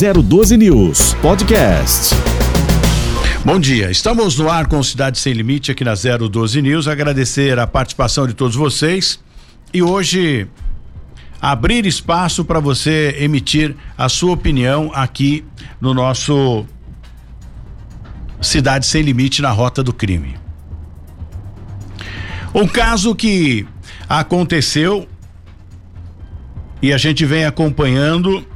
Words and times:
012 0.00 0.56
News 0.56 1.12
Podcast. 1.20 2.14
Bom 3.44 3.60
dia, 3.60 3.90
estamos 3.90 4.38
no 4.38 4.48
ar 4.48 4.66
com 4.66 4.82
Cidade 4.82 5.18
Sem 5.18 5.34
Limite 5.34 5.70
aqui 5.70 5.84
na 5.84 5.92
012 5.92 6.62
News. 6.62 6.88
Agradecer 6.88 7.58
a 7.58 7.66
participação 7.66 8.26
de 8.26 8.32
todos 8.32 8.56
vocês 8.56 9.20
e 9.74 9.82
hoje 9.82 10.48
abrir 11.38 11.84
espaço 11.84 12.46
para 12.46 12.58
você 12.60 13.14
emitir 13.18 13.76
a 13.98 14.08
sua 14.08 14.32
opinião 14.32 14.90
aqui 14.94 15.44
no 15.78 15.92
nosso 15.92 16.64
Cidade 18.40 18.86
Sem 18.86 19.02
Limite 19.02 19.42
na 19.42 19.50
Rota 19.50 19.82
do 19.82 19.92
Crime. 19.92 20.34
Um 22.54 22.66
caso 22.66 23.14
que 23.14 23.66
aconteceu 24.08 25.06
e 26.80 26.90
a 26.90 26.96
gente 26.96 27.26
vem 27.26 27.44
acompanhando 27.44 28.46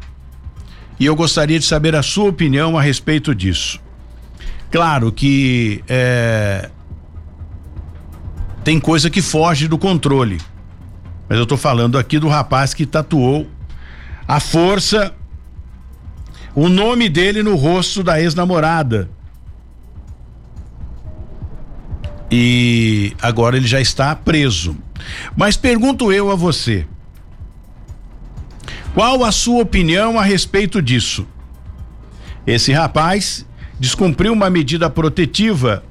e 0.99 1.07
eu 1.07 1.17
gostaria 1.17 1.59
de 1.59 1.65
saber 1.65 1.95
a 1.95 2.03
sua 2.03 2.29
opinião 2.29 2.79
a 2.79 2.83
respeito 2.83 3.35
disso. 3.35 3.81
Claro 4.71 5.13
que 5.13 5.83
é, 5.89 6.71
tem 8.63 8.81
coisa 8.81 9.11
que 9.11 9.23
foge 9.23 9.69
do 9.69 9.79
controle, 9.79 10.41
mas 11.29 11.39
eu 11.39 11.45
estou 11.45 11.59
falando 11.59 11.99
aqui 11.99 12.19
do 12.19 12.29
rapaz 12.29 12.75
que 12.75 12.87
tatuou 12.87 13.47
a 14.27 14.41
força, 14.41 15.15
o 16.55 16.69
nome 16.69 17.09
dele 17.09 17.43
no 17.43 17.57
rosto 17.57 18.03
da 18.03 18.21
ex-namorada. 18.21 19.11
E 22.31 23.15
agora 23.21 23.57
ele 23.57 23.67
já 23.67 23.81
está 23.81 24.15
preso. 24.17 24.77
Mas 25.37 25.57
pergunto 25.57 26.13
eu 26.13 26.31
a 26.31 26.35
você: 26.35 26.87
qual 28.95 29.25
a 29.25 29.33
sua 29.33 29.63
opinião 29.63 30.19
a 30.19 30.23
respeito 30.23 30.81
disso? 30.81 31.27
Esse 32.47 32.73
rapaz 32.73 33.45
descumpriu 33.79 34.33
uma 34.33 34.49
medida 34.49 34.89
protetiva 34.89 35.83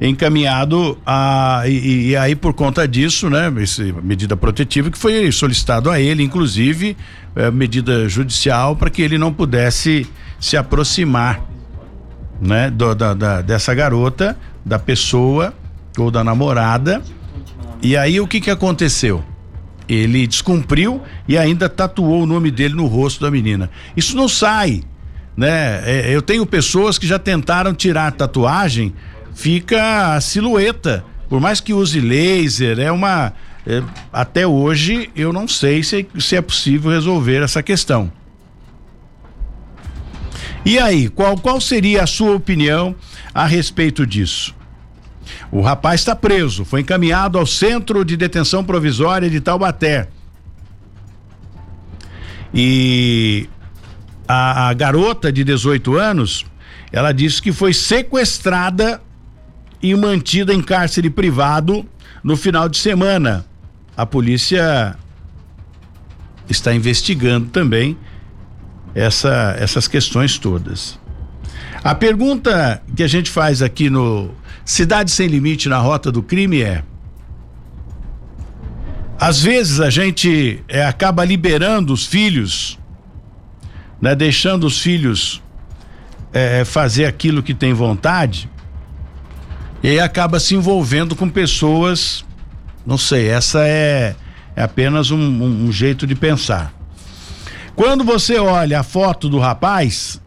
encaminhado 0.00 0.98
a 1.06 1.62
e, 1.66 2.08
e, 2.08 2.16
aí 2.16 2.34
por 2.34 2.52
conta 2.52 2.86
disso, 2.86 3.30
né, 3.30 3.52
essa 3.62 3.82
medida 4.02 4.36
protetiva 4.36 4.90
que 4.90 4.98
foi 4.98 5.30
solicitado 5.30 5.88
a 5.88 6.00
ele, 6.00 6.22
inclusive 6.22 6.96
é, 7.36 7.50
medida 7.50 8.08
judicial 8.08 8.74
para 8.74 8.90
que 8.90 9.00
ele 9.00 9.16
não 9.16 9.32
pudesse 9.32 10.06
se 10.40 10.56
aproximar, 10.56 11.40
né, 12.40 12.70
do, 12.70 12.92
da, 12.94 13.14
da, 13.14 13.40
dessa 13.40 13.72
garota, 13.72 14.36
da 14.64 14.78
pessoa 14.78 15.54
ou 15.96 16.10
da 16.10 16.24
namorada. 16.24 17.00
E 17.80 17.96
aí 17.96 18.20
o 18.20 18.26
que 18.26 18.40
que 18.40 18.50
aconteceu? 18.50 19.24
Ele 19.88 20.26
descumpriu 20.26 21.02
e 21.28 21.36
ainda 21.36 21.68
tatuou 21.68 22.22
o 22.22 22.26
nome 22.26 22.50
dele 22.50 22.74
no 22.74 22.86
rosto 22.86 23.20
da 23.20 23.30
menina. 23.30 23.70
Isso 23.96 24.16
não 24.16 24.28
sai, 24.28 24.82
né? 25.36 25.82
É, 25.84 26.14
eu 26.14 26.22
tenho 26.22 26.44
pessoas 26.46 26.98
que 26.98 27.06
já 27.06 27.18
tentaram 27.18 27.74
tirar 27.74 28.08
a 28.08 28.10
tatuagem, 28.10 28.94
fica 29.34 30.14
a 30.14 30.20
silhueta. 30.20 31.04
Por 31.28 31.40
mais 31.40 31.60
que 31.60 31.72
use 31.72 32.00
laser, 32.00 32.78
é 32.78 32.90
uma. 32.90 33.32
É, 33.66 33.82
até 34.12 34.46
hoje 34.46 35.10
eu 35.16 35.32
não 35.32 35.48
sei 35.48 35.82
se, 35.82 36.06
se 36.18 36.36
é 36.36 36.42
possível 36.42 36.90
resolver 36.90 37.42
essa 37.42 37.62
questão. 37.62 38.12
E 40.64 40.78
aí, 40.78 41.08
qual, 41.08 41.36
qual 41.36 41.60
seria 41.60 42.02
a 42.02 42.06
sua 42.06 42.34
opinião 42.34 42.94
a 43.34 43.46
respeito 43.46 44.06
disso? 44.06 44.54
O 45.50 45.60
rapaz 45.60 46.00
está 46.00 46.14
preso, 46.14 46.64
foi 46.64 46.80
encaminhado 46.80 47.38
ao 47.38 47.46
Centro 47.46 48.04
de 48.04 48.16
Detenção 48.16 48.64
Provisória 48.64 49.28
de 49.28 49.40
Taubaté. 49.40 50.08
E 52.52 53.48
a, 54.28 54.68
a 54.68 54.74
garota 54.74 55.32
de 55.32 55.42
18 55.42 55.96
anos, 55.96 56.46
ela 56.92 57.12
disse 57.12 57.42
que 57.42 57.52
foi 57.52 57.72
sequestrada 57.72 59.00
e 59.82 59.94
mantida 59.94 60.54
em 60.54 60.62
cárcere 60.62 61.10
privado 61.10 61.84
no 62.22 62.36
final 62.36 62.68
de 62.68 62.78
semana. 62.78 63.44
A 63.96 64.06
polícia 64.06 64.96
está 66.48 66.74
investigando 66.74 67.48
também 67.48 67.96
essa, 68.94 69.56
essas 69.58 69.88
questões 69.88 70.38
todas. 70.38 70.98
A 71.82 71.94
pergunta 71.94 72.82
que 72.96 73.02
a 73.02 73.08
gente 73.08 73.30
faz 73.30 73.60
aqui 73.60 73.90
no 73.90 74.30
Cidade 74.64 75.10
Sem 75.10 75.26
Limite 75.26 75.68
na 75.68 75.78
Rota 75.78 76.10
do 76.10 76.22
Crime 76.22 76.62
é. 76.62 76.82
Às 79.18 79.40
vezes 79.42 79.80
a 79.80 79.90
gente 79.90 80.62
é, 80.68 80.84
acaba 80.84 81.24
liberando 81.24 81.92
os 81.92 82.06
filhos, 82.06 82.78
né, 84.00 84.14
deixando 84.14 84.64
os 84.66 84.80
filhos 84.80 85.42
é, 86.32 86.64
fazer 86.64 87.04
aquilo 87.04 87.42
que 87.42 87.54
tem 87.54 87.72
vontade, 87.72 88.50
e 89.82 89.88
aí 89.88 90.00
acaba 90.00 90.40
se 90.40 90.54
envolvendo 90.54 91.14
com 91.14 91.28
pessoas, 91.28 92.24
não 92.86 92.98
sei, 92.98 93.28
essa 93.28 93.66
é, 93.66 94.16
é 94.56 94.62
apenas 94.62 95.10
um, 95.10 95.18
um, 95.18 95.66
um 95.66 95.72
jeito 95.72 96.06
de 96.06 96.14
pensar. 96.14 96.72
Quando 97.76 98.02
você 98.02 98.38
olha 98.38 98.80
a 98.80 98.82
foto 98.82 99.28
do 99.28 99.38
rapaz, 99.38 100.20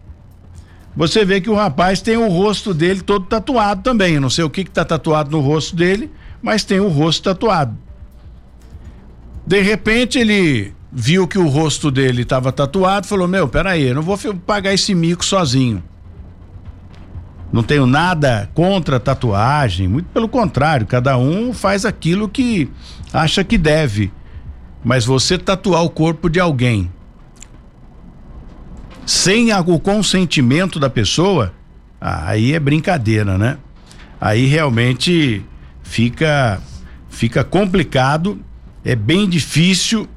você 0.98 1.24
vê 1.24 1.40
que 1.40 1.50
o 1.50 1.54
rapaz 1.54 2.02
tem 2.02 2.18
o 2.18 2.28
rosto 2.28 2.74
dele 2.74 3.02
todo 3.02 3.28
tatuado 3.28 3.84
também. 3.84 4.16
Eu 4.16 4.22
não 4.22 4.32
sei 4.32 4.44
o 4.44 4.50
que 4.50 4.64
que 4.64 4.72
tá 4.72 4.84
tatuado 4.84 5.30
no 5.30 5.40
rosto 5.40 5.76
dele, 5.76 6.12
mas 6.42 6.64
tem 6.64 6.80
o 6.80 6.88
rosto 6.88 7.22
tatuado. 7.22 7.78
De 9.46 9.62
repente 9.62 10.18
ele 10.18 10.74
viu 10.92 11.28
que 11.28 11.38
o 11.38 11.48
rosto 11.48 11.92
dele 11.92 12.24
estava 12.24 12.52
tatuado, 12.52 13.06
falou: 13.06 13.28
"Meu, 13.28 13.48
peraí, 13.48 13.84
eu 13.84 13.94
não 13.94 14.02
vou 14.02 14.18
pagar 14.44 14.74
esse 14.74 14.96
mico 14.96 15.24
sozinho". 15.24 15.84
Não 17.54 17.62
tenho 17.62 17.86
nada 17.86 18.50
contra 18.56 19.00
tatuagem, 19.00 19.88
muito 19.88 20.08
pelo 20.08 20.28
contrário, 20.28 20.88
cada 20.88 21.16
um 21.16 21.54
faz 21.54 21.86
aquilo 21.86 22.28
que 22.28 22.72
acha 23.14 23.44
que 23.44 23.58
deve. 23.58 24.12
Mas 24.84 25.06
você 25.06 25.38
tatuar 25.38 25.84
o 25.84 25.92
corpo 25.92 26.28
de 26.28 26.40
alguém 26.40 26.92
sem 29.08 29.52
o 29.54 29.80
consentimento 29.80 30.80
da 30.82 30.90
pessoa, 30.90 31.54
aí 32.00 32.54
é 32.54 32.60
brincadeira, 32.60 33.38
né? 33.38 33.58
Aí 34.20 34.48
realmente 34.48 35.46
fica 35.82 36.62
fica 37.10 37.42
complicado, 37.42 38.38
é 38.84 38.98
bem 38.98 39.30
difícil 39.30 40.10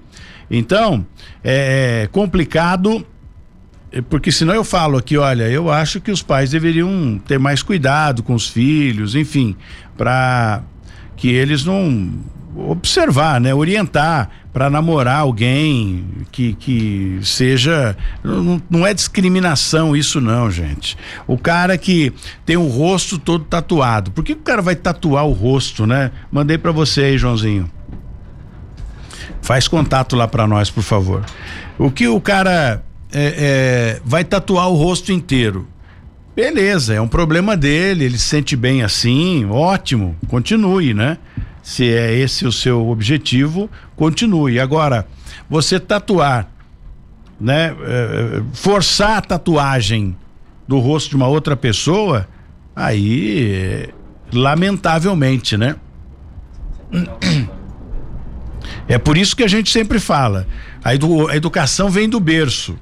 Então, 0.51 1.07
é, 1.43 2.03
é 2.03 2.07
complicado, 2.09 3.07
porque 4.11 4.31
senão 4.31 4.55
eu 4.55 4.65
falo 4.65 4.99
aqui, 4.99 5.17
olha, 5.17 5.49
eu 5.49 5.71
acho 5.71 5.99
que 5.99 6.11
os 6.11 6.23
pais 6.23 6.51
deveriam 6.51 7.19
ter 7.27 7.39
mais 7.39 7.63
cuidado 7.63 8.23
com 8.23 8.35
os 8.35 8.47
filhos, 8.47 9.15
enfim, 9.15 9.57
para 9.97 10.63
que 11.17 11.29
eles 11.29 11.65
não 11.65 12.13
observar, 12.55 13.41
né, 13.41 13.55
orientar 13.55 14.29
para 14.53 14.69
namorar 14.69 15.21
alguém 15.21 16.05
que, 16.31 16.53
que 16.55 17.19
seja 17.23 17.97
não, 18.23 18.61
não, 18.69 18.87
é 18.87 18.93
discriminação 18.93 19.97
isso 19.97 20.21
não, 20.21 20.51
gente. 20.51 20.97
O 21.27 21.39
cara 21.39 21.79
que 21.79 22.13
tem 22.45 22.57
o 22.57 22.69
rosto 22.69 23.19
todo 23.19 23.45
tatuado, 23.45 24.11
por 24.11 24.23
que 24.23 24.35
o 24.35 24.37
cara 24.37 24.61
vai 24.61 24.77
tatuar 24.77 25.27
o 25.27 25.33
rosto, 25.33 25.87
né? 25.87 26.11
Mandei 26.31 26.59
para 26.59 26.71
você 26.71 27.03
aí, 27.03 27.19
Joãozinho. 27.19 27.71
Faz 29.41 29.67
contato 29.67 30.15
lá 30.15 30.29
para 30.29 30.47
nós, 30.47 30.71
por 30.71 30.83
favor. 30.83 31.25
O 31.79 31.91
que 31.91 32.07
o 32.07 32.21
cara 32.21 32.85
é, 33.11 33.97
é, 33.97 34.01
vai 34.05 34.25
tatuar 34.25 34.69
o 34.69 34.75
rosto 34.75 35.11
inteiro? 35.11 35.67
Beleza, 36.35 36.95
é 36.95 37.01
um 37.01 37.09
problema 37.09 37.57
dele, 37.57 38.05
ele 38.05 38.17
se 38.17 38.25
sente 38.25 38.57
bem 38.57 38.83
assim, 38.83 39.45
ótimo, 39.51 40.17
continue, 40.29 40.95
né? 40.95 41.19
Se 41.63 41.85
é 41.93 42.15
esse 42.15 42.47
o 42.47 42.53
seu 42.53 42.89
objetivo, 42.89 43.71
continue. 43.95 44.59
Agora, 44.59 45.07
você 45.49 45.79
tatuar, 45.79 46.51
né? 47.39 47.77
Eh, 47.79 48.39
eh, 48.39 48.43
forçar 48.55 49.19
a 49.19 49.21
tatuagem 49.21 50.17
do 50.67 50.79
rosto 50.79 51.11
de 51.11 51.17
uma 51.17 51.29
outra 51.29 51.55
pessoa, 51.55 52.27
aí, 52.75 53.91
lamentavelmente, 54.33 55.59
né? 55.59 55.77
É 58.89 58.99
por 58.99 59.17
isso 59.17 59.37
que 59.37 59.45
a 59.45 59.49
gente 59.49 59.71
sempre 59.71 60.01
fala: 60.01 60.47
a, 60.83 60.95
edu 60.95 61.29
a 61.29 61.37
educação 61.37 61.91
vem 61.91 62.09
do 62.09 62.19
berço. 62.19 62.77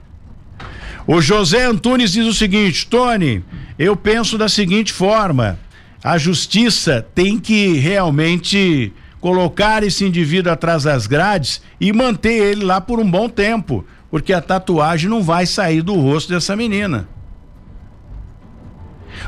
O 1.06 1.20
José 1.20 1.64
Antunes 1.64 2.12
diz 2.12 2.26
o 2.26 2.35
seguinte: 2.35 2.87
Tony, 2.87 3.43
eu 3.79 3.97
penso 3.97 4.37
da 4.37 4.49
seguinte 4.49 4.93
forma: 4.93 5.58
a 6.02 6.19
justiça 6.19 7.06
tem 7.14 7.38
que 7.38 7.75
realmente 7.75 8.93
colocar 9.20 9.82
esse 9.82 10.05
indivíduo 10.05 10.52
atrás 10.52 10.85
das 10.85 11.06
grades 11.06 11.62
e 11.81 11.93
manter 11.93 12.52
ele 12.52 12.64
lá 12.64 12.81
por 12.81 12.99
um 12.99 13.11
bom 13.11 13.29
tempo, 13.29 13.85
porque 14.11 14.32
a 14.32 14.41
tatuagem 14.41 15.11
não 15.11 15.23
vai 15.23 15.47
sair 15.47 15.82
do 15.82 15.94
rosto 15.94 16.32
dessa 16.32 16.56
menina. 16.56 17.06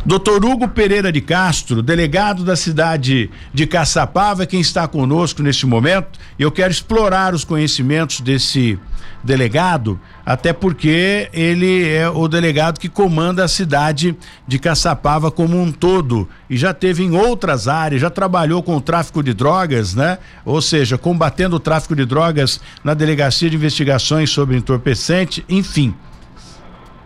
Doutor 0.05 0.45
Hugo 0.45 0.67
Pereira 0.67 1.13
de 1.13 1.21
Castro, 1.21 1.81
delegado 1.81 2.43
da 2.43 2.57
cidade 2.57 3.31
de 3.55 3.69
Caçapava, 3.69 4.45
quem 4.45 4.61
está 4.61 4.89
conosco 4.89 5.45
neste 5.45 5.65
momento. 5.65 6.19
Eu 6.37 6.51
quero 6.51 6.73
explorar 6.73 7.33
os 7.33 7.45
conhecimentos 7.45 8.21
desse 8.21 8.77
delegado, 9.23 10.01
até 10.27 10.53
porque 10.53 11.31
ele 11.33 11.89
é 11.89 12.09
o 12.09 12.27
delegado 12.27 12.81
que 12.81 12.89
comanda 12.89 13.45
a 13.45 13.49
cidade 13.49 14.17
de 14.45 14.59
Caçapava 14.59 15.31
como 15.31 15.63
um 15.63 15.71
todo 15.71 16.29
e 16.51 16.57
já 16.57 16.75
teve 16.75 17.05
em 17.05 17.15
outras 17.15 17.69
áreas, 17.69 18.03
já 18.03 18.11
trabalhou 18.11 18.61
com 18.61 18.77
o 18.77 18.81
tráfico 18.81 19.23
de 19.23 19.33
drogas, 19.33 19.95
né? 19.95 20.19
Ou 20.45 20.61
seja, 20.61 20.99
combatendo 20.99 21.55
o 21.55 21.61
tráfico 21.61 21.95
de 21.95 22.05
drogas 22.05 22.61
na 22.83 22.93
delegacia 22.93 23.49
de 23.49 23.55
investigações 23.55 24.31
sobre 24.31 24.57
entorpecente, 24.57 25.45
enfim. 25.49 25.95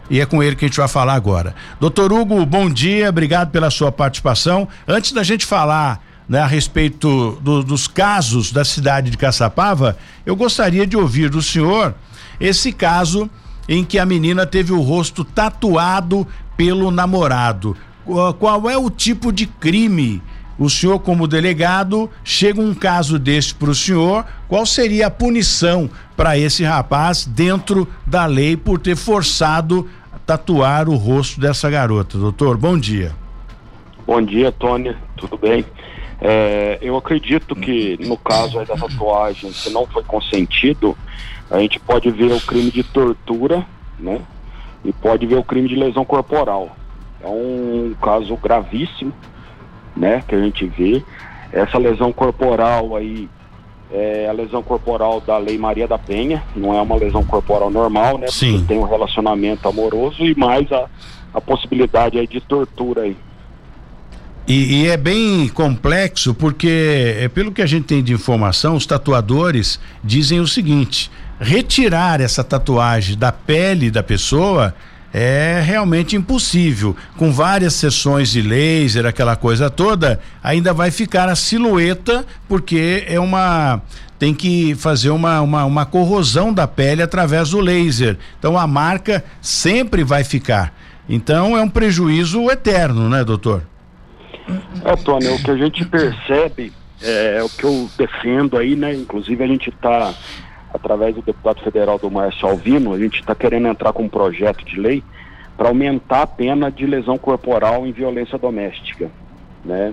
E 0.09 0.21
é 0.21 0.27
com 0.27 0.43
ele 0.43 0.55
que 0.55 0.65
a 0.65 0.69
gente 0.69 0.77
vai 0.77 0.89
falar 0.89 1.15
agora. 1.15 1.55
Doutor 1.81 2.13
Hugo, 2.13 2.45
bom 2.47 2.71
dia, 2.71 3.09
obrigado 3.09 3.51
pela 3.51 3.71
sua 3.71 3.91
participação. 3.91 4.69
Antes 4.87 5.13
da 5.13 5.23
gente 5.23 5.45
falar 5.45 6.03
né, 6.29 6.41
a 6.41 6.47
respeito 6.47 7.39
do, 7.43 7.63
dos 7.63 7.87
casos 7.87 8.53
da 8.53 8.65
cidade 8.65 9.11
de 9.11 9.17
Caçapava, 9.17 9.97
eu 10.25 10.37
gostaria 10.37 10.87
de 10.87 10.97
ouvir 10.97 11.29
do 11.29 11.43
senhor 11.43 11.95
esse 12.41 12.73
caso 12.73 13.29
em 13.69 13.85
que 13.85 13.99
a 13.99 14.07
menina 14.07 14.47
teve 14.47 14.73
o 14.73 14.81
rosto 14.81 15.25
tatuado 15.25 16.27
pelo 16.57 16.91
namorado. 16.91 17.77
Qual 18.39 18.71
é 18.71 18.77
o 18.77 18.89
tipo 18.89 19.33
de 19.33 19.47
crime? 19.47 20.23
O 20.59 20.71
senhor, 20.71 20.99
como 21.01 21.27
delegado, 21.27 22.11
chega 22.25 22.61
um 22.61 22.75
caso 22.75 23.19
deste 23.19 23.55
para 23.55 23.71
o 23.71 23.75
senhor, 23.75 24.25
qual 24.49 24.65
seria 24.65 25.09
a 25.09 25.11
punição 25.11 25.91
para 26.17 26.39
esse 26.39 26.65
rapaz 26.65 27.27
dentro 27.27 27.87
da 28.07 28.25
lei 28.25 28.57
por 28.57 28.79
ter 28.79 28.97
forçado 28.97 29.89
tatuar 30.25 30.89
o 30.89 30.97
rosto 30.97 31.39
dessa 31.39 31.69
garota? 31.69 32.17
Doutor, 32.17 32.57
bom 32.57 32.79
dia. 32.79 33.13
Bom 34.07 34.23
dia, 34.23 34.51
Tony, 34.51 34.97
tudo 35.17 35.37
bem? 35.37 35.65
É, 36.21 36.79
eu 36.81 36.97
acredito 36.97 37.55
que 37.55 37.99
no 38.07 38.17
caso 38.17 38.65
da 38.65 38.77
tatuagem, 38.77 39.53
se 39.53 39.69
não 39.71 39.87
foi 39.87 40.03
consentido, 40.05 40.97
a 41.51 41.59
gente 41.59 41.79
pode 41.79 42.11
ver 42.11 42.33
o 42.33 42.41
crime 42.41 42.71
de 42.71 42.83
tortura, 42.83 43.67
né? 43.99 44.21
E 44.85 44.93
pode 44.93 45.27
ver 45.27 45.37
o 45.37 45.45
crime 45.45 45.69
de 45.69 45.75
lesão 45.75 46.05
corporal. 46.05 46.75
É 47.21 47.29
um 47.29 47.95
caso 48.01 48.37
gravíssimo, 48.37 49.13
né? 49.97 50.23
Que 50.27 50.35
a 50.35 50.41
gente 50.41 50.67
vê. 50.67 51.03
Essa 51.53 51.79
lesão 51.79 52.13
corporal 52.13 52.97
aí 52.97 53.29
é 53.91 54.27
a 54.29 54.33
lesão 54.33 54.63
corporal 54.63 55.21
da 55.21 55.39
Lei 55.39 55.57
Maria 55.57 55.87
da 55.87 55.97
Penha, 55.97 56.43
não 56.55 56.75
é 56.75 56.81
uma 56.81 56.97
lesão 56.97 57.25
corporal 57.25 57.71
normal, 57.71 58.19
né? 58.19 58.27
Sim. 58.29 58.53
Porque 58.53 58.67
tem 58.67 58.79
um 58.79 58.85
relacionamento 58.85 59.69
amoroso 59.69 60.25
e 60.25 60.35
mais 60.35 60.71
a, 60.73 60.87
a 61.33 61.41
possibilidade 61.41 62.19
aí 62.19 62.27
de 62.27 62.41
tortura 62.41 63.03
aí. 63.03 63.17
E, 64.49 64.83
e, 64.83 64.89
é 64.89 64.97
bem 64.97 65.49
complexo 65.49 66.33
porque, 66.33 67.17
é, 67.19 67.29
pelo 67.29 67.51
que 67.51 67.61
a 67.61 67.67
gente 67.67 67.87
tem 67.87 68.03
de 68.03 68.13
informação, 68.13 68.77
os 68.77 68.87
tatuadores 68.87 69.81
dizem 70.05 70.39
o 70.39 70.47
seguinte: 70.47 71.11
retirar 71.41 72.21
essa 72.21 72.45
tatuagem 72.45 73.19
da 73.19 73.33
pele 73.33 73.91
da 73.91 74.05
pessoa 74.05 74.73
é 75.19 75.63
realmente 75.63 76.15
impossível. 76.15 76.95
Com 77.17 77.33
várias 77.33 77.73
sessões 77.73 78.29
de 78.29 78.43
laser, 78.43 79.07
aquela 79.07 79.35
coisa 79.35 79.71
toda, 79.71 80.21
ainda 80.43 80.75
vai 80.75 80.91
ficar 80.91 81.27
a 81.27 81.35
silhueta, 81.35 82.23
porque 82.47 83.03
é 83.09 83.19
uma. 83.19 83.81
Tem 84.19 84.35
que 84.35 84.75
fazer 84.75 85.09
uma, 85.09 85.41
uma, 85.41 85.65
uma 85.65 85.87
corrosão 85.87 86.53
da 86.53 86.69
pele 86.69 87.01
através 87.01 87.51
do 87.51 87.61
laser. 87.61 88.19
Então 88.39 88.59
a 88.59 88.67
marca 88.67 89.25
sempre 89.41 90.05
vai 90.05 90.23
ficar. 90.23 90.75
Então 91.09 91.57
é 91.57 91.63
um 91.63 91.69
prejuízo 91.69 92.51
eterno, 92.51 93.09
né, 93.09 93.25
doutor? 93.25 93.63
É, 94.85 94.97
Tony, 94.97 95.29
o 95.29 95.43
que 95.43 95.51
a 95.51 95.57
gente 95.57 95.83
percebe 95.87 96.75
é, 97.03 97.43
o 97.43 97.49
que 97.49 97.65
eu 97.65 97.89
defendo 97.97 98.59
aí, 98.59 98.77
né? 98.77 98.95
Inclusive 98.95 99.43
a 99.43 99.47
gente 99.47 99.71
está, 99.71 100.15
através 100.77 101.15
do 101.15 101.23
deputado 101.23 101.61
federal 101.63 101.99
do 101.99 102.11
Márcio 102.11 102.49
Alvino, 102.49 102.93
a 102.93 102.99
gente 102.99 103.21
está 103.21 103.35
querendo 103.35 103.69
entrar 103.69 103.93
com 103.93 104.05
um 104.05 104.09
projeto 104.09 104.65
de 104.65 104.79
lei 104.79 105.03
para 105.57 105.69
aumentar 105.69 106.23
a 106.23 106.27
pena 106.27 106.71
de 106.71 106.87
lesão 106.87 107.19
corporal 107.19 107.87
em 107.87 107.93
violência 107.93 108.39
doméstica, 108.39 109.11
né? 109.65 109.93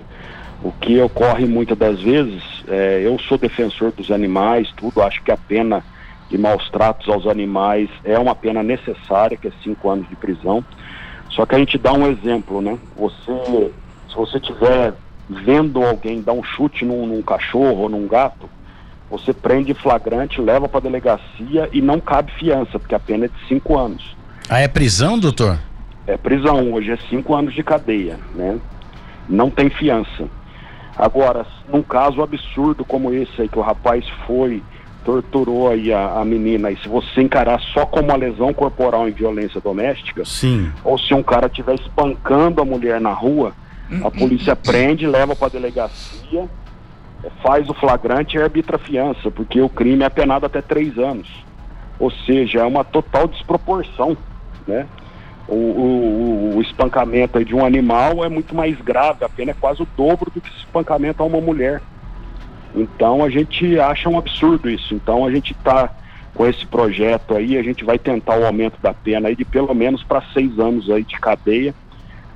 O 0.62 0.70
que 0.72 1.00
ocorre 1.00 1.44
muitas 1.46 1.76
das 1.76 2.00
vezes, 2.00 2.42
é, 2.68 3.02
eu 3.04 3.18
sou 3.18 3.36
defensor 3.36 3.92
dos 3.92 4.10
animais, 4.10 4.72
tudo, 4.76 5.02
acho 5.02 5.22
que 5.22 5.30
a 5.30 5.36
pena 5.36 5.84
de 6.30 6.38
maus 6.38 6.70
tratos 6.70 7.08
aos 7.08 7.26
animais 7.26 7.90
é 8.04 8.18
uma 8.18 8.34
pena 8.34 8.62
necessária, 8.62 9.36
que 9.36 9.48
é 9.48 9.52
cinco 9.62 9.90
anos 9.90 10.08
de 10.08 10.16
prisão. 10.16 10.64
Só 11.30 11.44
que 11.44 11.54
a 11.54 11.58
gente 11.58 11.76
dá 11.76 11.92
um 11.92 12.06
exemplo, 12.06 12.62
né? 12.62 12.78
Você 12.96 13.72
se 14.14 14.16
você 14.16 14.38
tiver 14.38 14.94
vendo 15.28 15.82
alguém 15.82 16.22
dar 16.22 16.32
um 16.32 16.42
chute 16.42 16.84
num, 16.84 17.04
num 17.04 17.20
cachorro 17.20 17.82
ou 17.82 17.88
num 17.88 18.06
gato, 18.06 18.48
você 19.10 19.32
prende 19.32 19.74
flagrante, 19.74 20.40
leva 20.40 20.68
para 20.68 20.80
delegacia 20.80 21.68
e 21.72 21.80
não 21.80 22.00
cabe 22.00 22.32
fiança, 22.32 22.78
porque 22.78 22.94
a 22.94 23.00
pena 23.00 23.26
é 23.26 23.28
de 23.28 23.48
cinco 23.48 23.78
anos. 23.78 24.16
Ah, 24.48 24.60
é 24.60 24.68
prisão, 24.68 25.18
doutor? 25.18 25.58
É 26.06 26.16
prisão, 26.16 26.72
hoje 26.72 26.92
é 26.92 26.98
cinco 27.08 27.34
anos 27.34 27.54
de 27.54 27.62
cadeia, 27.62 28.18
né? 28.34 28.58
Não 29.28 29.50
tem 29.50 29.70
fiança. 29.70 30.28
Agora, 30.96 31.46
num 31.68 31.82
caso 31.82 32.22
absurdo 32.22 32.84
como 32.84 33.12
esse 33.12 33.42
aí, 33.42 33.48
que 33.48 33.58
o 33.58 33.62
rapaz 33.62 34.04
foi, 34.26 34.62
torturou 35.04 35.70
aí 35.70 35.92
a, 35.92 36.20
a 36.20 36.24
menina, 36.24 36.70
e 36.70 36.76
se 36.76 36.88
você 36.88 37.22
encarar 37.22 37.60
só 37.72 37.84
como 37.84 38.08
uma 38.08 38.16
lesão 38.16 38.52
corporal 38.52 39.08
em 39.08 39.12
violência 39.12 39.60
doméstica, 39.60 40.24
Sim. 40.24 40.70
ou 40.84 40.98
se 40.98 41.12
um 41.14 41.22
cara 41.22 41.46
estiver 41.46 41.74
espancando 41.74 42.60
a 42.60 42.64
mulher 42.64 43.00
na 43.00 43.12
rua, 43.12 43.52
a 44.02 44.10
polícia 44.10 44.56
prende, 44.56 45.06
leva 45.06 45.36
para 45.36 45.48
a 45.48 45.50
delegacia, 45.50 46.48
faz 47.42 47.68
o 47.68 47.74
flagrante 47.74 48.36
e 48.36 48.42
arbitra 48.42 48.76
a 48.76 48.78
fiança, 48.78 49.30
porque 49.30 49.60
o 49.60 49.68
crime 49.68 50.04
é 50.04 50.08
penado 50.08 50.46
até 50.46 50.60
três 50.60 50.98
anos. 50.98 51.28
Ou 51.98 52.10
seja, 52.10 52.60
é 52.60 52.64
uma 52.64 52.84
total 52.84 53.28
desproporção, 53.28 54.16
né? 54.66 54.86
O, 55.46 55.54
o, 55.54 56.56
o 56.56 56.62
espancamento 56.62 57.44
de 57.44 57.54
um 57.54 57.64
animal 57.64 58.24
é 58.24 58.28
muito 58.28 58.54
mais 58.54 58.80
grave, 58.80 59.24
a 59.24 59.28
pena 59.28 59.50
é 59.50 59.54
quase 59.54 59.82
o 59.82 59.88
dobro 59.96 60.30
do 60.30 60.40
que 60.40 60.48
espancamento 60.56 61.22
a 61.22 61.26
uma 61.26 61.40
mulher. 61.40 61.82
Então 62.74 63.22
a 63.22 63.28
gente 63.28 63.78
acha 63.78 64.08
um 64.08 64.18
absurdo 64.18 64.68
isso. 64.68 64.94
Então 64.94 65.24
a 65.24 65.30
gente 65.30 65.52
está 65.52 65.90
com 66.34 66.46
esse 66.46 66.66
projeto 66.66 67.36
aí, 67.36 67.56
a 67.56 67.62
gente 67.62 67.84
vai 67.84 67.98
tentar 67.98 68.38
o 68.38 68.46
aumento 68.46 68.80
da 68.82 68.92
pena 68.92 69.28
aí 69.28 69.36
de 69.36 69.44
pelo 69.44 69.72
menos 69.74 70.02
para 70.02 70.22
seis 70.32 70.58
anos 70.58 70.90
aí 70.90 71.04
de 71.04 71.18
cadeia 71.20 71.74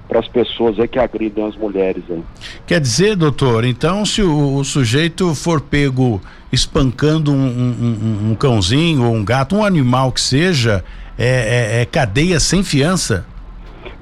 para 0.09 0.21
as 0.21 0.27
pessoas 0.27 0.81
aí 0.81 0.89
que 0.89 0.99
agridem 0.99 1.47
as 1.47 1.55
mulheres. 1.55 2.03
Aí. 2.09 2.23
Quer 2.67 2.81
dizer, 2.81 3.15
doutor, 3.15 3.65
então 3.65 4.05
se 4.07 4.23
o, 4.23 4.57
o 4.57 4.65
sujeito 4.65 5.35
for 5.35 5.61
pego 5.61 6.21
espancando 6.51 7.31
um, 7.31 7.37
um, 7.37 8.31
um, 8.31 8.35
cãozinho 8.35 9.05
ou 9.05 9.15
um 9.15 9.25
gato, 9.25 9.55
um 9.55 9.65
animal 9.65 10.11
que 10.11 10.21
seja, 10.21 10.83
é, 11.19 11.79
é, 11.79 11.83
é 11.83 11.85
cadeia 11.85 12.41
sem 12.41 12.65
fiança? 12.65 13.27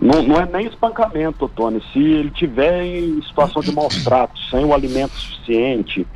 Não, 0.00 0.22
não, 0.22 0.40
é 0.40 0.46
nem 0.46 0.66
espancamento, 0.66 1.48
Tony. 1.48 1.82
Se 1.92 1.98
ele 1.98 2.30
tiver 2.30 2.84
em 2.84 3.20
situação 3.22 3.62
de 3.62 3.72
maus 3.72 4.04
tratos, 4.04 4.48
sem 4.50 4.64
o 4.64 4.72
alimento 4.72 5.12
suficiente, 5.14 6.06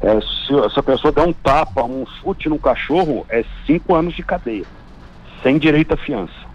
é, 0.00 0.20
se, 0.20 0.72
se 0.72 0.78
a 0.78 0.82
pessoa 0.82 1.12
der 1.12 1.26
um 1.26 1.32
tapa, 1.32 1.82
um 1.82 2.06
chute 2.20 2.48
no 2.48 2.58
cachorro, 2.58 3.26
é 3.28 3.44
cinco 3.66 3.94
anos 3.94 4.14
de 4.14 4.22
cadeia, 4.22 4.64
sem 5.42 5.58
direito 5.58 5.94
à 5.94 5.96
fiança. 5.96 6.50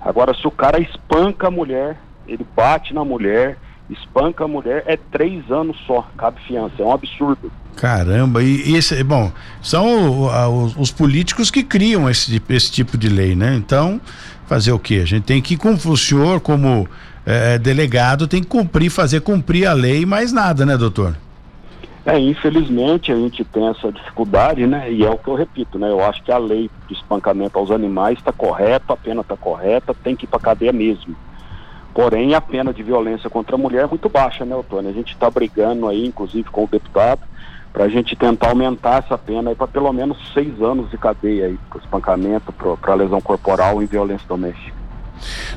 Agora, 0.00 0.34
se 0.34 0.46
o 0.46 0.50
cara 0.50 0.80
espanca 0.80 1.46
a 1.46 1.50
mulher, 1.50 1.96
ele 2.26 2.46
bate 2.56 2.94
na 2.94 3.04
mulher, 3.04 3.58
espanca 3.90 4.44
a 4.44 4.48
mulher, 4.48 4.84
é 4.86 4.96
três 4.96 5.50
anos 5.50 5.76
só, 5.86 6.08
cabe 6.16 6.40
fiança, 6.46 6.74
é 6.78 6.84
um 6.84 6.92
absurdo. 6.92 7.50
Caramba, 7.76 8.42
e, 8.42 8.70
e 8.70 8.76
esse, 8.76 9.02
bom, 9.02 9.32
são 9.60 10.64
os, 10.64 10.76
os, 10.76 10.90
políticos 10.90 11.50
que 11.50 11.62
criam 11.62 12.08
esse, 12.08 12.40
esse 12.48 12.70
tipo 12.70 12.98
de 12.98 13.08
lei, 13.08 13.34
né? 13.34 13.54
Então, 13.54 14.00
fazer 14.46 14.72
o 14.72 14.78
quê? 14.78 15.00
A 15.02 15.06
gente 15.06 15.24
tem 15.24 15.40
que, 15.40 15.56
como 15.56 15.76
o 15.84 15.96
senhor, 15.96 16.40
como 16.40 16.86
é, 17.24 17.58
delegado, 17.58 18.26
tem 18.26 18.42
que 18.42 18.48
cumprir, 18.48 18.90
fazer 18.90 19.20
cumprir 19.20 19.66
a 19.66 19.72
lei, 19.72 20.04
mais 20.04 20.32
nada, 20.32 20.66
né, 20.66 20.76
doutor? 20.76 21.16
É, 22.04 22.18
infelizmente 22.18 23.12
a 23.12 23.16
gente 23.16 23.44
tem 23.44 23.68
essa 23.68 23.92
dificuldade, 23.92 24.66
né? 24.66 24.90
E 24.92 25.04
é 25.04 25.10
o 25.10 25.16
que 25.16 25.28
eu 25.28 25.34
repito, 25.34 25.78
né? 25.78 25.88
Eu 25.88 26.04
acho 26.04 26.20
que 26.22 26.32
a 26.32 26.38
lei 26.38 26.68
de 26.88 26.94
espancamento 26.94 27.58
aos 27.58 27.70
animais 27.70 28.18
está 28.18 28.32
correta, 28.32 28.92
a 28.92 28.96
pena 28.96 29.20
está 29.20 29.36
correta, 29.36 29.94
tem 29.94 30.16
que 30.16 30.24
ir 30.24 30.28
para 30.28 30.40
cadeia 30.40 30.72
mesmo. 30.72 31.14
Porém, 31.94 32.34
a 32.34 32.40
pena 32.40 32.72
de 32.72 32.82
violência 32.82 33.28
contra 33.28 33.54
a 33.54 33.58
mulher 33.58 33.84
é 33.84 33.86
muito 33.86 34.08
baixa, 34.08 34.44
né, 34.44 34.56
Otônio? 34.56 34.90
A 34.90 34.94
gente 34.94 35.12
está 35.12 35.28
brigando 35.28 35.88
aí, 35.88 36.06
inclusive 36.06 36.48
com 36.50 36.64
o 36.64 36.68
deputado, 36.68 37.20
para 37.72 37.84
a 37.84 37.88
gente 37.88 38.16
tentar 38.16 38.48
aumentar 38.48 39.04
essa 39.04 39.18
pena 39.18 39.54
para 39.54 39.66
pelo 39.66 39.92
menos 39.92 40.16
seis 40.32 40.60
anos 40.60 40.90
de 40.90 40.98
cadeia 40.98 41.46
aí, 41.46 41.58
para 41.68 41.80
espancamento, 41.80 42.52
para 42.52 42.94
lesão 42.94 43.20
corporal 43.20 43.82
e 43.82 43.86
violência 43.86 44.26
doméstica. 44.26 44.81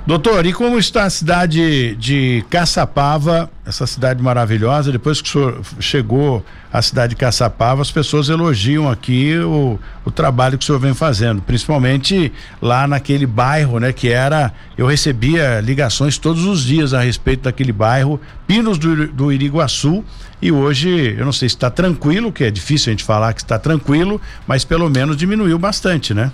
Doutor, 0.06 0.46
e 0.46 0.54
como 0.54 0.78
está 0.78 1.04
a 1.04 1.10
cidade 1.10 1.96
de 1.96 2.46
Caçapava, 2.50 3.50
essa 3.66 3.88
cidade 3.88 4.22
maravilhosa? 4.22 4.92
Depois 4.92 5.22
que 5.22 5.30
o 5.30 5.32
senhor 5.32 5.62
chegou 5.80 6.46
à 6.72 6.82
cidade 6.82 7.12
de 7.12 7.16
Caçapava, 7.16 7.82
as 7.82 7.92
pessoas 7.92 8.30
elogiam 8.30 8.90
aqui 8.90 9.38
o, 9.40 9.80
o 10.06 10.12
trabalho 10.12 10.58
que 10.58 10.64
o 10.64 10.66
senhor 10.66 10.80
vem 10.80 10.94
fazendo, 10.94 11.42
principalmente 11.42 12.32
lá 12.62 12.88
naquele 12.88 13.26
bairro, 13.26 13.80
né? 13.80 13.92
Que 13.92 14.10
era, 14.10 14.54
eu 14.78 14.86
recebia 14.86 15.60
ligações 15.62 16.18
todos 16.18 16.46
os 16.46 16.64
dias 16.64 16.94
a 16.94 17.02
respeito 17.02 17.44
daquele 17.44 17.72
bairro, 17.72 18.20
Pinos 18.46 18.78
do, 18.78 19.08
do 19.08 19.32
Iriguaçu, 19.32 20.04
e 20.40 20.52
hoje, 20.52 21.16
eu 21.18 21.26
não 21.26 21.32
sei 21.32 21.50
se 21.50 21.56
está 21.56 21.72
tranquilo, 21.72 22.32
que 22.32 22.44
é 22.44 22.52
difícil 22.52 22.92
a 22.92 22.94
gente 22.94 23.04
falar 23.04 23.34
que 23.34 23.42
está 23.42 23.58
tranquilo, 23.58 24.22
mas 24.46 24.64
pelo 24.64 24.88
menos 24.90 25.18
diminuiu 25.18 25.58
bastante, 25.58 26.14
né? 26.14 26.32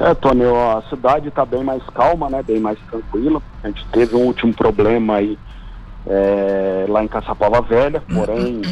É, 0.00 0.14
Tony, 0.14 0.44
a 0.44 0.82
cidade 0.88 1.28
está 1.28 1.44
bem 1.44 1.62
mais 1.62 1.82
calma, 1.90 2.30
né? 2.30 2.42
Bem 2.42 2.58
mais 2.58 2.78
tranquila. 2.90 3.42
A 3.62 3.68
gente 3.68 3.86
teve 3.88 4.16
um 4.16 4.26
último 4.26 4.54
problema 4.54 5.16
aí 5.16 5.38
é, 6.06 6.86
lá 6.88 7.04
em 7.04 7.08
Caçapava 7.08 7.60
Velha, 7.60 8.02
porém 8.12 8.62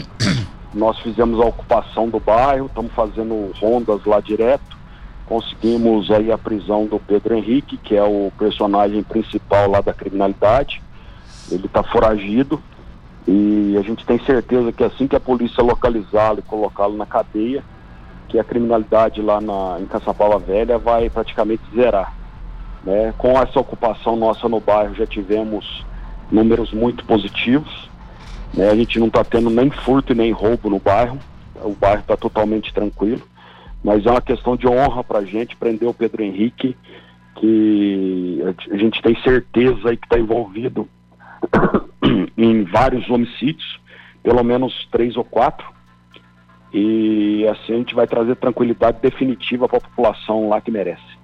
nós 0.72 0.98
fizemos 1.00 1.40
a 1.40 1.44
ocupação 1.44 2.08
do 2.08 2.18
bairro, 2.18 2.66
estamos 2.66 2.92
fazendo 2.92 3.52
rondas 3.60 4.04
lá 4.04 4.20
direto. 4.20 4.78
Conseguimos 5.26 6.10
aí 6.10 6.32
a 6.32 6.38
prisão 6.38 6.86
do 6.86 6.98
Pedro 6.98 7.36
Henrique, 7.36 7.76
que 7.76 7.96
é 7.96 8.02
o 8.02 8.32
personagem 8.36 9.02
principal 9.02 9.70
lá 9.70 9.80
da 9.80 9.92
criminalidade. 9.92 10.82
Ele 11.50 11.66
está 11.66 11.82
foragido 11.82 12.60
e 13.28 13.76
a 13.78 13.82
gente 13.82 14.04
tem 14.04 14.18
certeza 14.24 14.72
que 14.72 14.82
assim 14.82 15.06
que 15.06 15.14
a 15.14 15.20
polícia 15.20 15.62
localizá-lo 15.62 16.40
e 16.40 16.42
colocá-lo 16.42 16.96
na 16.96 17.06
cadeia, 17.06 17.62
que 18.30 18.38
a 18.38 18.44
criminalidade 18.44 19.20
lá 19.20 19.40
na, 19.40 19.78
em 19.80 19.86
Caçapava 19.86 20.38
Velha 20.38 20.78
vai 20.78 21.10
praticamente 21.10 21.62
zerar. 21.74 22.14
Né? 22.84 23.12
Com 23.18 23.32
essa 23.32 23.58
ocupação 23.58 24.16
nossa 24.16 24.48
no 24.48 24.60
bairro 24.60 24.94
já 24.94 25.04
tivemos 25.04 25.84
números 26.30 26.72
muito 26.72 27.04
positivos. 27.04 27.90
Né? 28.54 28.70
A 28.70 28.76
gente 28.76 29.00
não 29.00 29.08
está 29.08 29.24
tendo 29.24 29.50
nem 29.50 29.68
furto 29.68 30.12
e 30.12 30.16
nem 30.16 30.30
roubo 30.30 30.70
no 30.70 30.78
bairro. 30.78 31.18
O 31.56 31.72
bairro 31.72 32.00
está 32.00 32.16
totalmente 32.16 32.72
tranquilo. 32.72 33.22
Mas 33.82 34.06
é 34.06 34.10
uma 34.10 34.20
questão 34.20 34.56
de 34.56 34.68
honra 34.68 35.02
para 35.02 35.18
a 35.18 35.24
gente 35.24 35.56
prender 35.56 35.88
o 35.88 35.94
Pedro 35.94 36.22
Henrique, 36.22 36.76
que 37.34 38.40
a 38.70 38.76
gente 38.76 39.02
tem 39.02 39.20
certeza 39.22 39.88
aí 39.88 39.96
que 39.96 40.06
está 40.06 40.18
envolvido 40.18 40.88
em 42.36 42.62
vários 42.64 43.08
homicídios, 43.10 43.80
pelo 44.22 44.44
menos 44.44 44.86
três 44.92 45.16
ou 45.16 45.24
quatro 45.24 45.66
e 46.72 47.46
assim 47.48 47.74
a 47.74 47.76
gente 47.76 47.94
vai 47.94 48.06
trazer 48.06 48.36
tranquilidade 48.36 48.98
definitiva 49.00 49.68
para 49.68 49.78
a 49.78 49.80
população 49.80 50.48
lá 50.48 50.60
que 50.60 50.70
merece. 50.70 51.20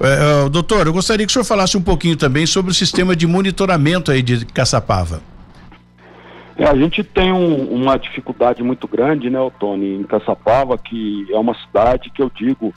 É, 0.00 0.44
uh, 0.44 0.50
doutor, 0.50 0.86
eu 0.86 0.92
gostaria 0.92 1.24
que 1.24 1.30
o 1.30 1.32
senhor 1.32 1.44
falasse 1.44 1.76
um 1.76 1.82
pouquinho 1.82 2.16
também 2.16 2.46
sobre 2.46 2.70
o 2.70 2.74
sistema 2.74 3.16
de 3.16 3.26
monitoramento 3.26 4.10
aí 4.10 4.22
de 4.22 4.44
Caçapava. 4.44 5.22
É, 6.58 6.64
a 6.64 6.74
gente 6.74 7.02
tem 7.02 7.32
um, 7.32 7.70
uma 7.70 7.98
dificuldade 7.98 8.62
muito 8.62 8.86
grande, 8.86 9.28
né, 9.28 9.38
Tony, 9.58 9.94
em 9.94 10.04
Caçapava, 10.04 10.76
que 10.78 11.26
é 11.30 11.38
uma 11.38 11.54
cidade 11.54 12.10
que 12.10 12.22
eu 12.22 12.30
digo, 12.34 12.74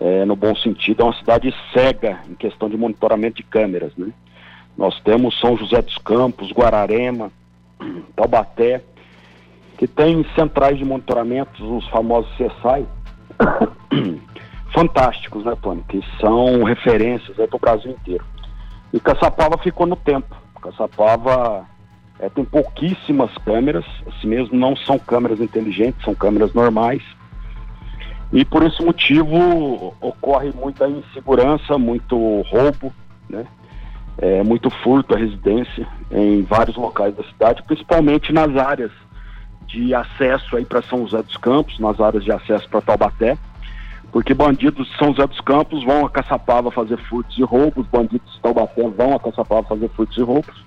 é, 0.00 0.24
no 0.24 0.36
bom 0.36 0.54
sentido, 0.56 1.02
é 1.02 1.04
uma 1.04 1.18
cidade 1.18 1.54
cega 1.72 2.20
em 2.28 2.34
questão 2.34 2.68
de 2.68 2.76
monitoramento 2.76 3.36
de 3.36 3.42
câmeras, 3.42 3.92
né? 3.96 4.08
Nós 4.76 4.98
temos 5.00 5.38
São 5.40 5.56
José 5.56 5.82
dos 5.82 5.98
Campos, 5.98 6.52
Guararema, 6.52 7.30
Taubaté, 8.16 8.82
que 9.80 9.86
tem 9.86 10.22
centrais 10.34 10.76
de 10.76 10.84
monitoramento, 10.84 11.78
os 11.78 11.88
famosos 11.88 12.30
CSI, 12.34 12.86
fantásticos, 14.74 15.42
né, 15.42 15.56
Tony? 15.62 15.82
Que 15.88 16.02
são 16.20 16.64
referências 16.64 17.40
aí 17.40 17.46
para 17.46 17.56
o 17.56 17.58
Brasil 17.60 17.90
inteiro. 17.92 18.22
E 18.92 19.00
Caçapava 19.00 19.56
ficou 19.56 19.86
no 19.86 19.96
tempo. 19.96 20.36
Caçapava 20.60 21.64
é, 22.18 22.28
tem 22.28 22.44
pouquíssimas 22.44 23.30
câmeras, 23.38 23.86
assim 24.06 24.28
mesmo 24.28 24.54
não 24.58 24.76
são 24.76 24.98
câmeras 24.98 25.40
inteligentes, 25.40 26.04
são 26.04 26.14
câmeras 26.14 26.52
normais. 26.52 27.02
E 28.34 28.44
por 28.44 28.62
esse 28.62 28.84
motivo 28.84 29.94
ocorre 29.98 30.52
muita 30.54 30.86
insegurança, 30.90 31.78
muito 31.78 32.42
roubo, 32.42 32.92
né? 33.30 33.46
É, 34.18 34.42
muito 34.42 34.68
furto 34.68 35.14
à 35.14 35.18
residência 35.18 35.88
em 36.10 36.42
vários 36.42 36.76
locais 36.76 37.16
da 37.16 37.24
cidade, 37.24 37.62
principalmente 37.62 38.30
nas 38.30 38.54
áreas 38.54 38.92
de 39.70 39.94
acesso 39.94 40.56
aí 40.56 40.64
para 40.64 40.82
São 40.82 41.06
José 41.06 41.22
dos 41.22 41.36
Campos, 41.36 41.78
nas 41.78 42.00
áreas 42.00 42.24
de 42.24 42.32
acesso 42.32 42.68
para 42.68 42.80
Taubaté, 42.80 43.38
porque 44.12 44.34
bandidos 44.34 44.88
de 44.88 44.96
São 44.98 45.08
José 45.14 45.26
dos 45.26 45.40
Campos 45.40 45.84
vão 45.84 46.04
a 46.04 46.10
Caçapava 46.10 46.70
fazer 46.70 46.98
furtos 47.08 47.38
e 47.38 47.42
roubos, 47.42 47.86
bandidos 47.86 48.32
de 48.32 48.40
Taubaté 48.40 48.82
vão 48.88 49.14
a 49.14 49.20
Caçapava 49.20 49.62
fazer 49.68 49.88
furtos 49.90 50.16
e 50.16 50.22
roubos, 50.22 50.64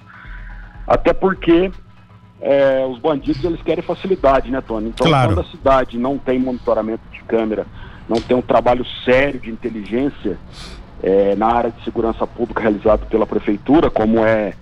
até 0.88 1.14
porque 1.14 1.72
é, 2.42 2.86
os 2.86 3.00
bandidos 3.00 3.44
eles 3.44 3.62
querem 3.62 3.84
facilidade, 3.84 4.50
né, 4.50 4.62
Tony? 4.62 4.90
Então, 4.90 5.08
claro. 5.08 5.34
quando 5.34 5.46
a 5.46 5.50
cidade 5.50 5.98
não 5.98 6.18
tem 6.18 6.40
monitoramento 6.40 7.04
de 7.12 7.22
câmera, 7.24 7.66
não 8.08 8.20
tem 8.20 8.36
um 8.36 8.42
trabalho 8.42 8.86
sério 9.06 9.40
de 9.40 9.50
inteligência 9.50 10.38
é, 11.02 11.36
na 11.36 11.48
área 11.48 11.72
de 11.72 11.84
segurança 11.84 12.26
pública 12.26 12.62
realizado 12.62 13.06
pela 13.08 13.26
prefeitura, 13.26 13.90
como 13.90 14.20
é 14.20 14.54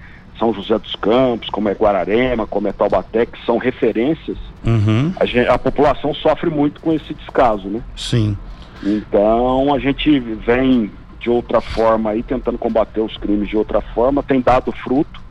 são 0.42 0.52
José 0.52 0.80
dos 0.80 0.96
Campos, 0.96 1.50
como 1.52 1.70
é 1.70 1.74
Guararema, 1.74 2.48
como 2.48 2.68
é 2.68 2.74
Taubaté, 2.74 3.28
que 3.28 3.46
são 3.46 3.60
referências, 3.60 4.38
uhum. 4.66 5.14
a, 5.20 5.26
gente, 5.26 5.48
a, 5.48 5.58
população 5.60 6.16
sofre 6.16 6.50
muito 6.50 6.82
com 6.82 6.92
esse 6.92 7.14
descaso, 7.14 7.70
né? 7.70 7.82
Sim. 7.96 8.36
Então 8.84 9.72
a 9.72 9.78
gente 9.78 10.20
vem 10.20 10.92
de 11.20 11.30
outra 11.30 11.62
forma 11.62 12.10
aí, 12.10 12.24
tentando 12.24 12.58
combater 12.58 13.02
os 13.02 13.16
crimes 13.18 13.48
de 13.48 13.56
outra 13.56 13.82
forma, 13.82 14.24
tem 14.24 14.42
dado 14.42 14.72
fruto, 14.72 15.22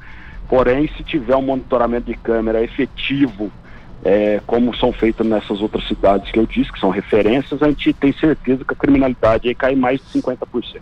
porém 0.49 0.89
se 0.97 1.03
tiver 1.03 1.35
um 1.35 1.43
monitoramento 1.43 2.07
de 2.07 2.15
câmera 2.15 2.63
efetivo, 2.63 3.51
é, 4.05 4.41
como 4.47 4.75
são 4.77 4.93
feitas 4.93 5.27
nessas 5.27 5.61
outras 5.61 5.87
cidades 5.89 6.31
que 6.31 6.39
eu 6.39 6.47
disse, 6.47 6.73
que 6.73 6.79
são 6.79 6.91
referências, 6.91 7.61
a 7.61 7.67
gente 7.67 7.93
tem 7.93 8.13
certeza 8.13 8.65
que 8.65 8.73
a 8.73 8.77
criminalidade 8.77 9.49
aí 9.49 9.55
cai 9.57 9.75
mais 9.75 10.01
de 10.01 10.21
50%. 10.21 10.81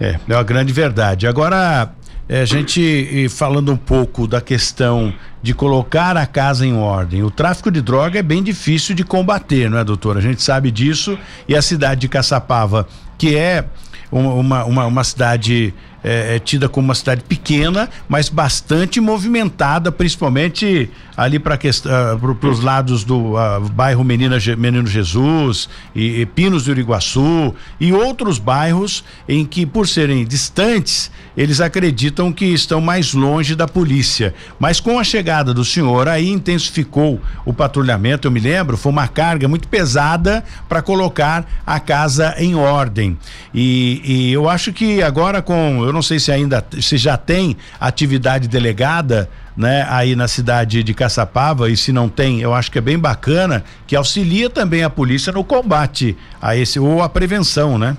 É, 0.00 0.18
é 0.26 0.34
uma 0.34 0.42
grande 0.42 0.72
verdade. 0.72 1.26
Agora, 1.26 1.90
é, 2.28 2.40
a 2.40 2.44
gente 2.44 3.28
falando 3.28 3.72
um 3.72 3.76
pouco 3.76 4.26
da 4.26 4.40
questão 4.40 5.12
de 5.42 5.54
colocar 5.54 6.16
a 6.16 6.26
casa 6.26 6.66
em 6.66 6.76
ordem. 6.76 7.22
O 7.22 7.30
tráfico 7.30 7.70
de 7.70 7.80
droga 7.80 8.18
é 8.18 8.22
bem 8.22 8.42
difícil 8.42 8.94
de 8.94 9.04
combater, 9.04 9.70
não 9.70 9.78
é, 9.78 9.84
doutor? 9.84 10.16
A 10.16 10.20
gente 10.20 10.42
sabe 10.42 10.70
disso 10.70 11.16
e 11.48 11.54
a 11.54 11.62
cidade 11.62 12.00
de 12.00 12.08
Caçapava, 12.08 12.88
que 13.16 13.36
é 13.36 13.64
uma, 14.10 14.64
uma, 14.64 14.86
uma 14.86 15.04
cidade 15.04 15.72
é, 16.04 16.36
é, 16.36 16.38
tida 16.38 16.68
como 16.68 16.88
uma 16.88 16.94
cidade 16.94 17.22
pequena, 17.24 17.88
mas 18.08 18.28
bastante 18.28 19.00
movimentada, 19.00 19.90
principalmente 19.90 20.90
ali 21.16 21.38
para 21.38 21.56
uh, 21.56 22.46
os 22.48 22.60
lados 22.60 23.02
do 23.02 23.32
uh, 23.32 23.60
bairro 23.72 24.04
Menina, 24.04 24.36
Menino 24.56 24.86
Jesus 24.86 25.68
e, 25.94 26.20
e, 26.20 26.26
Pinos 26.26 26.64
do 26.64 26.70
Iriguaçu 26.70 27.54
e 27.80 27.92
outros 27.92 28.38
bairros 28.38 29.02
em 29.26 29.44
que, 29.46 29.64
por 29.64 29.88
serem 29.88 30.24
distantes, 30.26 31.10
eles 31.36 31.60
acreditam 31.60 32.30
que 32.32 32.44
estão 32.44 32.80
mais 32.80 33.14
longe 33.14 33.54
da 33.54 33.66
polícia. 33.66 34.34
Mas 34.58 34.78
com 34.78 34.98
a 34.98 35.04
chegada 35.04 35.54
do 35.54 35.64
senhor, 35.64 36.08
aí 36.08 36.30
intensificou 36.30 37.20
o 37.44 37.52
patrulhamento. 37.52 38.26
Eu 38.26 38.32
me 38.32 38.40
lembro, 38.40 38.76
foi 38.76 38.92
uma 38.92 39.08
carga 39.08 39.48
muito 39.48 39.68
pesada 39.68 40.44
para 40.68 40.82
colocar 40.82 41.46
a 41.66 41.80
casa 41.80 42.34
em 42.38 42.54
ordem. 42.54 43.16
E, 43.54 44.02
e 44.04 44.32
eu 44.32 44.48
acho 44.48 44.72
que 44.72 45.02
agora 45.02 45.40
com 45.40 45.85
eu 45.86 45.92
não 45.92 46.02
sei 46.02 46.18
se 46.18 46.30
ainda 46.30 46.64
se 46.80 46.96
já 46.96 47.16
tem 47.16 47.56
atividade 47.80 48.48
delegada, 48.48 49.28
né, 49.56 49.86
aí 49.88 50.14
na 50.14 50.28
cidade 50.28 50.82
de 50.82 50.94
Caçapava 50.94 51.70
e 51.70 51.76
se 51.76 51.92
não 51.92 52.08
tem, 52.08 52.40
eu 52.40 52.52
acho 52.52 52.70
que 52.70 52.78
é 52.78 52.80
bem 52.80 52.98
bacana 52.98 53.64
que 53.86 53.96
auxilia 53.96 54.50
também 54.50 54.82
a 54.82 54.90
polícia 54.90 55.32
no 55.32 55.42
combate 55.42 56.16
a 56.40 56.54
esse 56.54 56.78
ou 56.78 57.02
a 57.02 57.08
prevenção, 57.08 57.78
né? 57.78 57.96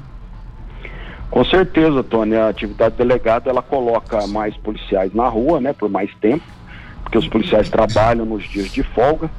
Com 1.29 1.44
certeza, 1.44 2.03
Tony, 2.03 2.36
a 2.36 2.48
atividade 2.48 2.96
delegada 2.96 3.50
ela 3.50 3.62
coloca 3.62 4.25
mais 4.27 4.56
policiais 4.58 5.13
na 5.13 5.27
rua, 5.27 5.60
né, 5.60 5.74
por 5.74 5.89
mais 5.89 6.10
tempo, 6.22 6.44
porque 7.03 7.17
os 7.17 7.27
policiais 7.27 7.70
trabalham 7.70 8.25
nos 8.25 8.44
dias 8.44 8.72
de 8.72 8.84
folga, 8.84 9.29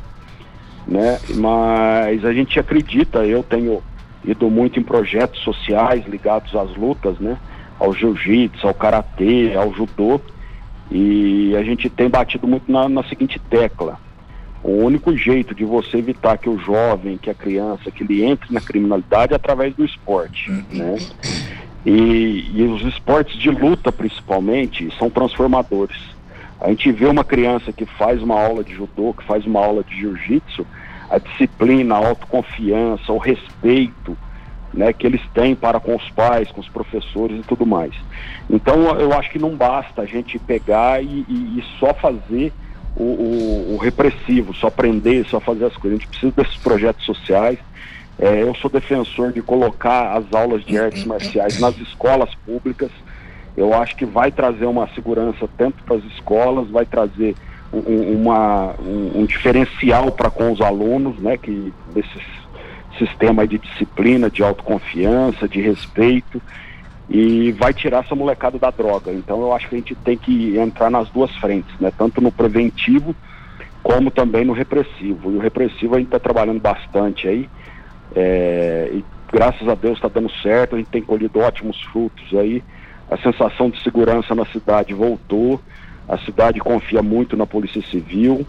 né? 0.87 1.19
Mas 1.35 2.25
a 2.25 2.33
gente 2.33 2.59
acredita, 2.59 3.25
eu 3.25 3.43
tenho 3.43 3.83
ido 4.25 4.51
muito 4.51 4.79
em 4.79 4.83
projetos 4.83 5.41
sociais 5.43 6.07
ligados 6.07 6.55
às 6.55 6.75
lutas, 6.77 7.19
né? 7.19 7.37
Ao 7.79 7.95
jiu-jitsu, 7.95 8.67
ao 8.67 8.75
karatê, 8.75 9.55
ao 9.55 9.73
judô. 9.73 10.21
E 10.91 11.55
a 11.57 11.63
gente 11.63 11.89
tem 11.91 12.09
batido 12.09 12.47
muito 12.47 12.71
na, 12.71 12.89
na, 12.89 13.03
seguinte 13.05 13.39
tecla. 13.51 13.99
O 14.63 14.85
único 14.85 15.17
jeito 15.17 15.55
de 15.55 15.65
você 15.65 15.99
evitar 15.99 16.39
que 16.39 16.49
o 16.49 16.59
jovem, 16.59 17.19
que 17.19 17.31
a 17.31 17.35
criança, 17.35 17.91
que 17.91 18.03
ele 18.03 18.25
entre 18.25 18.53
na 18.53 18.61
criminalidade 18.61 19.33
é 19.33 19.37
através 19.37 19.75
do 19.75 19.85
esporte, 19.85 20.51
né? 20.51 20.97
E, 21.87 22.51
e 22.55 22.63
os 22.65 22.83
esportes 22.83 23.39
de 23.39 23.51
luta, 23.51 23.93
principalmente, 23.93 24.93
são 24.99 25.09
transformadores. 25.09 25.97
A 26.61 26.69
gente 26.71 26.91
vê 26.91 27.07
uma 27.07 27.23
criança 27.23 27.73
que 27.73 27.87
faz 27.87 28.21
uma 28.21 28.41
aula 28.41 28.65
de 28.65 28.75
judô, 28.75 29.15
que 29.15 29.25
faz 29.25 29.47
uma 29.47 29.65
aula 29.65 29.85
de 29.85 29.97
jiu-jitsu, 29.97 30.67
a 31.09 31.19
disciplina, 31.19 31.95
a 31.95 32.09
autoconfiança, 32.09 33.13
o 33.13 33.19
respeito, 33.19 34.17
né, 34.79 34.93
que 34.93 35.05
eles 35.05 35.21
têm 35.35 35.57
para 35.57 35.81
com 35.81 35.97
os 35.97 36.09
pais, 36.11 36.53
com 36.53 36.61
os 36.61 36.69
professores 36.69 37.41
e 37.41 37.43
tudo 37.43 37.67
mais. 37.67 37.93
Então 38.49 38.77
eu 38.97 39.13
acho 39.13 39.29
que 39.29 39.39
não 39.39 39.57
basta 39.57 40.03
a 40.03 40.07
gente 40.07 40.39
pegar 40.39 41.03
e, 41.03 41.25
e, 41.29 41.59
e 41.59 41.65
só 41.81 41.93
fazer 41.93 42.53
o, 42.97 43.03
o, 43.03 43.75
o, 43.75 43.77
repressivo, 43.77 44.55
só 44.55 44.71
prender, 44.71 45.27
só 45.27 45.41
fazer 45.41 45.65
as 45.65 45.77
coisas. 45.77 45.99
A 45.99 46.01
gente 46.01 46.09
precisa 46.09 46.33
desses 46.37 46.57
projetos 46.59 47.05
sociais. 47.05 47.59
É, 48.21 48.43
eu 48.43 48.55
sou 48.55 48.71
defensor 48.71 49.33
de 49.33 49.43
colocar 49.43 50.17
as 50.17 50.33
aulas 50.33 50.65
de 50.65 50.79
artes 50.79 51.05
marciais 51.05 51.59
nas 51.59 51.77
escolas 51.79 52.33
públicas. 52.47 52.91
Eu 53.57 53.75
acho 53.75 53.97
que 53.97 54.07
vai 54.07 54.31
trazer 54.31 54.67
uma 54.67 54.89
segurança 54.95 55.49
tanto 55.59 55.83
para 55.83 55.97
as 55.97 56.05
escolas, 56.05 56.71
vai 56.71 56.87
trazer 56.87 57.35
um, 57.73 58.15
uma, 58.15 58.75
um, 58.79 59.23
um 59.23 59.27
diferencial 59.27 60.13
para 60.13 60.31
com 60.31 60.53
os 60.53 60.61
alunos, 60.61 61.19
né, 61.19 61.37
que 61.37 61.73
desses 61.93 62.23
sistema 62.99 63.47
de 63.47 63.59
disciplina, 63.59 64.31
de 64.31 64.43
autoconfiança, 64.43 65.49
de 65.49 65.61
respeito 65.61 66.41
e 67.09 67.53
vai 67.53 67.73
tirar 67.73 68.05
essa 68.05 68.15
molecada 68.15 68.59
da 68.59 68.71
droga. 68.71 69.13
Então 69.13 69.41
eu 69.41 69.55
acho 69.55 69.69
que 69.69 69.75
a 69.75 69.79
gente 69.79 69.95
tem 69.95 70.17
que 70.17 70.59
entrar 70.59 70.91
nas 70.91 71.09
duas 71.09 71.35
frentes, 71.37 71.75
né? 71.81 71.91
Tanto 71.97 72.21
no 72.21 72.31
preventivo 72.31 73.15
como 73.83 74.11
também 74.11 74.45
no 74.45 74.53
repressivo. 74.53 75.33
E 75.33 75.37
o 75.37 75.41
repressivo 75.41 75.95
a 75.95 75.99
gente 75.99 76.09
está 76.09 76.19
trabalhando 76.19 76.61
bastante 76.61 77.27
aí. 77.27 77.49
É, 78.15 78.91
e 78.93 79.05
graças 79.33 79.67
a 79.67 79.75
Deus 79.75 79.97
está 79.97 80.09
dando 80.09 80.31
certo, 80.43 80.75
a 80.75 80.79
gente 80.79 80.91
tem 80.91 81.03
colhido 81.03 81.41
ótimos 81.41 81.81
frutos 81.85 82.35
aí. 82.35 82.63
A 83.11 83.17
sensação 83.17 83.71
de 83.71 83.83
segurança 83.83 84.35
na 84.35 84.45
cidade 84.47 84.93
voltou, 84.93 85.61
a 86.07 86.19
cidade 86.19 86.61
confia 86.61 87.03
muito 87.03 87.37
na 87.37 87.47
Polícia 87.47 87.83
Civil. 87.91 88.47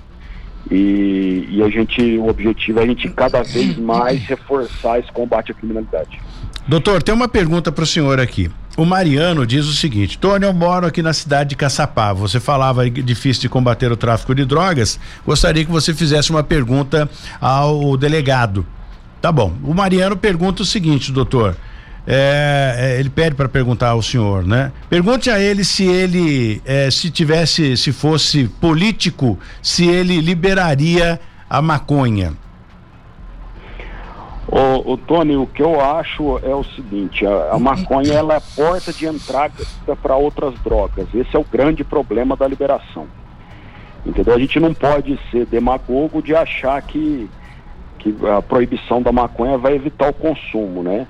E, 0.70 1.48
e, 1.50 1.64
a 1.64 1.70
gente, 1.70 2.18
o 2.18 2.28
objetivo 2.28 2.80
é 2.80 2.84
a 2.84 2.86
gente 2.86 3.10
cada 3.10 3.42
vez 3.42 3.78
mais 3.80 4.22
reforçar 4.24 5.00
esse 5.00 5.12
combate 5.12 5.52
à 5.52 5.56
criminalidade. 5.56 6.20
Doutor, 6.68 7.02
tem 7.02 7.16
uma 7.16 7.28
pergunta 7.28 7.72
para 7.72 7.84
o 7.84 7.88
senhor 7.88 8.20
aqui. 8.20 8.52
O 8.78 8.86
Mariano 8.86 9.46
diz 9.46 9.66
o 9.66 9.74
seguinte: 9.74 10.18
Tony, 10.18 10.46
eu 10.46 10.54
moro 10.54 10.86
aqui 10.86 11.02
na 11.02 11.14
cidade 11.14 11.50
de 11.50 11.56
Caçapá. 11.56 12.14
Você 12.14 12.40
falava 12.40 12.88
difícil 12.90 13.42
de 13.42 13.50
combater 13.50 13.92
o 13.92 13.98
tráfico 13.98 14.36
de 14.36 14.46
drogas. 14.46 15.00
Gostaria 15.26 15.66
que 15.66 15.72
você 15.72 15.94
fizesse 15.94 16.30
uma 16.30 16.44
pergunta 16.44 17.10
ao 17.42 17.98
delegado. 17.98 18.66
Tá 19.22 19.32
bom. 19.32 19.54
O 19.64 19.74
Mariano 19.74 20.16
pergunta 20.16 20.62
o 20.62 20.66
seguinte, 20.66 21.12
doutor. 21.12 21.58
É, 22.12 22.76
é, 22.76 23.00
ele 23.00 23.12
pede 23.12 23.36
para 23.36 23.48
perguntar 23.48 23.90
ao 23.90 24.02
senhor, 24.02 24.44
né? 24.44 24.72
Pergunte 24.90 25.30
a 25.30 25.40
ele 25.40 25.64
se 25.64 25.86
ele, 25.86 26.60
é, 26.66 26.90
se 26.90 27.12
tivesse, 27.12 27.78
se 27.78 27.92
fosse 27.92 28.48
político, 28.60 29.38
se 29.62 29.88
ele 29.88 30.20
liberaria 30.20 31.20
a 31.48 31.62
maconha. 31.62 32.34
O, 34.48 34.94
o 34.94 34.98
Tony, 34.98 35.38
o 35.38 35.46
que 35.46 35.62
eu 35.62 35.80
acho 35.80 36.40
é 36.40 36.56
o 36.56 36.64
seguinte: 36.64 37.28
a, 37.28 37.52
a 37.52 37.60
maconha 37.60 38.14
ela 38.14 38.34
é 38.34 38.38
a 38.38 38.42
porta 38.42 38.92
de 38.92 39.06
entrada 39.06 39.64
para 40.02 40.16
outras 40.16 40.56
drogas. 40.64 41.06
Esse 41.14 41.36
é 41.36 41.40
o 41.40 41.46
grande 41.46 41.84
problema 41.84 42.36
da 42.36 42.48
liberação. 42.48 43.06
Entendeu? 44.04 44.34
A 44.34 44.40
gente 44.40 44.60
não 44.60 44.74
pode 44.74 45.20
ser 45.30 45.46
demagogo 45.46 46.24
de 46.24 46.34
achar 46.34 46.82
que, 46.82 47.30
que 48.00 48.16
a 48.36 48.42
proibição 48.42 49.00
da 49.00 49.12
maconha 49.12 49.60
vai 49.60 49.76
evitar 49.76 50.10
o 50.10 50.14
consumo, 50.14 50.82
né? 50.82 51.06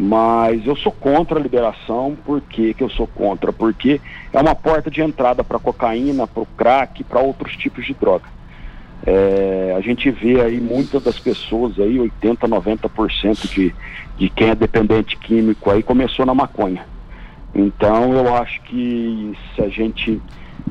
Mas 0.00 0.64
eu 0.64 0.76
sou 0.76 0.92
contra 0.92 1.40
a 1.40 1.42
liberação. 1.42 2.16
Por 2.24 2.40
que, 2.40 2.76
eu 2.78 2.88
sou 2.88 3.08
contra? 3.08 3.52
Porque 3.52 4.00
é 4.32 4.40
uma 4.40 4.54
porta 4.54 4.88
de 4.88 5.02
entrada 5.02 5.42
para 5.42 5.58
cocaína, 5.58 6.24
para 6.24 6.42
o 6.42 6.46
crack, 6.56 7.02
para 7.02 7.20
outros 7.20 7.56
tipos 7.56 7.84
de 7.84 7.94
droga. 7.94 8.26
É, 9.04 9.74
a 9.76 9.80
gente 9.80 10.08
vê 10.10 10.40
aí 10.40 10.60
muitas 10.60 11.02
das 11.02 11.18
pessoas 11.18 11.78
aí, 11.80 11.98
80, 11.98 12.46
90% 12.46 13.52
de, 13.52 13.74
de 14.16 14.28
quem 14.28 14.50
é 14.50 14.54
dependente 14.54 15.16
químico 15.16 15.70
aí 15.70 15.82
começou 15.82 16.24
na 16.24 16.34
maconha. 16.34 16.84
Então 17.52 18.12
eu 18.12 18.34
acho 18.36 18.60
que 18.62 19.36
se 19.54 19.62
a 19.62 19.68
gente 19.68 20.20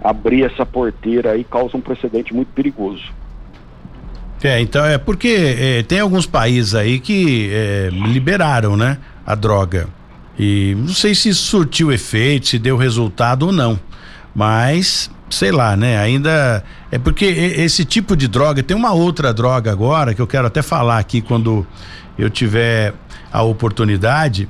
abrir 0.02 0.44
essa 0.44 0.66
porteira 0.66 1.32
aí 1.32 1.44
causa 1.44 1.76
um 1.76 1.82
precedente 1.82 2.34
muito 2.34 2.50
perigoso. 2.54 3.04
É, 4.44 4.62
então 4.62 4.86
é 4.86 4.98
porque 4.98 5.56
é, 5.60 5.84
tem 5.84 6.00
alguns 6.00 6.26
países 6.26 6.76
aí 6.76 7.00
que 7.00 7.50
é, 7.52 7.90
liberaram, 7.92 8.78
né? 8.78 9.00
A 9.28 9.36
droga. 9.36 9.90
E 10.40 10.74
não 10.78 10.94
sei 10.94 11.14
se 11.14 11.34
surtiu 11.34 11.92
efeito, 11.92 12.48
se 12.48 12.58
deu 12.58 12.78
resultado 12.78 13.48
ou 13.48 13.52
não. 13.52 13.78
Mas, 14.34 15.12
sei 15.30 15.52
lá, 15.52 15.76
né? 15.76 16.00
Ainda. 16.00 16.64
É 16.90 16.98
porque 16.98 17.26
esse 17.26 17.84
tipo 17.84 18.16
de 18.16 18.28
droga, 18.28 18.64
tem 18.64 18.78
uma 18.78 18.94
outra 18.94 19.34
droga 19.34 19.70
agora 19.70 20.14
que 20.14 20.22
eu 20.22 20.28
quero 20.28 20.48
até 20.48 20.62
falar 20.62 21.00
aqui 21.00 21.22
quando 21.22 21.68
eu 22.18 22.30
tiver 22.30 22.94
a 23.34 23.42
oportunidade, 23.42 24.48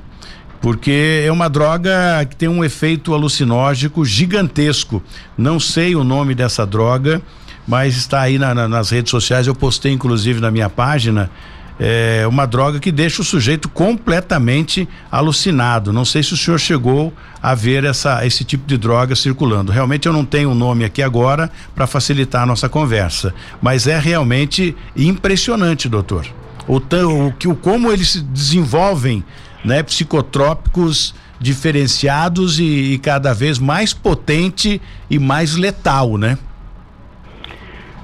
porque 0.60 1.24
é 1.26 1.32
uma 1.32 1.48
droga 1.48 2.24
que 2.28 2.36
tem 2.36 2.48
um 2.48 2.62
efeito 2.62 3.12
alucinógico 3.12 4.04
gigantesco. 4.04 5.02
Não 5.36 5.58
sei 5.58 5.96
o 5.96 6.04
nome 6.04 6.34
dessa 6.34 6.64
droga, 6.64 7.20
mas 7.66 7.96
está 7.96 8.20
aí 8.20 8.38
na, 8.38 8.54
na, 8.54 8.68
nas 8.68 8.90
redes 8.90 9.10
sociais. 9.10 9.46
Eu 9.46 9.54
postei 9.54 9.92
inclusive 9.92 10.40
na 10.40 10.50
minha 10.50 10.70
página 10.70 11.30
é 11.78 12.26
uma 12.26 12.46
droga 12.46 12.80
que 12.80 12.90
deixa 12.90 13.22
o 13.22 13.24
sujeito 13.24 13.68
completamente 13.68 14.88
alucinado. 15.10 15.92
Não 15.92 16.04
sei 16.04 16.22
se 16.22 16.34
o 16.34 16.36
senhor 16.36 16.58
chegou 16.58 17.12
a 17.40 17.54
ver 17.54 17.84
essa, 17.84 18.26
esse 18.26 18.44
tipo 18.44 18.66
de 18.66 18.76
droga 18.76 19.14
circulando. 19.14 19.70
Realmente 19.70 20.06
eu 20.06 20.12
não 20.12 20.24
tenho 20.24 20.50
o 20.50 20.54
nome 20.54 20.84
aqui 20.84 21.02
agora 21.02 21.50
para 21.74 21.86
facilitar 21.86 22.42
a 22.42 22.46
nossa 22.46 22.68
conversa, 22.68 23.32
mas 23.62 23.86
é 23.86 23.98
realmente 23.98 24.76
impressionante, 24.96 25.88
doutor. 25.88 26.26
O, 26.66 26.76
o, 26.76 27.50
o 27.50 27.56
como 27.56 27.92
eles 27.92 28.10
se 28.10 28.20
desenvolvem, 28.20 29.24
né, 29.64 29.82
psicotrópicos 29.82 31.14
diferenciados 31.40 32.58
e, 32.58 32.64
e 32.64 32.98
cada 32.98 33.32
vez 33.32 33.58
mais 33.58 33.92
potente 33.92 34.82
e 35.08 35.18
mais 35.18 35.54
letal, 35.54 36.18
né? 36.18 36.36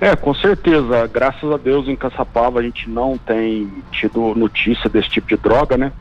É, 0.04 0.14
com 0.14 0.34
certeza. 0.34 1.06
Graças 1.06 1.50
a 1.50 1.56
Deus 1.56 1.88
em 1.88 1.96
Caçapava 1.96 2.60
a 2.60 2.62
gente 2.62 2.90
não 2.90 3.16
tem 3.16 3.72
tido 3.90 4.34
notícia 4.34 4.90
desse 4.90 5.08
tipo 5.08 5.26
de 5.26 5.36
droga, 5.38 5.78
né? 5.78 5.92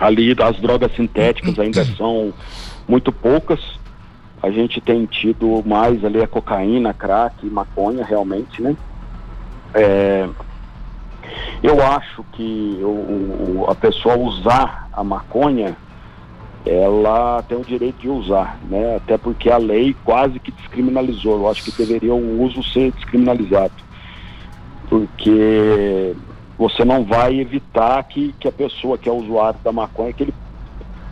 Ali 0.00 0.34
as 0.42 0.56
drogas 0.56 0.92
sintéticas 0.96 1.56
ainda 1.56 1.84
são 1.96 2.34
muito 2.88 3.12
poucas. 3.12 3.60
A 4.42 4.50
gente 4.50 4.80
tem 4.80 5.06
tido 5.06 5.62
mais 5.64 6.04
ali 6.04 6.20
a 6.20 6.26
cocaína, 6.26 6.92
crack 6.92 7.46
e 7.46 7.48
maconha 7.48 8.04
realmente, 8.04 8.60
né? 8.60 8.76
É, 9.72 10.28
eu 11.62 11.80
acho 11.86 12.24
que 12.32 12.76
o, 12.82 12.86
o, 12.88 13.66
a 13.68 13.74
pessoa 13.76 14.18
usar 14.18 14.88
a 14.92 15.04
maconha 15.04 15.76
ela 16.64 17.42
tem 17.42 17.56
o 17.56 17.64
direito 17.64 18.00
de 18.00 18.08
usar, 18.08 18.58
né? 18.68 18.96
Até 18.96 19.16
porque 19.16 19.50
a 19.50 19.56
lei 19.56 19.96
quase 20.04 20.38
que 20.38 20.52
descriminalizou. 20.52 21.38
Eu 21.38 21.48
acho 21.48 21.64
que 21.64 21.72
deveria 21.72 22.14
o 22.14 22.42
uso 22.42 22.62
ser 22.62 22.92
descriminalizado. 22.92 23.72
Porque 24.88 26.14
você 26.58 26.84
não 26.84 27.04
vai 27.04 27.40
evitar 27.40 28.02
que, 28.04 28.34
que 28.38 28.46
a 28.46 28.52
pessoa 28.52 28.98
que 28.98 29.08
é 29.08 29.12
usuário 29.12 29.58
da 29.64 29.72
maconha 29.72 30.12
que 30.12 30.24
ele 30.24 30.34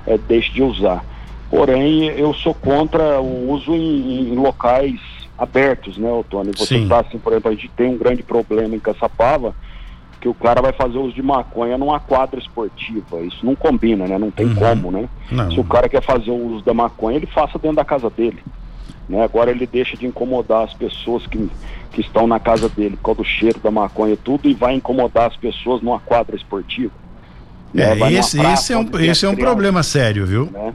é, 0.06 0.18
deixe 0.18 0.52
de 0.52 0.62
usar. 0.62 1.04
Porém, 1.48 2.08
eu 2.08 2.34
sou 2.34 2.52
contra 2.52 3.20
o 3.20 3.50
uso 3.50 3.74
em, 3.74 4.32
em 4.32 4.36
locais 4.36 5.00
abertos, 5.38 5.96
né, 5.96 6.10
Otônio? 6.10 6.52
Você 6.56 6.76
está 6.76 7.00
assim, 7.00 7.18
por 7.18 7.32
exemplo, 7.32 7.50
a 7.50 7.54
gente 7.54 7.70
tem 7.70 7.88
um 7.88 7.96
grande 7.96 8.22
problema 8.22 8.74
em 8.74 8.80
Caçapava, 8.80 9.54
que 10.20 10.28
o 10.28 10.34
cara 10.34 10.60
vai 10.60 10.72
fazer 10.72 10.98
uso 10.98 11.14
de 11.14 11.22
maconha 11.22 11.78
numa 11.78 12.00
quadra 12.00 12.38
esportiva. 12.38 13.20
Isso 13.20 13.44
não 13.44 13.54
combina, 13.54 14.06
né? 14.06 14.18
Não 14.18 14.30
tem 14.30 14.46
uhum. 14.46 14.54
como, 14.54 14.90
né? 14.90 15.08
Não. 15.30 15.50
Se 15.50 15.60
o 15.60 15.64
cara 15.64 15.88
quer 15.88 16.02
fazer 16.02 16.30
o 16.30 16.46
uso 16.54 16.64
da 16.64 16.74
maconha, 16.74 17.16
ele 17.16 17.26
faça 17.26 17.58
dentro 17.58 17.76
da 17.76 17.84
casa 17.84 18.10
dele. 18.10 18.42
Né? 19.08 19.22
Agora 19.22 19.50
ele 19.50 19.66
deixa 19.66 19.96
de 19.96 20.06
incomodar 20.06 20.64
as 20.64 20.74
pessoas 20.74 21.26
que, 21.26 21.50
que 21.92 22.00
estão 22.00 22.26
na 22.26 22.38
casa 22.38 22.68
dele 22.68 22.96
por 22.96 23.04
causa 23.04 23.22
do 23.22 23.24
cheiro 23.24 23.58
da 23.60 23.70
maconha 23.70 24.14
e 24.14 24.16
tudo 24.16 24.48
e 24.48 24.54
vai 24.54 24.74
incomodar 24.74 25.28
as 25.28 25.36
pessoas 25.36 25.80
numa 25.80 25.98
quadra 26.00 26.36
esportiva. 26.36 26.92
É, 27.74 27.94
né? 27.94 28.12
esse, 28.12 28.38
praça, 28.38 28.54
esse 28.54 28.72
é 28.72 28.78
um, 28.78 29.00
esse 29.00 29.26
é 29.26 29.28
um 29.28 29.36
problema 29.36 29.82
sério, 29.82 30.26
viu? 30.26 30.46
Né? 30.50 30.74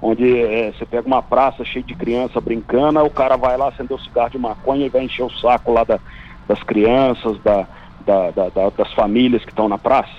Onde 0.00 0.38
é, 0.40 0.72
você 0.72 0.84
pega 0.84 1.06
uma 1.06 1.22
praça 1.22 1.64
cheia 1.64 1.84
de 1.84 1.94
criança 1.94 2.40
brincando, 2.40 3.00
o 3.00 3.10
cara 3.10 3.36
vai 3.36 3.56
lá 3.56 3.68
acender 3.68 3.96
o 3.96 4.00
cigarro 4.00 4.30
de 4.30 4.38
maconha 4.38 4.86
e 4.86 4.88
vai 4.88 5.04
encher 5.04 5.22
o 5.22 5.30
saco 5.30 5.72
lá 5.72 5.84
da, 5.84 6.00
das 6.48 6.60
crianças, 6.64 7.38
da, 7.42 7.66
da, 8.06 8.30
da, 8.30 8.48
da, 8.48 8.70
das 8.70 8.92
famílias 8.92 9.42
que 9.42 9.50
estão 9.50 9.68
na 9.68 9.78
praça. 9.78 10.12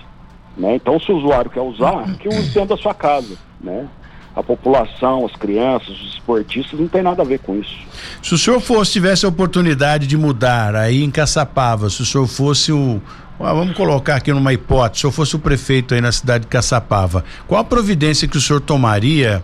Né? 0.58 0.76
Então, 0.76 1.00
se 1.00 1.12
o 1.12 1.18
usuário 1.18 1.50
quer 1.50 1.62
usar, 1.62 2.18
que 2.18 2.28
use 2.28 2.50
dentro 2.50 2.76
da 2.76 2.82
sua 2.82 2.94
casa. 2.94 3.36
Né? 3.60 3.88
A 4.36 4.42
população, 4.42 5.26
as 5.26 5.36
crianças, 5.36 5.90
os 5.90 6.14
esportistas, 6.14 6.80
não 6.80 6.88
tem 6.88 7.02
nada 7.04 7.22
a 7.22 7.26
ver 7.26 7.40
com 7.40 7.56
isso. 7.56 7.76
Se 8.22 8.34
o 8.34 8.38
senhor 8.38 8.60
fosse, 8.60 8.94
tivesse 8.94 9.26
a 9.26 9.30
oportunidade 9.30 10.08
de 10.08 10.18
mudar 10.18 10.76
aí 10.76 11.04
em 11.04 11.12
Caçapava, 11.12 11.90
se 11.90 12.02
o 12.02 12.06
senhor 12.06 12.28
fosse 12.28 12.72
o. 12.72 13.02
Vamos 13.40 13.76
colocar 13.76 14.16
aqui 14.16 14.32
numa 14.32 14.54
hipótese, 14.54 15.02
se 15.02 15.06
eu 15.06 15.12
fosse 15.12 15.36
o 15.36 15.40
prefeito 15.40 15.94
aí 15.94 16.02
na 16.02 16.12
cidade 16.12 16.44
de 16.44 16.48
Caçapava, 16.48 17.26
qual 17.48 17.60
a 17.60 17.64
providência 17.64 18.28
que 18.28 18.38
o 18.38 18.42
senhor 18.42 18.62
tomaria 18.62 19.44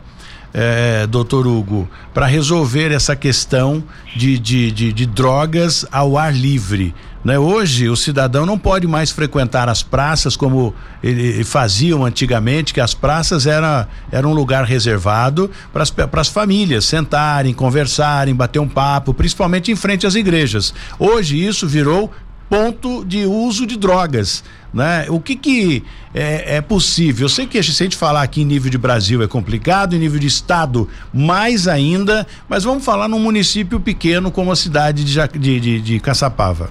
é, 0.53 1.05
doutor 1.07 1.45
Hugo, 1.47 1.89
para 2.13 2.25
resolver 2.25 2.91
essa 2.91 3.15
questão 3.15 3.83
de, 4.15 4.37
de, 4.37 4.71
de, 4.71 4.93
de 4.93 5.05
drogas 5.05 5.85
ao 5.91 6.17
ar 6.17 6.33
livre? 6.33 6.93
Né? 7.23 7.37
Hoje 7.37 7.89
o 7.89 7.97
cidadão 7.97 8.45
não 8.45 8.57
pode 8.57 8.87
mais 8.87 9.11
frequentar 9.11 9.67
as 9.67 9.83
praças 9.83 10.37
como 10.37 10.73
ele, 11.03 11.43
faziam 11.43 12.05
antigamente, 12.05 12.73
que 12.73 12.79
as 12.79 12.93
praças 12.93 13.45
era, 13.45 13.87
era 14.11 14.27
um 14.27 14.33
lugar 14.33 14.63
reservado 14.63 15.51
para 15.73 16.21
as 16.21 16.29
famílias 16.29 16.85
sentarem, 16.85 17.53
conversarem, 17.53 18.33
bater 18.33 18.59
um 18.59 18.69
papo, 18.69 19.13
principalmente 19.13 19.71
em 19.71 19.75
frente 19.75 20.07
às 20.07 20.15
igrejas. 20.15 20.73
Hoje 20.97 21.45
isso 21.45 21.67
virou 21.67 22.11
ponto 22.49 23.05
de 23.05 23.25
uso 23.25 23.65
de 23.67 23.77
drogas. 23.77 24.43
Né? 24.73 25.05
O 25.09 25.19
que, 25.19 25.35
que 25.35 25.83
é, 26.13 26.57
é, 26.57 26.61
possível? 26.61 27.25
Eu 27.25 27.29
sei 27.29 27.45
que 27.47 27.61
se 27.61 27.71
a 27.71 27.85
gente 27.85 27.95
falar 27.95 28.23
aqui 28.23 28.41
em 28.41 28.45
nível 28.45 28.69
de 28.69 28.77
Brasil 28.77 29.21
é 29.23 29.27
complicado, 29.27 29.95
em 29.95 29.99
nível 29.99 30.19
de 30.19 30.27
estado 30.27 30.87
mais 31.13 31.67
ainda, 31.67 32.25
mas 32.47 32.63
vamos 32.63 32.83
falar 32.83 33.07
num 33.07 33.19
município 33.19 33.79
pequeno 33.79 34.31
como 34.31 34.51
a 34.51 34.55
cidade 34.55 35.03
de, 35.03 35.39
de, 35.39 35.59
de, 35.59 35.81
de 35.81 35.99
Caçapava. 35.99 36.69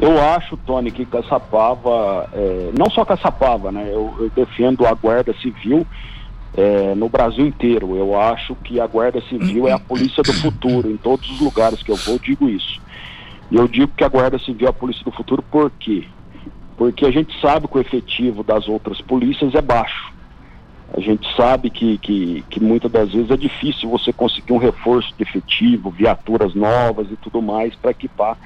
Eu 0.00 0.22
acho, 0.22 0.56
Tony, 0.58 0.92
que 0.92 1.04
Caçapava, 1.04 2.28
é, 2.32 2.70
não 2.78 2.88
só 2.88 3.04
Caçapava, 3.04 3.72
né? 3.72 3.88
Eu, 3.90 4.14
eu 4.18 4.30
defendo 4.34 4.86
a 4.86 4.94
Guarda 4.94 5.34
Civil 5.42 5.84
é, 6.56 6.94
no 6.94 7.08
Brasil 7.08 7.44
inteiro. 7.44 7.96
Eu 7.96 8.18
acho 8.18 8.54
que 8.56 8.78
a 8.78 8.86
Guarda 8.86 9.20
Civil 9.22 9.66
é 9.66 9.72
a 9.72 9.78
polícia 9.78 10.22
do 10.22 10.32
futuro. 10.34 10.88
Em 10.88 10.96
todos 10.96 11.28
os 11.30 11.40
lugares 11.40 11.82
que 11.82 11.90
eu 11.90 11.96
vou, 11.96 12.18
digo 12.18 12.48
isso. 12.48 12.80
E 13.50 13.56
eu 13.56 13.66
digo 13.66 13.92
que 13.96 14.04
a 14.04 14.08
Guarda 14.08 14.38
Civil 14.38 14.66
é 14.66 14.70
a 14.70 14.74
polícia 14.74 15.04
do 15.04 15.10
futuro 15.10 15.42
por 15.42 15.70
quê? 15.70 16.04
Porque 16.76 17.06
a 17.06 17.10
gente 17.10 17.38
sabe 17.40 17.66
que 17.66 17.78
o 17.78 17.80
efetivo 17.80 18.42
das 18.42 18.68
outras 18.68 19.00
polícias 19.00 19.54
é 19.54 19.62
baixo. 19.62 20.12
A 20.94 21.00
gente 21.00 21.28
sabe 21.36 21.68
que, 21.70 21.98
que, 21.98 22.44
que 22.48 22.60
muitas 22.60 22.90
das 22.90 23.12
vezes 23.12 23.30
é 23.30 23.36
difícil 23.36 23.90
você 23.90 24.12
conseguir 24.12 24.52
um 24.52 24.58
reforço 24.58 25.12
de 25.16 25.22
efetivo, 25.22 25.90
viaturas 25.90 26.54
novas 26.54 27.10
e 27.10 27.16
tudo 27.16 27.42
mais 27.42 27.74
para 27.74 27.90
equipar 27.90 28.38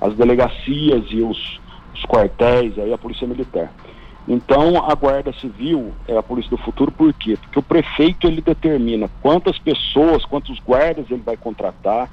as 0.00 0.14
delegacias 0.14 1.04
e 1.10 1.20
os, 1.20 1.60
os 1.94 2.02
quartéis, 2.04 2.78
aí 2.78 2.92
a 2.92 2.98
Polícia 2.98 3.26
Militar. 3.26 3.72
Então, 4.26 4.90
a 4.90 4.94
Guarda 4.94 5.32
Civil 5.34 5.92
é 6.08 6.16
a 6.16 6.22
polícia 6.22 6.50
do 6.50 6.56
futuro, 6.56 6.90
por 6.90 7.12
quê? 7.12 7.36
Porque 7.40 7.58
o 7.58 7.62
prefeito 7.62 8.26
ele 8.26 8.40
determina 8.40 9.08
quantas 9.20 9.58
pessoas, 9.58 10.24
quantos 10.24 10.58
guardas 10.60 11.10
ele 11.10 11.22
vai 11.24 11.36
contratar, 11.36 12.08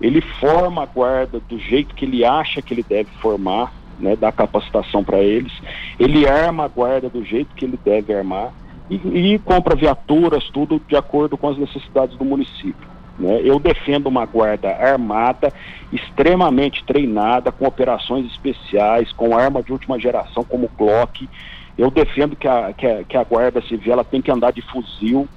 ele 0.00 0.20
forma 0.20 0.82
a 0.82 0.86
guarda 0.86 1.40
do 1.48 1.58
jeito 1.58 1.94
que 1.94 2.04
ele 2.04 2.24
acha 2.24 2.62
que 2.62 2.72
ele 2.72 2.82
deve 2.82 3.10
formar, 3.20 3.72
né, 3.98 4.14
dá 4.14 4.30
capacitação 4.30 5.02
para 5.02 5.18
eles, 5.18 5.52
ele 5.98 6.28
arma 6.28 6.64
a 6.64 6.68
guarda 6.68 7.08
do 7.08 7.24
jeito 7.24 7.54
que 7.54 7.64
ele 7.64 7.78
deve 7.84 8.14
armar 8.14 8.52
e, 8.88 9.34
e 9.34 9.38
compra 9.40 9.74
viaturas, 9.74 10.48
tudo 10.50 10.80
de 10.88 10.96
acordo 10.96 11.36
com 11.36 11.48
as 11.48 11.58
necessidades 11.58 12.16
do 12.16 12.24
município. 12.24 12.88
Né? 13.18 13.40
Eu 13.42 13.58
defendo 13.58 14.06
uma 14.06 14.24
guarda 14.24 14.70
armada, 14.70 15.52
extremamente 15.92 16.84
treinada, 16.84 17.50
com 17.50 17.66
operações 17.66 18.26
especiais, 18.26 19.12
com 19.12 19.36
arma 19.36 19.62
de 19.62 19.72
última 19.72 19.98
geração 19.98 20.44
como 20.44 20.70
Glock. 20.78 21.28
Eu 21.76 21.90
defendo 21.90 22.36
que 22.36 22.46
a, 22.46 22.72
que 22.72 22.86
a, 22.86 23.04
que 23.04 23.16
a 23.16 23.24
guarda 23.24 23.60
civil 23.62 23.92
ela 23.92 24.04
tem 24.04 24.22
que 24.22 24.30
andar 24.30 24.52
de 24.52 24.62
fuzil, 24.62 25.28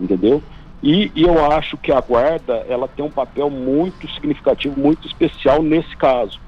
entendeu? 0.00 0.42
E, 0.82 1.10
e, 1.14 1.22
eu 1.24 1.50
acho 1.52 1.76
que 1.76 1.90
a 1.90 2.00
guarda 2.00 2.64
ela 2.68 2.86
tem 2.86 3.04
um 3.04 3.10
papel 3.10 3.50
muito 3.50 4.08
significativo, 4.12 4.78
muito 4.78 5.06
especial 5.06 5.62
nesse 5.62 5.96
caso. 5.96 6.40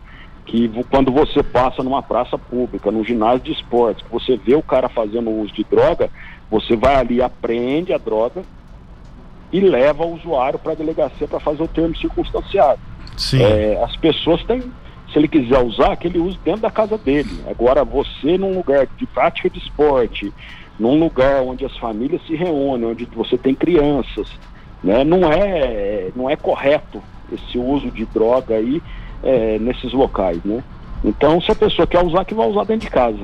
Que 0.46 0.70
quando 0.90 1.12
você 1.12 1.42
passa 1.42 1.82
numa 1.82 2.02
praça 2.02 2.38
pública, 2.38 2.90
num 2.90 3.04
ginásio 3.04 3.40
de 3.40 3.52
esportes, 3.52 4.04
que 4.04 4.10
você 4.10 4.36
vê 4.36 4.54
o 4.54 4.62
cara 4.62 4.88
fazendo 4.88 5.30
uso 5.30 5.52
de 5.52 5.64
droga, 5.64 6.10
você 6.50 6.76
vai 6.76 6.96
ali, 6.96 7.22
apreende 7.22 7.92
a 7.92 7.98
droga, 7.98 8.42
e 9.52 9.60
leva 9.60 10.04
o 10.04 10.14
usuário 10.14 10.58
para 10.58 10.72
a 10.72 10.76
delegacia 10.76 11.26
para 11.26 11.40
fazer 11.40 11.62
o 11.62 11.68
termo 11.68 11.96
circunstanciado. 11.96 12.80
É, 13.42 13.82
as 13.82 13.96
pessoas 13.96 14.42
têm, 14.44 14.60
se 14.60 15.18
ele 15.18 15.28
quiser 15.28 15.62
usar, 15.62 15.96
que 15.96 16.06
ele 16.06 16.18
use 16.18 16.38
dentro 16.44 16.62
da 16.62 16.70
casa 16.70 16.96
dele. 16.96 17.44
Agora, 17.48 17.84
você 17.84 18.38
num 18.38 18.54
lugar 18.54 18.86
de 18.96 19.06
prática 19.06 19.50
de 19.50 19.58
esporte, 19.58 20.32
num 20.80 20.98
lugar 20.98 21.42
onde 21.42 21.62
as 21.66 21.76
famílias 21.76 22.22
se 22.26 22.34
reúnem, 22.34 22.88
onde 22.88 23.04
você 23.04 23.36
tem 23.36 23.54
crianças, 23.54 24.26
né, 24.82 25.04
não, 25.04 25.30
é, 25.30 26.08
não 26.16 26.28
é 26.28 26.34
correto 26.36 27.02
esse 27.30 27.58
uso 27.58 27.90
de 27.90 28.06
droga 28.06 28.54
aí 28.54 28.82
é, 29.22 29.58
nesses 29.58 29.92
locais. 29.92 30.42
Né? 30.42 30.64
Então, 31.04 31.38
se 31.42 31.52
a 31.52 31.54
pessoa 31.54 31.86
quer 31.86 32.02
usar, 32.02 32.24
que 32.24 32.34
vai 32.34 32.48
usar 32.48 32.64
dentro 32.64 32.86
de 32.86 32.90
casa. 32.90 33.20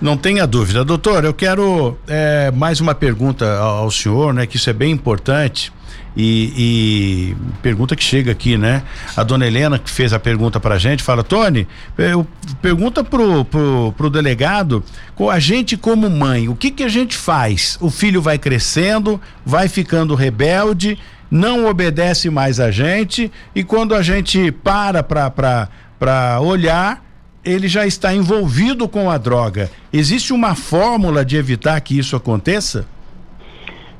Não 0.00 0.16
tenha 0.16 0.46
dúvida. 0.46 0.84
Doutor, 0.84 1.24
eu 1.24 1.34
quero 1.34 1.98
é, 2.06 2.52
mais 2.52 2.80
uma 2.80 2.94
pergunta 2.94 3.58
ao, 3.58 3.78
ao, 3.78 3.90
senhor, 3.90 4.32
né? 4.32 4.46
Que 4.46 4.56
isso 4.56 4.70
é 4.70 4.72
bem 4.72 4.92
importante. 4.92 5.72
E, 6.20 6.52
e, 6.56 7.36
pergunta 7.62 7.94
que 7.94 8.02
chega 8.02 8.32
aqui, 8.32 8.58
né? 8.58 8.82
A 9.16 9.22
dona 9.22 9.46
Helena 9.46 9.78
que 9.78 9.88
fez 9.88 10.12
a 10.12 10.18
pergunta 10.18 10.58
pra 10.58 10.76
gente, 10.76 11.00
fala, 11.00 11.22
Tony, 11.22 11.68
eu, 11.96 12.26
pergunta 12.60 13.04
pro, 13.04 13.44
pro, 13.44 13.94
pro 13.96 14.10
delegado, 14.10 14.82
com 15.14 15.30
a 15.30 15.38
gente 15.38 15.76
como 15.76 16.10
mãe, 16.10 16.48
o 16.48 16.56
que 16.56 16.72
que 16.72 16.82
a 16.82 16.88
gente 16.88 17.16
faz? 17.16 17.78
O 17.80 17.88
filho 17.88 18.20
vai 18.20 18.36
crescendo, 18.36 19.20
vai 19.46 19.68
ficando 19.68 20.16
rebelde, 20.16 20.98
não 21.30 21.66
obedece 21.66 22.28
mais 22.30 22.58
a 22.58 22.72
gente, 22.72 23.30
e 23.54 23.62
quando 23.62 23.94
a 23.94 24.02
gente 24.02 24.50
para 24.50 25.04
pra, 25.04 25.30
pra, 25.30 25.68
pra 26.00 26.40
olhar, 26.40 27.00
ele 27.44 27.68
já 27.68 27.86
está 27.86 28.12
envolvido 28.12 28.88
com 28.88 29.08
a 29.08 29.16
droga. 29.18 29.70
Existe 29.92 30.32
uma 30.32 30.56
fórmula 30.56 31.24
de 31.24 31.36
evitar 31.36 31.80
que 31.80 31.96
isso 31.96 32.16
aconteça? 32.16 32.86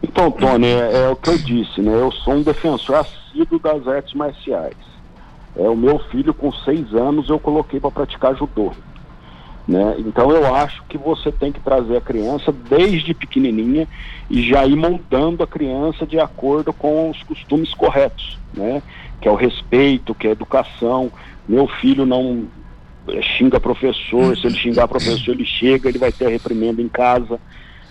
Então, 0.02 0.30
Tony, 0.30 0.66
é, 0.66 1.04
é, 1.04 1.08
o 1.08 1.16
que 1.16 1.30
eu 1.30 1.38
disse, 1.38 1.80
né? 1.80 1.92
Eu 1.92 2.12
sou 2.12 2.34
um 2.34 2.42
defensor 2.42 2.96
assíduo 2.96 3.58
das 3.58 3.86
artes 3.88 4.14
marciais. 4.14 4.76
É, 5.56 5.68
o 5.68 5.76
meu 5.76 5.98
filho, 5.98 6.32
com 6.32 6.52
seis 6.52 6.94
anos, 6.94 7.28
eu 7.28 7.38
coloquei 7.38 7.80
para 7.80 7.90
praticar 7.90 8.36
judô. 8.36 8.72
Né? 9.66 9.96
Então 9.98 10.30
eu 10.30 10.54
acho 10.54 10.82
que 10.88 10.96
você 10.96 11.30
tem 11.30 11.52
que 11.52 11.60
trazer 11.60 11.98
a 11.98 12.00
criança 12.00 12.50
desde 12.50 13.12
pequenininha 13.12 13.86
e 14.30 14.48
já 14.48 14.64
ir 14.64 14.74
moldando 14.74 15.42
a 15.42 15.46
criança 15.46 16.06
de 16.06 16.18
acordo 16.18 16.72
com 16.72 17.10
os 17.10 17.22
costumes 17.24 17.74
corretos, 17.74 18.38
né? 18.54 18.82
Que 19.20 19.28
é 19.28 19.30
o 19.30 19.34
respeito, 19.34 20.14
que 20.14 20.26
é 20.26 20.30
a 20.30 20.32
educação. 20.32 21.12
Meu 21.46 21.68
filho 21.68 22.06
não 22.06 22.48
xinga 23.36 23.60
professor, 23.60 24.34
se 24.38 24.46
ele 24.46 24.56
xingar 24.56 24.88
professor, 24.88 25.32
ele 25.32 25.44
chega, 25.44 25.88
ele 25.88 25.98
vai 25.98 26.12
ter 26.12 26.28
reprimenda 26.28 26.80
em 26.80 26.88
casa, 26.88 27.38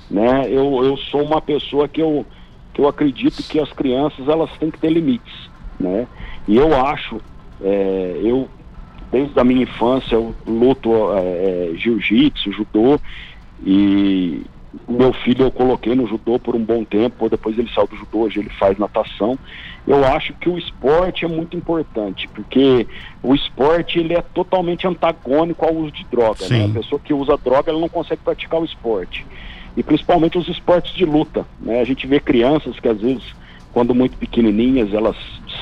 né? 0.09 0.47
Eu, 0.47 0.83
eu 0.83 0.97
sou 0.97 1.23
uma 1.23 1.41
pessoa 1.41 1.87
que 1.87 2.01
eu, 2.01 2.25
que 2.73 2.81
eu 2.81 2.87
acredito 2.87 3.43
que 3.43 3.59
as 3.59 3.71
crianças, 3.71 4.27
elas 4.27 4.49
têm 4.57 4.71
que 4.71 4.79
ter 4.79 4.89
limites, 4.89 5.49
né? 5.79 6.07
E 6.47 6.55
eu 6.55 6.73
acho, 6.85 7.19
é, 7.61 8.21
eu, 8.23 8.47
desde 9.11 9.37
a 9.39 9.43
minha 9.43 9.63
infância, 9.63 10.15
eu 10.15 10.33
luto 10.45 10.91
é, 11.13 11.71
é 11.71 11.71
jiu-jitsu, 11.75 12.51
judô, 12.51 12.99
e 13.65 14.43
meu 14.87 15.13
filho 15.13 15.45
eu 15.45 15.51
coloquei 15.51 15.95
no 15.95 16.07
judô 16.07 16.37
por 16.37 16.55
um 16.55 16.63
bom 16.63 16.83
tempo, 16.83 17.29
depois 17.29 17.57
ele 17.57 17.69
saiu 17.73 17.87
do 17.87 17.95
judô, 17.95 18.19
hoje 18.19 18.39
ele 18.39 18.49
faz 18.49 18.77
natação. 18.77 19.37
Eu 19.87 20.03
acho 20.05 20.33
que 20.33 20.49
o 20.49 20.57
esporte 20.57 21.23
é 21.23 21.27
muito 21.27 21.55
importante, 21.55 22.27
porque 22.29 22.85
o 23.23 23.33
esporte 23.33 23.99
ele 23.99 24.13
é 24.13 24.21
totalmente 24.21 24.85
antagônico 24.85 25.65
ao 25.65 25.73
uso 25.73 25.91
de 25.91 26.05
droga. 26.05 26.47
Né? 26.49 26.65
A 26.65 26.69
pessoa 26.69 26.99
que 26.99 27.13
usa 27.13 27.37
droga 27.37 27.71
ela 27.71 27.79
não 27.79 27.89
consegue 27.89 28.21
praticar 28.21 28.59
o 28.61 28.65
esporte. 28.65 29.25
E 29.77 29.83
principalmente 29.83 30.37
os 30.37 30.49
esportes 30.49 30.93
de 30.93 31.05
luta. 31.05 31.45
Né? 31.61 31.79
A 31.79 31.85
gente 31.85 32.05
vê 32.05 32.19
crianças 32.19 32.77
que 32.79 32.89
às 32.89 32.99
vezes, 32.99 33.23
quando 33.71 33.95
muito 33.95 34.17
pequenininhas, 34.17 34.93
elas, 34.93 35.15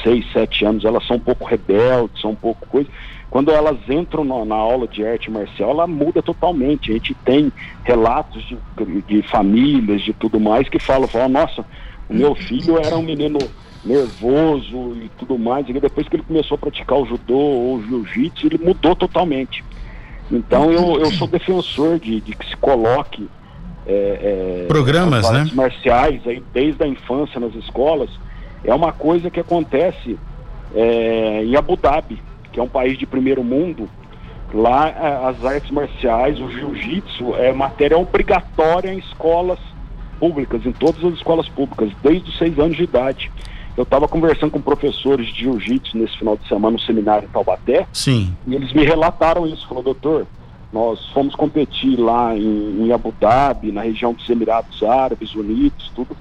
6, 0.03 0.31
7 0.31 0.65
anos, 0.65 0.85
elas 0.85 1.05
são 1.05 1.17
um 1.17 1.19
pouco 1.19 1.45
rebeldes, 1.45 2.21
são 2.21 2.31
um 2.31 2.35
pouco 2.35 2.65
coisa 2.67 2.89
quando 3.35 3.51
elas 3.51 3.77
entram 3.89 4.23
na, 4.23 4.45
na, 4.45 4.55
aula 4.55 4.87
de 4.87 5.05
arte 5.05 5.29
marcial, 5.29 5.71
ela 5.71 5.85
muda 5.85 6.21
totalmente. 6.21 6.89
A 6.89 6.93
gente 6.93 7.13
tem 7.25 7.51
relatos 7.83 8.41
de, 8.45 8.57
de 9.01 9.21
famílias, 9.23 10.01
de 10.03 10.13
tudo 10.13 10.39
mais, 10.39 10.69
que 10.69 10.79
falam, 10.79 11.05
falam, 11.05 11.27
nossa, 11.27 11.65
o 12.07 12.13
meu 12.13 12.33
filho 12.33 12.77
era 12.77 12.95
um 12.95 13.03
menino 13.03 13.39
nervoso 13.83 14.95
e 14.95 15.11
tudo 15.17 15.37
mais, 15.37 15.67
e 15.67 15.73
depois 15.73 16.07
que 16.07 16.15
ele 16.15 16.23
começou 16.23 16.55
a 16.55 16.59
praticar 16.59 16.97
o 16.97 17.05
judô 17.05 17.37
ou 17.37 17.75
o 17.75 17.83
jiu-jitsu, 17.83 18.47
ele 18.47 18.57
mudou 18.57 18.95
totalmente. 18.95 19.65
Então 20.31 20.71
eu, 20.71 21.01
eu 21.01 21.11
sou 21.11 21.27
defensor 21.27 21.99
de, 21.99 22.21
de 22.21 22.33
que 22.35 22.47
se 22.47 22.55
coloque 22.55 23.27
é, 23.87 24.63
é, 24.63 24.65
programas 24.67 25.29
né? 25.29 25.49
marciais 25.53 26.21
aí 26.27 26.43
desde 26.53 26.83
a 26.83 26.87
infância 26.87 27.39
nas 27.39 27.53
escolas. 27.55 28.09
É 28.63 28.73
uma 28.73 28.91
coisa 28.91 29.29
que 29.29 29.39
acontece 29.39 30.17
é, 30.73 31.43
em 31.43 31.55
Abu 31.55 31.75
Dhabi 31.75 32.19
que 32.55 32.59
é 32.61 32.63
um 32.63 32.69
país 32.69 32.97
de 32.97 33.05
primeiro 33.05 33.43
mundo, 33.43 33.89
lá 34.53 35.27
as 35.27 35.43
artes 35.43 35.69
marciais, 35.69 36.39
o 36.39 36.49
jiu-jitsu 36.49 37.35
é 37.35 37.51
matéria 37.51 37.97
obrigatória 37.97 38.93
em 38.93 38.97
escolas 38.97 39.59
públicas, 40.17 40.65
em 40.65 40.71
todas 40.71 41.03
as 41.03 41.15
escolas 41.15 41.49
públicas, 41.49 41.91
desde 42.01 42.29
os 42.29 42.37
seis 42.37 42.57
anos 42.57 42.77
de 42.77 42.83
idade. 42.83 43.29
Eu 43.75 43.83
estava 43.83 44.07
conversando 44.07 44.51
com 44.51 44.61
professores 44.61 45.27
de 45.27 45.41
jiu-jitsu 45.41 45.97
nesse 45.97 46.17
final 46.17 46.37
de 46.37 46.47
semana 46.47 46.71
no 46.71 46.79
seminário 46.79 47.27
em 47.27 47.31
Taubaté. 47.31 47.85
Sim. 47.91 48.33
E 48.47 48.55
eles 48.55 48.71
me 48.71 48.85
relataram 48.85 49.45
isso. 49.45 49.67
Falou, 49.67 49.83
doutor, 49.83 50.25
Nós 50.75 50.99
fomos 51.13 51.33
competir 51.35 51.97
lá 51.97 52.35
em, 52.35 52.81
em 52.81 52.91
Abu 52.91 53.13
Dhabi, 53.17 53.71
na 53.71 53.83
região 53.83 54.11
dos 54.11 54.29
Emirados 54.29 54.83
Árabes 54.83 55.33
Unidos, 55.33 55.89
tudo. 55.95 56.17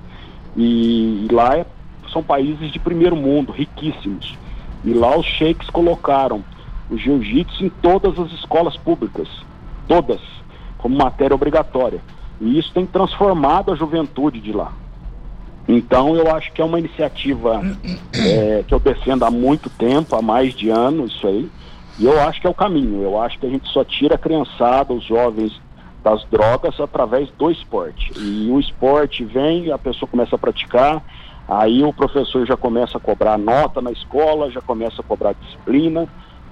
E, 0.57 1.27
e 1.27 1.29
lá 1.33 1.57
é, 1.57 1.67
são 2.13 2.23
países 2.23 2.71
de 2.71 2.79
primeiro 2.79 3.17
mundo, 3.17 3.51
riquíssimos. 3.51 4.39
E 4.85 4.93
lá 4.93 5.19
os 5.19 5.27
sheiks 5.27 5.69
colocaram 5.71 6.45
o 6.89 6.97
jiu-jitsu 6.97 7.65
em 7.65 7.69
todas 7.69 8.17
as 8.17 8.31
escolas 8.31 8.77
públicas, 8.77 9.27
todas, 9.89 10.21
como 10.79 10.97
matéria 10.97 11.35
obrigatória. 11.35 12.01
E 12.41 12.57
isso 12.57 12.73
tem 12.73 12.87
transformado 12.87 13.73
a 13.73 13.75
juventude 13.75 14.39
de 14.39 14.53
lá. 14.53 14.71
Então 15.67 16.15
eu 16.15 16.33
acho 16.33 16.53
que 16.53 16.63
é 16.63 16.65
uma 16.65 16.79
iniciativa 16.79 17.61
é, 18.15 18.63
que 18.65 18.73
eu 18.73 18.79
defendo 18.79 19.25
há 19.25 19.33
muito 19.33 19.69
tempo, 19.69 20.15
há 20.15 20.23
mais 20.23 20.55
de 20.55 20.71
ano, 20.71 21.07
isso 21.07 21.27
aí. 21.27 21.51
E 21.99 22.07
eu 22.07 22.21
acho 22.21 22.41
que 22.41 22.47
é 22.47 22.51
o 22.51 22.55
caminho. 22.55 23.03
Eu 23.03 23.21
acho 23.21 23.39
que 23.39 23.47
a 23.47 23.51
gente 23.51 23.69
só 23.69 23.85
tira 23.85 24.17
a 24.17 24.19
criançada, 24.19 24.93
os 24.93 25.05
jovens 25.05 25.53
das 26.03 26.23
drogas 26.27 26.79
através 26.79 27.31
do 27.39 27.51
esporte. 27.51 28.13
E 28.19 28.51
o 28.51 28.61
esporte 28.61 29.25
vem, 29.25 29.73
a 29.73 29.79
pessoa 29.79 30.09
começa 30.09 30.37
a 30.37 30.39
praticar, 30.39 31.03
aí 31.49 31.83
o 31.83 31.95
professor 31.95 32.47
já 32.47 32.57
começa 32.57 32.99
a 32.99 33.01
cobrar 33.01 33.39
nota 33.39 33.81
na 33.81 33.91
escola, 33.91 34.51
já 34.51 34.61
começa 34.61 35.01
a 35.01 35.05
cobrar 35.05 35.33
disciplina, 35.33 36.07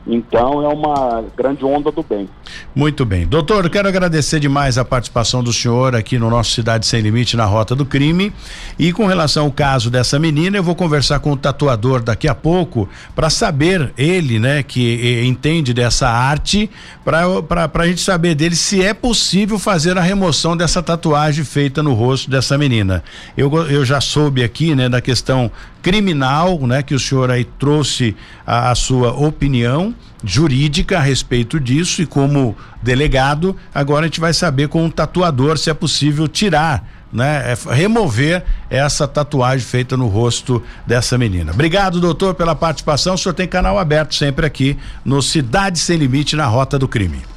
então 0.07 0.63
é 0.63 0.69
uma 0.69 1.25
grande 1.37 1.65
onda 1.65 1.91
do 1.93 2.03
bem. 2.03 2.29
Muito 2.75 3.05
bem. 3.05 3.27
Doutor, 3.27 3.69
quero 3.71 3.89
agradecer 3.89 4.41
demais 4.41 4.77
a 4.77 4.85
participação 4.85 5.43
do 5.43 5.53
senhor 5.53 5.95
aqui 5.95 6.19
no 6.19 6.29
nosso 6.29 6.51
Cidade 6.51 6.87
Sem 6.87 7.01
Limite 7.01 7.37
na 7.37 7.45
Rota 7.45 7.75
do 7.75 7.87
Crime. 7.87 8.33
E 8.79 8.93
com 8.93 9.07
relação 9.07 9.45
ao 9.45 9.53
caso 9.53 9.91
dessa 9.91 10.19
menina, 10.19 10.57
eu 10.57 10.63
vou 10.63 10.75
conversar 10.75 11.21
com 11.21 11.33
o 11.33 11.37
tatuador 11.37 12.03
daqui 12.03 12.27
a 12.27 12.35
pouco 12.35 12.89
para 13.15 13.31
saber, 13.31 13.93
ele, 13.97 14.39
né, 14.39 14.63
que 14.63 15.23
entende 15.25 15.73
dessa 15.73 16.09
arte, 16.09 16.69
para 17.05 17.71
a 17.73 17.87
gente 17.87 18.01
saber 18.01 18.35
dele 18.35 18.57
se 18.57 18.83
é 18.83 18.93
possível 18.93 19.59
fazer 19.59 19.97
a 19.97 20.01
remoção 20.01 20.57
dessa 20.57 20.83
tatuagem 20.83 21.45
feita 21.45 21.83
no 21.83 21.95
rosto 21.95 22.31
dessa 22.31 22.59
menina. 22.59 23.05
Eu, 23.37 23.53
eu 23.69 23.85
já 23.85 24.01
soube 24.01 24.43
aqui, 24.43 24.75
né, 24.75 24.89
da 24.89 25.01
questão 25.01 25.51
criminal, 25.83 26.59
né, 26.67 26.83
que 26.83 26.95
o 26.95 27.01
senhor 27.01 27.31
aí 27.31 27.45
trouxe 27.45 28.17
a, 28.47 28.71
a 28.71 28.75
sua 28.75 29.13
opinião 29.13 29.95
jurídica 30.25 30.99
a 30.99 31.01
respeito 31.01 31.59
disso 31.59 32.01
e 32.01 32.07
como 32.07 32.57
delegado, 32.81 33.57
agora 33.75 34.05
a 34.05 34.09
gente 34.09 34.21
vai 34.21 34.33
saber 34.33 34.69
com 34.69 34.87
o 34.87 34.91
tatuador 34.91 35.59
se 35.59 35.69
é 35.69 35.75
possível 35.75 36.29
tirar 36.29 36.89
né, 37.13 37.53
é, 37.53 37.75
remover 37.75 38.43
essa 38.71 39.07
tatuagem 39.07 39.67
feita 39.67 39.97
no 39.97 40.07
rosto 40.07 40.63
dessa 40.87 41.19
menina. 41.19 41.53
Obrigado, 41.53 42.01
doutor, 42.01 42.35
pela 42.35 42.55
participação. 42.55 43.15
O 43.15 43.19
senhor 43.19 43.35
tem 43.35 43.47
canal 43.47 43.79
aberto 43.79 44.15
sempre 44.15 44.47
aqui 44.47 44.79
no 45.05 45.21
Cidade 45.21 45.79
Sem 45.79 45.99
Limite, 45.99 46.37
na 46.37 46.47
Rota 46.47 46.79
do 46.79 46.89
Crime. 46.89 47.32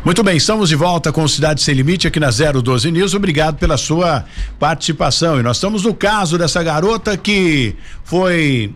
Muito 0.04 0.22
bem, 0.22 0.36
estamos 0.36 0.68
de 0.68 0.76
volta 0.76 1.12
com 1.12 1.26
Cidade 1.26 1.62
Sem 1.62 1.74
Limite 1.74 2.06
aqui 2.06 2.20
na 2.20 2.30
012 2.30 2.90
News. 2.90 3.14
Obrigado 3.14 3.56
pela 3.56 3.76
sua 3.76 4.24
participação. 4.58 5.38
E 5.40 5.42
nós 5.42 5.56
estamos 5.56 5.84
no 5.84 5.94
caso 5.94 6.36
dessa 6.38 6.62
garota 6.62 7.16
que 7.16 7.74
foi 8.04 8.74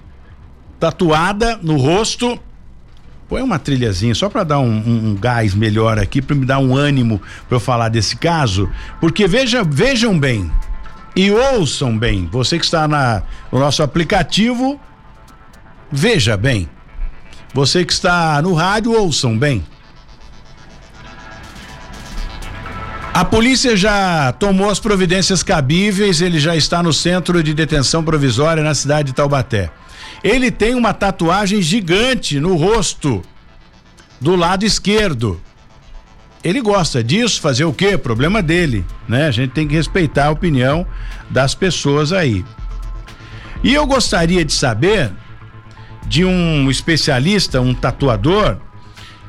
tatuada 0.78 1.58
no 1.62 1.76
rosto. 1.76 2.38
Põe 3.28 3.42
uma 3.42 3.60
trilhazinha 3.60 4.14
só 4.14 4.28
para 4.28 4.42
dar 4.42 4.58
um, 4.58 4.64
um, 4.64 5.10
um, 5.10 5.14
gás 5.14 5.54
melhor 5.54 6.00
aqui, 6.00 6.20
para 6.20 6.34
me 6.34 6.44
dar 6.44 6.58
um 6.58 6.76
ânimo 6.76 7.20
para 7.48 7.56
eu 7.56 7.60
falar 7.60 7.88
desse 7.88 8.16
caso, 8.16 8.68
porque 9.00 9.28
veja, 9.28 9.62
vejam 9.62 10.18
bem, 10.18 10.50
e 11.20 11.30
ouçam 11.30 11.98
bem. 11.98 12.26
Você 12.32 12.58
que 12.58 12.64
está 12.64 12.88
na, 12.88 13.22
no 13.52 13.58
nosso 13.58 13.82
aplicativo, 13.82 14.80
veja 15.92 16.34
bem. 16.34 16.66
Você 17.52 17.84
que 17.84 17.92
está 17.92 18.40
no 18.40 18.54
rádio, 18.54 18.98
ouçam 18.98 19.36
bem. 19.36 19.62
A 23.12 23.22
polícia 23.22 23.76
já 23.76 24.32
tomou 24.32 24.70
as 24.70 24.80
providências 24.80 25.42
cabíveis, 25.42 26.22
ele 26.22 26.40
já 26.40 26.56
está 26.56 26.82
no 26.82 26.92
centro 26.92 27.42
de 27.42 27.52
detenção 27.52 28.02
provisória 28.02 28.62
na 28.62 28.74
cidade 28.74 29.08
de 29.08 29.12
Taubaté. 29.12 29.70
Ele 30.24 30.50
tem 30.50 30.74
uma 30.74 30.94
tatuagem 30.94 31.60
gigante 31.60 32.40
no 32.40 32.56
rosto, 32.56 33.20
do 34.18 34.36
lado 34.36 34.64
esquerdo 34.64 35.38
ele 36.42 36.60
gosta 36.60 37.04
disso, 37.04 37.40
fazer 37.40 37.64
o 37.64 37.72
quê? 37.72 37.98
Problema 37.98 38.42
dele, 38.42 38.84
né? 39.08 39.26
A 39.26 39.30
gente 39.30 39.50
tem 39.50 39.68
que 39.68 39.74
respeitar 39.74 40.26
a 40.26 40.30
opinião 40.30 40.86
das 41.28 41.54
pessoas 41.54 42.12
aí. 42.12 42.44
E 43.62 43.74
eu 43.74 43.86
gostaria 43.86 44.44
de 44.44 44.52
saber 44.52 45.12
de 46.06 46.24
um 46.24 46.70
especialista, 46.70 47.60
um 47.60 47.74
tatuador, 47.74 48.56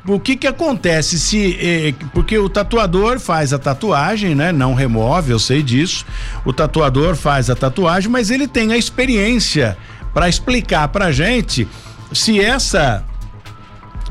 o 0.08 0.20
que 0.20 0.36
que 0.36 0.48
acontece 0.48 1.20
se 1.20 1.58
eh, 1.62 1.94
porque 2.14 2.38
o 2.38 2.50
tatuador 2.50 3.20
faz 3.20 3.54
a 3.54 3.60
tatuagem, 3.60 4.34
né? 4.34 4.52
Não 4.52 4.74
remove, 4.74 5.32
eu 5.32 5.38
sei 5.38 5.62
disso. 5.62 6.06
O 6.44 6.52
tatuador 6.52 7.16
faz 7.16 7.50
a 7.50 7.56
tatuagem, 7.56 8.10
mas 8.10 8.32
ele 8.32 8.48
tem 8.48 8.72
a 8.72 8.78
experiência 8.78 9.78
para 10.14 10.28
explicar 10.28 10.88
pra 10.88 11.12
gente 11.12 11.68
se 12.12 12.40
essa 12.40 13.06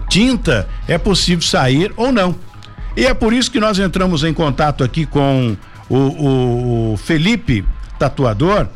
tinta 0.09 0.69
é 0.87 0.97
possível 0.97 1.43
sair 1.43 1.93
ou 1.97 2.13
não. 2.13 2.37
E 2.97 3.07
é 3.07 3.15
por 3.15 3.33
isso 3.33 3.51
que 3.51 3.61
nós 3.61 3.79
entramos 3.79 4.25
em 4.25 4.35
contato 4.35 4.83
aqui 4.83 5.07
com 5.07 5.57
o, 5.89 6.93
o, 6.93 6.97
Felipe 6.97 7.65
Tatuador. 7.99 8.67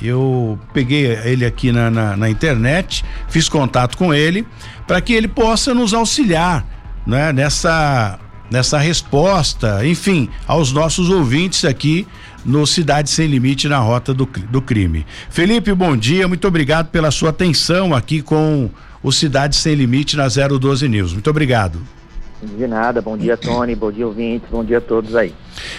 Eu 0.00 0.58
peguei 0.72 1.06
ele 1.24 1.44
aqui 1.44 1.72
na, 1.72 1.90
na, 1.90 2.16
na 2.16 2.30
internet, 2.30 3.04
fiz 3.28 3.48
contato 3.48 3.96
com 3.96 4.14
ele 4.14 4.46
para 4.86 5.00
que 5.00 5.12
ele 5.12 5.26
possa 5.26 5.74
nos 5.74 5.92
auxiliar 5.92 6.64
né, 7.04 7.32
nessa, 7.32 8.18
nessa 8.50 8.78
resposta, 8.78 9.84
enfim, 9.84 10.28
aos 10.46 10.72
nossos 10.72 11.10
ouvintes 11.10 11.64
aqui 11.64 12.06
no 12.44 12.66
Cidade 12.66 13.10
Sem 13.10 13.26
Limite 13.26 13.68
na 13.68 13.78
Rota 13.78 14.14
do, 14.14 14.24
do 14.24 14.62
Crime. 14.62 15.04
Felipe, 15.28 15.74
bom 15.74 15.96
dia, 15.96 16.28
muito 16.28 16.46
obrigado 16.46 16.88
pela 16.88 17.10
sua 17.10 17.30
atenção 17.30 17.94
aqui 17.94 18.22
com 18.22 18.70
o 19.02 19.12
Cidade 19.12 19.56
Sem 19.56 19.74
Limite 19.74 20.16
na 20.16 20.28
012 20.28 20.88
News. 20.88 21.12
Muito 21.12 21.28
obrigado. 21.28 21.97
De 22.42 22.66
nada, 22.68 23.02
bom 23.02 23.16
dia 23.16 23.36
Tony, 23.36 23.74
bom 23.74 23.90
dia 23.90 24.06
ouvintes, 24.06 24.48
bom 24.50 24.64
dia 24.64 24.78
a 24.78 24.80
todos 24.80 25.16
aí. 25.16 25.34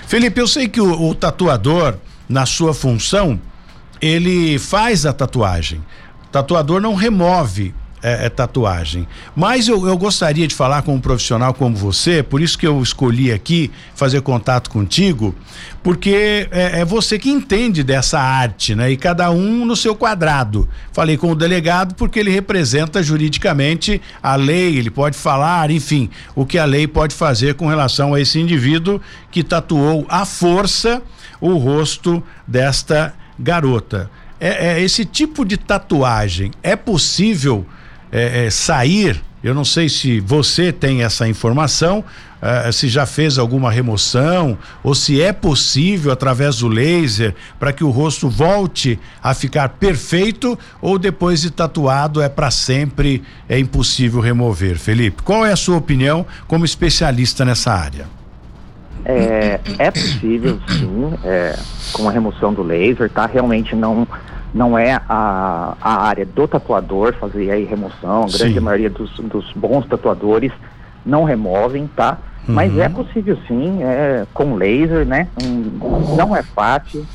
Felipe, 0.06 0.42
eu 0.42 0.48
sei 0.48 0.68
que 0.68 0.82
o, 0.82 1.10
o 1.10 1.16
tatuador, 1.16 1.96
na 2.28 2.46
sua 2.46 2.74
função, 2.74 3.40
ele 4.02 4.60
faz 4.60 5.06
a 5.06 5.14
tatuagem. 5.14 5.80
O 6.26 6.28
tatuador 6.28 6.82
não 6.82 6.96
remove 6.96 7.74
é, 8.02 8.26
é, 8.26 8.30
tatuagem. 8.30 9.08
Mas 9.36 9.68
eu, 9.68 9.88
eu 9.88 9.98
gostaria 9.98 10.48
de 10.48 10.56
falar 10.56 10.82
com 10.82 10.96
um 10.96 11.00
profissional 11.00 11.54
como 11.54 11.76
você, 11.76 12.24
por 12.24 12.42
isso 12.42 12.58
que 12.58 12.66
eu 12.66 12.82
escolhi 12.82 13.32
aqui 13.32 13.72
fazer 13.94 14.22
contato 14.22 14.70
contigo, 14.70 15.36
porque 15.84 16.48
é, 16.52 16.80
é, 16.80 16.86
você 16.86 17.20
que 17.20 17.30
entende 17.30 17.84
dessa 17.84 18.20
arte, 18.20 18.76
né? 18.76 18.92
E 18.92 18.98
cada 18.98 19.32
um 19.32 19.66
no 19.66 19.76
seu 19.76 19.96
quadrado. 19.96 20.68
Falei 20.92 21.18
com 21.18 21.32
o 21.32 21.36
delegado 21.36 21.96
porque 21.96 22.20
ele 22.20 22.32
representa 22.32 23.04
juridicamente 23.04 24.02
a 24.22 24.36
lei, 24.36 24.78
ele 24.78 24.90
pode 24.90 25.18
falar, 25.18 25.70
enfim, 25.72 26.10
o 26.36 26.46
que 26.46 26.58
a 26.58 26.66
lei 26.66 26.88
pode 26.88 27.14
fazer 27.14 27.56
com 27.56 27.68
relação 27.68 28.14
a 28.14 28.22
esse 28.22 28.40
indivíduo 28.40 29.02
que 29.32 29.44
tatuou 29.44 30.06
à 30.10 30.26
força 30.26 31.02
o 31.42 31.58
rosto 31.58 32.24
desta 32.48 33.14
garota. 33.38 34.10
É, 34.40 34.70
é, 34.70 34.82
esse 34.82 35.04
tipo 35.04 35.44
de 35.44 35.58
tatuagem 35.58 36.52
é 36.64 36.76
possível 36.76 37.66
é, 38.12 38.46
é, 38.46 38.50
sair, 38.50 39.22
eu 39.44 39.54
não 39.54 39.64
sei 39.64 39.88
se 39.88 40.20
você 40.20 40.72
tem 40.72 41.04
essa 41.04 41.28
informação, 41.28 42.04
é, 42.42 42.72
se 42.72 42.88
já 42.88 43.06
fez 43.06 43.38
alguma 43.38 43.72
remoção 43.72 44.58
ou 44.84 44.96
se 44.96 45.22
é 45.22 45.32
possível 45.32 46.12
através 46.12 46.58
do 46.58 46.68
laser 46.68 47.36
para 47.60 47.72
que 47.74 47.84
o 47.84 47.90
rosto 47.90 48.30
volte 48.30 49.00
a 49.22 49.34
ficar 49.34 49.70
perfeito 49.70 50.58
ou 50.82 50.98
depois 50.98 51.42
de 51.42 51.52
tatuado 51.52 52.22
é 52.22 52.30
para 52.30 52.52
sempre 52.52 53.24
é 53.48 53.60
impossível 53.60 54.22
remover. 54.22 54.78
Felipe, 54.78 55.22
qual 55.24 55.46
é 55.46 55.52
a 55.52 55.58
sua 55.58 55.78
opinião 55.78 56.26
como 56.48 56.66
especialista 56.66 57.44
nessa 57.46 57.74
área? 57.74 58.08
É, 59.06 59.60
é 59.78 59.92
possível 59.92 60.60
sim, 60.68 61.14
é, 61.24 61.58
com 61.94 62.08
a 62.10 62.12
remoção 62.12 62.54
do 62.54 62.62
laser, 62.62 63.10
tá? 63.10 63.26
Realmente 63.26 63.76
não 63.76 64.08
não 64.54 64.78
é 64.78 65.00
a, 65.08 65.76
a 65.80 66.02
área 66.04 66.26
do 66.26 66.48
tatuador 66.48 67.14
fazer 67.14 67.52
aí 67.52 67.64
remoção, 67.66 68.24
a 68.24 68.38
grande 68.38 68.54
Sim. 68.54 68.60
maioria 68.60 68.90
dos, 68.90 69.12
dos 69.20 69.52
bons 69.54 69.86
tatuadores 69.86 70.52
não 71.06 71.24
removem, 71.24 71.88
tá? 71.96 72.18
Mas 72.48 72.74
Uhum. 72.74 72.82
é 72.82 72.90
possível 72.90 73.38
sim, 73.48 73.84
é, 73.84 74.26
com 74.34 74.56
laser, 74.56 75.06
né? 75.06 75.28
Um, 75.44 76.16
não 76.16 76.36
é 76.36 76.42
fácil, 76.42 77.06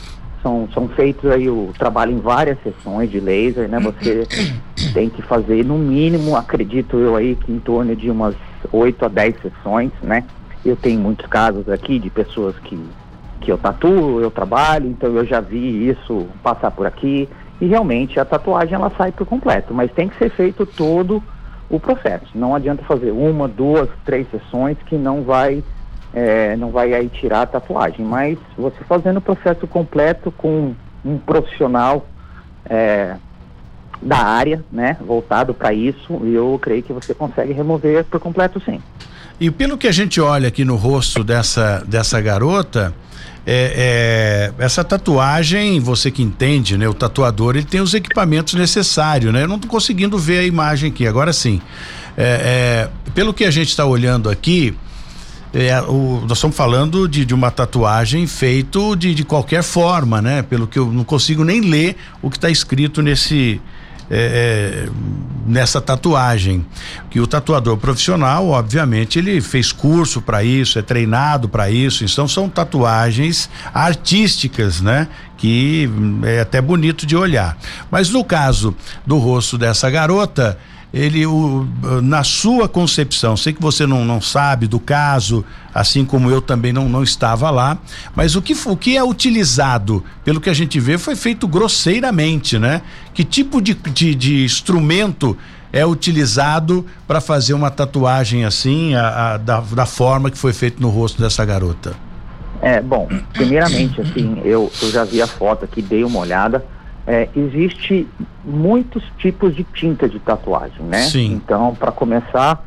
são, 0.43 0.69
são 0.73 0.89
feitos 0.89 1.29
aí 1.31 1.49
o 1.49 1.73
trabalho 1.77 2.13
em 2.13 2.21
várias 2.21 2.57
sessões 2.63 3.11
de 3.11 3.19
laser, 3.19 3.69
né? 3.69 3.81
Você 3.81 4.29
tem 4.95 5.09
que 5.09 5.23
fazer 5.23 5.65
no 5.65 5.77
mínimo, 5.77 6.37
acredito 6.37 6.99
eu 6.99 7.17
aí, 7.17 7.35
que 7.35 7.51
em 7.51 7.59
torno 7.59 7.97
de 7.97 8.11
umas 8.11 8.35
8 8.71 9.07
a 9.07 9.09
10 9.09 9.35
sessões, 9.43 9.91
né? 10.03 10.23
Eu 10.65 10.77
tenho 10.77 11.01
muitos 11.01 11.27
casos 11.27 11.69
aqui 11.69 11.99
de 11.99 12.11
pessoas 12.11 12.55
que, 12.59 12.79
que 13.45 13.53
eu 13.53 13.59
tatuo, 13.59 14.21
eu 14.21 14.31
trabalho, 14.31 14.89
então 14.89 15.15
eu 15.15 15.25
já 15.25 15.41
vi 15.41 15.89
isso 15.89 16.27
passar 16.43 16.71
por 16.71 16.87
aqui. 16.87 17.29
E 17.61 17.67
realmente 17.67 18.19
a 18.19 18.25
tatuagem 18.25 18.75
ela 18.75 18.91
sai 18.97 19.13
por 19.13 19.27
completo, 19.27 19.73
mas 19.73 19.93
tem 19.93 20.09
que 20.09 20.17
ser 20.17 20.31
feito 20.31 20.67
todo 20.67 21.23
o 21.71 21.79
processo. 21.79 22.27
Não 22.35 22.55
adianta 22.55 22.83
fazer 22.85 23.11
uma, 23.11 23.47
duas, 23.47 23.89
três 24.05 24.27
sessões 24.31 24.77
que 24.87 24.97
não 24.97 25.23
vai 25.23 25.63
é, 26.13 26.55
não 26.57 26.71
vai 26.71 26.95
aí 26.95 27.09
tirar 27.09 27.43
a 27.43 27.47
tatuagem. 27.47 28.05
Mas 28.05 28.39
você 28.57 28.83
fazendo 28.85 29.19
o 29.19 29.21
processo 29.21 29.67
completo 29.67 30.33
com 30.33 30.75
um 31.05 31.19
profissional 31.19 32.07
é, 32.65 33.17
da 34.03 34.19
área, 34.19 34.65
né, 34.71 34.97
voltado 35.01 35.55
para 35.55 35.73
isso, 35.73 36.21
eu 36.25 36.59
creio 36.63 36.83
que 36.83 36.93
você 36.93 37.15
consegue 37.15 37.53
remover 37.53 38.05
por 38.05 38.21
completo 38.21 38.61
sim. 38.65 38.81
E 39.41 39.51
pelo 39.51 39.77
que 39.77 39.89
a 39.89 39.93
gente 39.93 40.21
olha 40.21 40.49
aqui 40.49 40.65
no 40.65 40.77
rosto 40.77 41.25
dessa, 41.25 41.83
dessa 41.89 42.21
garota, 42.21 42.95
é, 43.47 44.53
é, 44.59 44.65
essa 44.65 44.85
tatuagem, 44.85 45.81
você 45.81 46.11
que 46.11 46.23
entende, 46.23 46.79
né? 46.79 46.89
O 46.89 46.95
tatuador, 46.95 47.57
ele 47.57 47.65
tem 47.65 47.81
os 47.81 47.93
equipamentos 47.95 48.55
necessários, 48.55 49.33
né? 49.33 49.43
Eu 49.43 49.49
não 49.49 49.59
tô 49.59 49.67
conseguindo 49.69 50.17
ver 50.19 50.39
a 50.39 50.45
imagem 50.45 50.91
aqui, 50.91 51.07
agora 51.07 51.33
sim. 51.33 51.61
É, 52.17 52.89
é, 53.07 53.11
pelo 53.13 53.35
que 53.35 53.45
a 53.45 53.51
gente 53.51 53.69
está 53.69 53.85
olhando 53.85 54.31
aqui, 54.31 54.75
é, 55.53 55.81
o- 55.83 56.21
nós 56.27 56.39
estamos 56.39 56.57
falando 56.57 57.09
de, 57.09 57.25
de 57.25 57.35
uma 57.35 57.51
tatuagem 57.51 58.27
feito 58.27 58.95
de, 58.97 59.15
de 59.15 59.25
qualquer 59.25 59.63
forma, 59.63 60.23
né? 60.23 60.43
Pelo 60.43 60.67
que 60.67 60.79
eu 60.79 60.87
não 60.93 61.05
consigo 61.05 61.45
nem 61.45 61.61
ler 61.61 61.97
o 62.23 62.31
que 62.31 62.37
está 62.37 62.49
escrito 62.49 63.03
nesse 63.03 63.61
é, 64.11 64.87
é, 64.87 64.91
nessa 65.47 65.81
tatuagem. 65.81 66.65
Que 67.11 67.21
o 67.21 67.27
tatuador 67.27 67.77
profissional, 67.77 68.49
obviamente, 68.49 69.19
ele 69.19 69.41
fez 69.41 69.73
curso 69.73 70.21
para 70.21 70.43
isso, 70.43 70.79
é 70.79 70.83
treinado 70.83 71.49
para 71.49 71.71
isso. 71.71 72.05
Então 72.05 72.27
são 72.27 72.49
tatuagens 72.49 73.49
artísticas, 73.73 74.81
né? 74.81 75.09
Que 75.37 75.89
é 76.25 76.41
até 76.41 76.61
bonito 76.61 77.07
de 77.07 77.17
olhar. 77.17 77.57
Mas 77.91 78.11
no 78.11 78.25
caso 78.25 78.75
do 79.07 79.19
rosto 79.19 79.59
dessa 79.59 79.91
garota, 79.91 80.59
ele 80.95 81.27
o, 81.27 81.67
na 82.01 82.23
sua 82.23 82.69
concepção, 82.69 83.37
sei 83.37 83.53
que 83.53 83.61
você 83.61 83.85
não, 83.85 84.05
não 84.05 84.21
sabe 84.21 84.69
do 84.69 84.79
caso, 84.79 85.45
assim 85.75 86.05
como 86.05 86.31
eu 86.31 86.41
também 86.41 86.73
não, 86.73 86.89
não 86.89 87.03
estava 87.03 87.51
lá, 87.51 87.77
mas 88.15 88.37
o 88.37 88.41
que, 88.41 88.55
o 88.67 88.77
que 88.77 88.97
é 88.97 89.03
utilizado, 89.03 90.05
pelo 90.25 90.41
que 90.41 90.49
a 90.49 90.55
gente 90.55 90.79
vê, 90.79 90.97
foi 90.97 91.17
feito 91.17 91.49
grosseiramente, 91.49 92.61
né? 92.61 92.81
Que 93.13 93.25
tipo 93.25 93.61
de, 93.61 93.75
de, 93.75 94.15
de 94.15 94.45
instrumento 94.45 95.37
é 95.73 95.85
utilizado 95.85 96.87
para 97.09 97.21
fazer 97.21 97.55
uma 97.55 97.73
tatuagem 97.73 98.45
assim, 98.45 98.95
a, 98.95 99.33
a- 99.33 99.37
da, 99.37 99.59
da 99.61 99.87
forma 99.87 100.31
que 100.31 100.39
foi 100.39 100.53
feito 100.53 100.81
no 100.81 100.91
rosto 100.91 101.21
dessa 101.21 101.45
garota? 101.45 101.97
É, 102.63 102.81
bom, 102.81 103.09
primeiramente, 103.33 104.01
assim, 104.01 104.41
eu, 104.45 104.71
eu 104.81 104.91
já 104.93 105.03
vi 105.03 105.21
a 105.21 105.27
foto 105.27 105.65
aqui, 105.65 105.83
dei 105.83 106.05
uma 106.05 106.21
olhada. 106.21 106.65
É, 107.07 107.29
existe 107.37 108.09
muitos 108.45 109.03
tipos 109.19 109.55
de 109.55 109.63
tinta 109.63 110.09
de 110.09 110.19
tatuagem, 110.19 110.83
né? 110.87 111.03
Sim. 111.03 111.35
Então, 111.35 111.75
para 111.75 111.93
começar, 111.93 112.65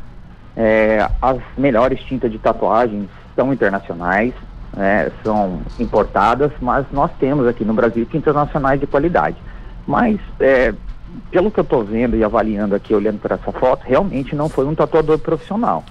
é, 0.56 1.10
as 1.22 1.40
melhores 1.58 2.00
tintas 2.02 2.32
de 2.32 2.38
tatuagem 2.38 3.10
são 3.36 3.52
internacionais, 3.52 4.34
né, 4.76 5.12
são 5.24 5.62
importadas, 5.80 6.52
mas 6.62 6.86
nós 6.92 7.12
temos 7.20 7.48
aqui 7.48 7.66
no 7.66 7.74
Brasil 7.74 8.06
tintas 8.06 8.36
nacionais 8.36 8.80
de 8.80 8.88
qualidade. 8.88 9.38
Mas, 9.88 10.20
é, 10.40 10.74
pelo 11.32 11.50
que 11.50 11.60
eu 11.60 11.64
estou 11.64 11.84
vendo 11.84 12.16
e 12.16 12.24
avaliando 12.24 12.76
aqui, 12.76 12.94
olhando 12.94 13.20
para 13.20 13.36
essa 13.36 13.52
foto, 13.52 13.84
realmente 13.86 14.36
não 14.36 14.50
foi 14.50 14.66
um 14.66 14.76
tatuador 14.76 15.18
profissional. 15.20 15.84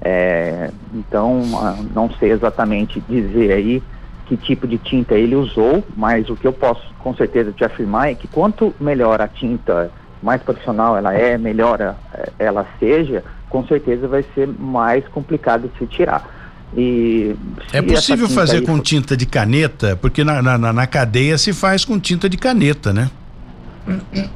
É, 0.00 0.70
então, 0.92 1.42
ah, 1.54 1.76
não 1.94 2.10
sei 2.10 2.32
exatamente 2.32 3.00
dizer 3.08 3.52
aí 3.52 3.82
que 4.26 4.36
tipo 4.36 4.66
de 4.66 4.78
tinta 4.78 5.14
ele 5.14 5.34
usou, 5.34 5.84
mas 5.96 6.28
o 6.28 6.36
que 6.36 6.46
eu 6.46 6.52
posso 6.52 6.82
com 6.98 7.14
certeza 7.14 7.52
te 7.52 7.64
afirmar 7.64 8.10
é 8.10 8.14
que 8.14 8.26
quanto 8.26 8.74
melhor 8.80 9.20
a 9.20 9.28
tinta, 9.28 9.90
mais 10.22 10.42
profissional 10.42 10.96
ela 10.96 11.12
é, 11.14 11.36
melhor 11.36 11.80
eh, 11.80 12.32
ela 12.38 12.66
seja, 12.78 13.22
com 13.50 13.66
certeza 13.66 14.08
vai 14.08 14.24
ser 14.34 14.48
mais 14.48 15.06
complicado 15.08 15.68
de 15.68 15.78
se 15.78 15.86
tirar. 15.86 16.26
E 16.76 17.36
É 17.72 17.80
possível 17.80 18.28
fazer 18.28 18.56
aí 18.56 18.66
com 18.66 18.80
tinta 18.80 19.16
de 19.16 19.26
caneta? 19.26 19.96
Porque 19.96 20.24
na, 20.24 20.42
na, 20.42 20.72
na 20.72 20.86
cadeia 20.86 21.38
se 21.38 21.52
faz 21.52 21.84
com 21.84 22.00
tinta 22.00 22.28
de 22.28 22.36
caneta, 22.36 22.92
né? 22.92 23.10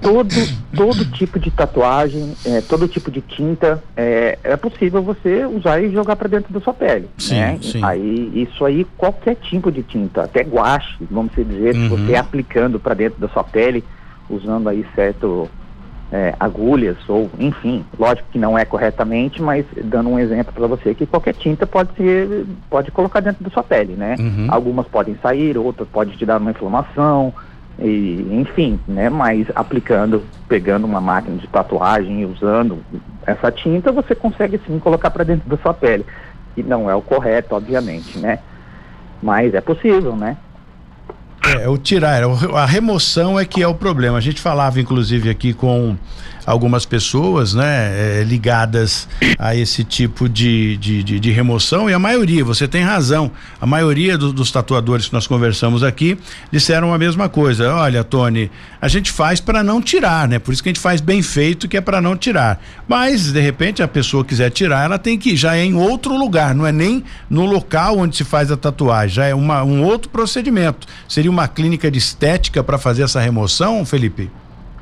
Todo, 0.01 0.29
todo 0.77 1.05
tipo 1.13 1.39
de 1.39 1.51
tatuagem, 1.51 2.35
é, 2.45 2.61
todo 2.61 2.89
tipo 2.89 3.11
de 3.11 3.21
tinta, 3.21 3.83
é, 3.97 4.39
é 4.43 4.57
possível 4.57 5.03
você 5.03 5.45
usar 5.47 5.81
e 5.83 5.91
jogar 5.91 6.17
para 6.17 6.29
dentro 6.29 6.53
da 6.53 6.61
sua 6.61 6.75
pele. 6.75 7.09
Sim, 7.19 7.35
né? 7.35 7.59
sim. 7.63 7.81
Aí, 7.83 8.31
isso 8.35 8.65
aí, 8.65 8.87
qualquer 8.97 9.37
tipo 9.37 9.73
de 9.73 9.83
tinta, 9.83 10.25
até 10.25 10.43
guache, 10.43 10.97
vamos 11.11 11.33
dizer, 11.35 11.75
Uhum. 11.75 11.89
você 11.89 12.17
aplicando 12.17 12.79
para 12.79 12.95
dentro 12.95 13.21
da 13.21 13.29
sua 13.29 13.45
pele, 13.45 13.83
usando 14.29 14.69
aí 14.69 14.85
certo 14.95 15.49
é, 16.13 16.35
agulhas 16.41 16.97
ou, 17.09 17.31
enfim, 17.39 17.85
lógico 17.99 18.29
que 18.31 18.39
não 18.39 18.57
é 18.59 18.65
corretamente, 18.65 19.43
mas 19.43 19.65
dando 19.85 20.09
um 20.09 20.19
exemplo 20.19 20.53
para 20.53 20.67
você 20.67 20.95
que 20.95 21.07
qualquer 21.07 21.35
tinta 21.35 21.67
pode 21.67 21.91
ser, 21.97 22.47
pode 22.71 22.91
colocar 22.91 23.21
dentro 23.21 23.45
da 23.45 23.51
sua 23.51 23.63
pele, 23.63 23.95
né? 23.95 24.17
Uhum. 24.19 24.47
Algumas 24.49 24.87
podem 24.87 25.17
sair, 25.23 25.57
outras 25.59 25.89
podem 25.89 26.17
te 26.17 26.25
dar 26.25 26.39
uma 26.39 26.51
inflamação, 26.51 27.33
e, 27.79 28.27
enfim, 28.33 28.79
né? 28.88 29.09
Mas 29.09 29.47
aplicando, 29.55 30.23
pegando 30.49 30.85
uma 30.87 31.01
máquina 31.01 31.37
de 31.37 31.47
tatuagem 31.47 32.23
e 32.23 32.27
usando 32.27 32.79
essa 33.27 33.51
tinta, 33.53 33.93
você 33.93 34.14
consegue 34.14 34.61
sim 34.67 34.79
colocar 34.79 35.11
para 35.11 35.25
dentro 35.25 35.49
da 35.49 35.57
sua 35.59 35.73
pele. 35.75 36.05
E 36.57 36.62
não 36.62 36.91
é 36.91 36.95
o 36.95 37.01
correto, 37.03 37.55
obviamente, 37.55 38.19
né? 38.19 38.41
Mas 39.23 39.55
é 39.55 39.61
possível, 39.61 40.17
né? 40.17 40.37
É, 41.61 41.69
o 41.69 41.79
tirar, 41.79 42.25
o- 42.27 42.57
a 42.57 42.67
remoção 42.67 43.38
é 43.38 43.45
que 43.45 43.62
é 43.62 43.69
o 43.69 43.75
problema. 43.75 44.19
A 44.19 44.21
gente 44.21 44.41
falava, 44.41 44.81
inclusive, 44.81 45.31
aqui 45.31 45.55
com 45.55 45.97
algumas 46.49 46.87
pessoas, 46.87 47.53
né, 47.53 48.21
é, 48.21 48.25
ligadas 48.27 49.07
a 49.39 49.55
esse 49.55 49.85
tipo 49.85 50.29
de, 50.29 50.77
de, 50.79 51.03
de, 51.03 51.21
de 51.21 51.31
remoção, 51.31 51.91
e 51.91 51.93
a 51.93 51.99
maioria, 51.99 52.43
você 52.45 52.67
tem 52.67 52.83
razão, 52.83 53.31
a 53.61 53.67
maioria 53.67 54.17
do- 54.17 54.33
dos 54.33 54.51
tatuadores 54.51 55.09
que 55.09 55.13
nós 55.13 55.27
conversamos 55.27 55.83
aqui 55.83 56.17
disseram 56.51 56.93
a 56.95 56.99
mesma 56.99 57.29
coisa. 57.29 57.75
Olha, 57.75 58.03
Tony, 58.03 58.51
a 58.81 58.89
gente 58.89 59.13
faz 59.13 59.41
para 59.41 59.63
não 59.63 59.83
tirar, 59.83 60.27
né? 60.27 60.39
Por 60.39 60.53
isso 60.53 60.63
que 60.63 60.71
a 60.71 60.73
gente 60.73 60.81
faz 60.81 61.01
bem 61.03 61.21
feito, 61.21 61.69
que 61.69 61.77
é 61.77 61.81
para 61.81 62.01
não 62.01 62.17
tirar. 62.17 62.61
Mas, 62.89 63.31
de 63.31 63.41
repente, 63.41 63.83
a 63.83 63.89
pessoa 63.89 64.25
quiser 64.25 64.51
tirar, 64.51 64.85
ela 64.85 64.99
tem 64.99 65.19
que 65.19 65.31
ir 65.33 65.37
já 65.37 65.55
é 65.55 65.65
em 65.65 65.75
outro 65.75 66.17
lugar, 66.17 66.55
não 66.55 66.67
é 66.67 66.73
nem 66.73 67.05
no 67.29 67.45
local 67.45 67.99
onde 67.99 68.17
se 68.17 68.25
faz 68.25 68.51
a 68.51 68.57
tatuagem, 68.57 69.15
já 69.17 69.27
é 69.27 69.35
uma, 69.35 69.63
um 69.63 69.83
outro 69.83 70.09
procedimento. 70.09 70.87
Seria 71.07 71.31
uma 71.31 71.47
clínica 71.47 71.91
de 71.91 71.99
estética 71.99 72.65
para 72.65 72.79
fazer 72.79 73.03
essa 73.03 73.21
remoção, 73.21 73.85
Felipe? 73.85 74.31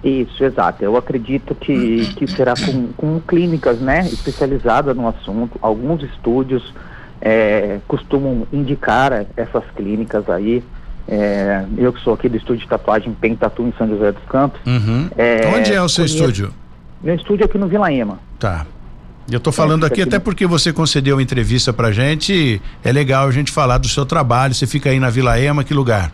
Isso, 0.09 0.45
exato. 0.45 0.85
Eu 0.85 0.97
acredito 0.97 1.53
que, 1.55 2.07
que 2.15 2.27
será 2.29 2.55
com, 2.55 2.89
com 2.97 3.21
clínicas 3.21 3.81
né, 3.81 4.07
especializadas 4.07 4.97
no 4.97 5.09
assunto. 5.09 5.59
Alguns 5.61 6.01
estúdios 6.05 6.73
é, 7.21 7.81
costumam 7.89 8.47
indicar 8.53 9.27
essas 9.37 9.65
clínicas 9.75 10.31
aí. 10.31 10.63
É, 11.09 11.65
eu 11.77 11.93
que 11.93 12.01
sou 12.03 12.15
aqui 12.15 12.29
do 12.29 12.37
estúdio 12.37 12.63
de 12.63 12.69
tatuagem 12.69 13.13
Pentatu 13.15 13.63
em 13.63 13.73
São 13.77 13.89
José 13.89 14.13
dos 14.13 14.25
Campos. 14.29 14.61
Uhum. 14.65 15.09
É, 15.17 15.53
Onde 15.57 15.73
é 15.73 15.83
o 15.83 15.89
seu 15.89 16.05
conheço- 16.05 16.17
estúdio? 16.23 16.55
Meu 17.03 17.15
estúdio 17.17 17.43
é 17.43 17.47
aqui 17.47 17.59
no 17.59 17.67
Vila 17.67 17.93
Ema. 17.93 18.19
Tá. 18.39 18.65
Eu 19.31 19.41
tô 19.41 19.51
falando 19.51 19.83
fica 19.83 19.95
aqui 19.95 20.03
até 20.03 20.21
porque 20.21 20.47
você 20.47 20.73
concedeu 20.73 21.17
uma 21.17 21.23
entrevista 21.23 21.73
pra 21.73 21.91
gente. 21.91 22.63
É 22.85 22.93
legal 22.93 23.27
a 23.27 23.33
gente 23.33 23.51
falar 23.51 23.79
do 23.79 23.89
seu 23.89 24.07
trabalho. 24.07 24.55
Você 24.55 24.69
fica 24.69 24.91
aí 24.91 25.01
na 25.01 25.11
Vila 25.11 25.39
Ema, 25.41 25.65
que 25.65 25.75
lugar? 25.75 26.13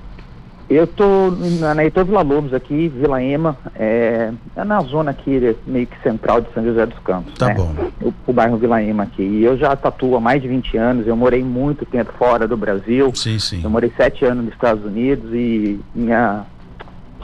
Eu 0.72 0.86
tô 0.86 1.30
na, 1.74 1.84
Heitor 1.84 2.06
Vila 2.06 2.22
Lobos 2.22 2.54
aqui, 2.54 2.88
Vila 2.88 3.22
Ema, 3.22 3.58
é, 3.74 4.30
é 4.56 4.64
na 4.64 4.80
zona 4.80 5.10
aqui 5.10 5.54
meio 5.66 5.86
que 5.86 6.02
central 6.02 6.40
de 6.40 6.50
São 6.54 6.64
José 6.64 6.86
dos 6.86 6.98
Campos. 7.00 7.34
Tá 7.34 7.48
né? 7.48 7.54
bom. 7.54 7.74
o, 8.00 8.14
o 8.26 8.32
bairro 8.32 8.56
Vila 8.56 8.82
Ema 8.82 9.02
aqui. 9.02 9.22
E 9.22 9.44
eu 9.44 9.58
já 9.58 9.76
tatuo 9.76 10.16
há 10.16 10.20
mais 10.20 10.40
de 10.40 10.48
20 10.48 10.78
anos, 10.78 11.06
eu 11.06 11.14
morei 11.14 11.44
muito 11.44 11.84
tempo 11.84 12.10
fora 12.18 12.48
do 12.48 12.56
Brasil. 12.56 13.12
Sim, 13.14 13.38
sim. 13.38 13.60
Eu 13.62 13.68
morei 13.68 13.92
sete 13.94 14.24
anos 14.24 14.46
nos 14.46 14.54
Estados 14.54 14.82
Unidos 14.82 15.30
e 15.34 15.78
minha, 15.94 16.46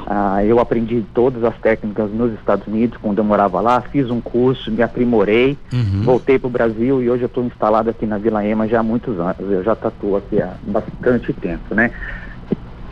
ah, 0.07 0.45
eu 0.45 0.61
aprendi 0.61 1.03
todas 1.15 1.43
as 1.43 1.57
técnicas 1.57 2.11
nos 2.11 2.35
Estados 2.35 2.67
Unidos 2.67 2.99
quando 3.01 3.17
eu 3.17 3.25
morava 3.25 3.63
lá, 3.63 3.81
fiz 3.81 4.11
um 4.11 4.21
curso, 4.21 4.71
me 4.71 4.83
aprimorei, 4.83 5.57
Uhum. 5.73 6.03
voltei 6.03 6.39
para 6.39 6.49
o 6.49 6.51
Brasil 6.51 7.03
e 7.03 7.09
hoje 7.09 7.23
eu 7.23 7.29
estou 7.29 7.45
instalado 7.45 7.89
aqui 7.89 8.05
na 8.05 8.19
Vila 8.19 8.45
Ema 8.45 8.69
já 8.69 8.81
há 8.81 8.83
muitos 8.83 9.19
anos. 9.19 9.37
Eu 9.41 9.65
já 9.65 9.75
tatuo 9.75 10.19
aqui 10.19 10.39
há 10.43 10.53
bastante 10.63 11.33
tempo, 11.33 11.75
né? 11.75 11.91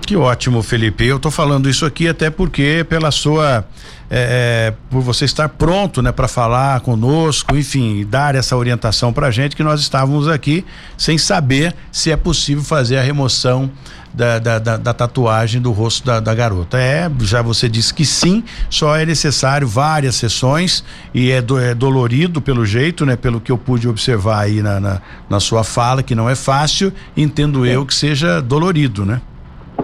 Que 0.06 0.14
ótimo, 0.14 0.62
Felipe. 0.62 1.04
Eu 1.04 1.16
estou 1.16 1.32
falando 1.32 1.68
isso 1.68 1.84
aqui 1.84 2.06
até 2.06 2.30
porque 2.30 2.86
pela 2.88 3.10
sua 3.10 3.66
é, 4.08 4.70
é, 4.70 4.74
por 4.88 5.02
você 5.02 5.24
estar 5.24 5.48
pronto, 5.48 6.00
né, 6.00 6.12
para 6.12 6.28
falar 6.28 6.78
conosco, 6.80 7.56
enfim, 7.56 8.06
dar 8.08 8.36
essa 8.36 8.56
orientação 8.56 9.12
para 9.12 9.32
gente 9.32 9.56
que 9.56 9.64
nós 9.64 9.80
estávamos 9.80 10.28
aqui 10.28 10.64
sem 10.96 11.18
saber 11.18 11.74
se 11.90 12.12
é 12.12 12.16
possível 12.16 12.62
fazer 12.62 12.98
a 12.98 13.02
remoção 13.02 13.68
da, 14.14 14.38
da, 14.38 14.58
da, 14.60 14.76
da 14.76 14.94
tatuagem 14.94 15.60
do 15.60 15.72
rosto 15.72 16.06
da, 16.06 16.20
da, 16.20 16.32
garota. 16.32 16.78
É, 16.78 17.10
já 17.22 17.42
você 17.42 17.68
disse 17.68 17.92
que 17.92 18.06
sim, 18.06 18.44
só 18.70 18.96
é 18.96 19.04
necessário 19.04 19.66
várias 19.66 20.14
sessões 20.14 20.84
e 21.12 21.32
é, 21.32 21.42
do, 21.42 21.58
é 21.58 21.74
dolorido 21.74 22.40
pelo 22.40 22.64
jeito, 22.64 23.04
né? 23.04 23.16
Pelo 23.16 23.40
que 23.40 23.50
eu 23.50 23.58
pude 23.58 23.88
observar 23.88 24.44
aí 24.44 24.62
na, 24.62 24.78
na, 24.78 25.02
na 25.28 25.40
sua 25.40 25.64
fala, 25.64 26.00
que 26.00 26.14
não 26.14 26.30
é 26.30 26.36
fácil, 26.36 26.92
entendo 27.16 27.66
eu 27.66 27.84
que 27.84 27.94
seja 27.94 28.40
dolorido, 28.40 29.04
né? 29.04 29.20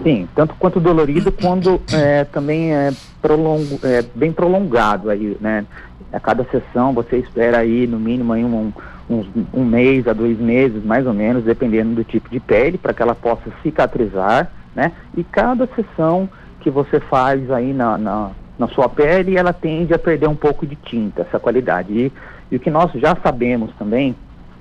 Sim, 0.03 0.27
tanto 0.35 0.53
quanto 0.55 0.81
dolorido, 0.81 1.31
quando 1.31 1.81
é, 1.93 2.25
também 2.25 2.73
é, 2.73 2.91
prolongo, 3.21 3.79
é 3.83 4.03
bem 4.13 4.33
prolongado 4.33 5.09
aí, 5.09 5.37
né? 5.39 5.65
A 6.11 6.19
cada 6.19 6.43
sessão 6.45 6.93
você 6.93 7.17
espera 7.17 7.59
aí 7.59 7.87
no 7.87 7.97
mínimo 7.97 8.33
aí 8.33 8.43
um, 8.43 8.73
um, 9.09 9.25
um 9.53 9.63
mês 9.63 10.05
a 10.05 10.13
dois 10.13 10.37
meses, 10.37 10.83
mais 10.83 11.07
ou 11.07 11.13
menos, 11.13 11.45
dependendo 11.45 11.95
do 11.95 12.03
tipo 12.03 12.29
de 12.29 12.39
pele, 12.39 12.77
para 12.77 12.93
que 12.93 13.01
ela 13.01 13.15
possa 13.15 13.49
cicatrizar, 13.63 14.51
né? 14.75 14.91
E 15.15 15.23
cada 15.23 15.67
sessão 15.67 16.29
que 16.59 16.69
você 16.69 16.99
faz 16.99 17.49
aí 17.49 17.71
na, 17.71 17.97
na, 17.97 18.31
na, 18.59 18.67
sua 18.67 18.89
pele, 18.89 19.37
ela 19.37 19.53
tende 19.53 19.93
a 19.93 19.99
perder 19.99 20.27
um 20.27 20.35
pouco 20.35 20.67
de 20.67 20.75
tinta, 20.75 21.21
essa 21.21 21.39
qualidade. 21.39 21.93
E, 21.93 22.11
e 22.51 22.55
o 22.57 22.59
que 22.59 22.69
nós 22.69 22.91
já 22.93 23.15
sabemos 23.23 23.71
também 23.79 24.13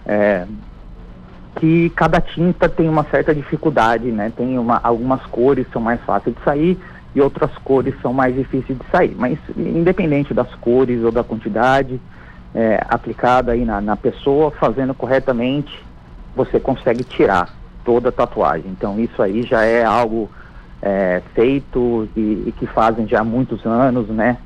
é 0.07 0.47
que 1.57 1.91
cada 1.91 2.21
tinta 2.21 2.69
tem 2.69 2.89
uma 2.89 3.05
certa 3.05 3.35
dificuldade, 3.35 4.11
né? 4.11 4.33
Tem 4.37 4.59
uma, 4.59 4.81
algumas 4.83 5.25
cores 5.27 5.67
são 5.73 5.83
mais 5.83 6.01
fáceis 6.03 6.35
de 6.35 6.43
sair 6.43 6.79
e 7.15 7.21
outras 7.21 7.51
cores 7.59 7.95
são 8.01 8.13
mais 8.13 8.35
difíceis 8.35 8.79
de 8.79 8.85
sair. 8.91 9.15
Mas 9.19 9.39
independente 9.57 10.33
das 10.33 10.53
cores 10.57 11.03
ou 11.03 11.13
da 11.13 11.23
quantidade 11.23 12.01
é, 12.55 12.85
aplicada 12.89 13.53
aí 13.53 13.65
na, 13.65 13.81
na 13.81 13.97
pessoa, 13.97 14.51
fazendo 14.51 14.95
corretamente, 14.95 15.73
você 16.35 16.59
consegue 16.59 17.05
tirar 17.05 17.49
toda 17.85 18.09
a 18.09 18.13
tatuagem. 18.13 18.71
Então 18.71 18.99
isso 18.99 19.23
aí 19.23 19.43
já 19.43 19.63
é 19.65 19.85
algo 19.85 20.31
é, 20.81 21.23
feito 21.35 22.09
e, 22.17 22.45
e, 22.47 22.55
que 22.59 22.67
fazem 22.67 23.07
já 23.07 23.21
há 23.21 23.25
muitos 23.25 23.65
anos, 23.65 24.09
né? 24.09 24.37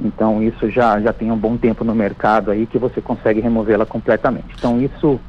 Então 0.00 0.42
isso 0.42 0.70
já, 0.70 1.00
já 1.00 1.12
tem 1.12 1.30
um 1.30 1.36
bom 1.36 1.56
tempo 1.56 1.84
no 1.84 1.94
mercado 1.94 2.50
aí 2.50 2.66
que 2.66 2.78
você 2.78 3.00
consegue 3.00 3.40
removê-la 3.40 3.84
completamente. 3.84 4.54
Então 4.56 4.80
isso, 4.80 5.20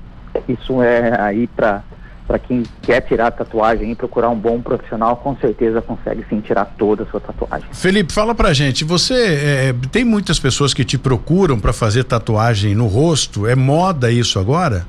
isso 0.48 0.82
é 0.82 1.20
aí 1.20 1.48
para 1.48 1.84
para 2.26 2.40
quem 2.40 2.64
quer 2.82 3.02
tirar 3.02 3.28
a 3.28 3.32
tatuagem 3.32 3.92
e 3.92 3.96
procurar 3.96 4.30
um 4.30 4.36
bom 4.36 4.62
profissional, 4.62 5.18
com 5.18 5.36
certeza 5.36 5.82
consegue 5.82 6.26
sim 6.30 6.40
tirar 6.40 6.66
toda 6.78 7.04
a 7.04 7.06
sua 7.08 7.20
tatuagem. 7.20 7.68
Felipe, 7.74 8.14
fala 8.14 8.34
pra 8.34 8.54
gente, 8.54 8.84
você 8.84 9.14
é, 9.14 9.76
tem 9.92 10.04
muitas 10.06 10.40
pessoas 10.40 10.74
que 10.74 10.86
te 10.86 10.98
procuram 10.98 11.60
para 11.60 11.74
fazer 11.74 12.06
tatuagem 12.06 12.74
no 12.74 12.88
rosto? 12.88 13.46
É 13.46 13.56
moda 13.56 14.10
isso 14.10 14.40
agora? 14.40 14.86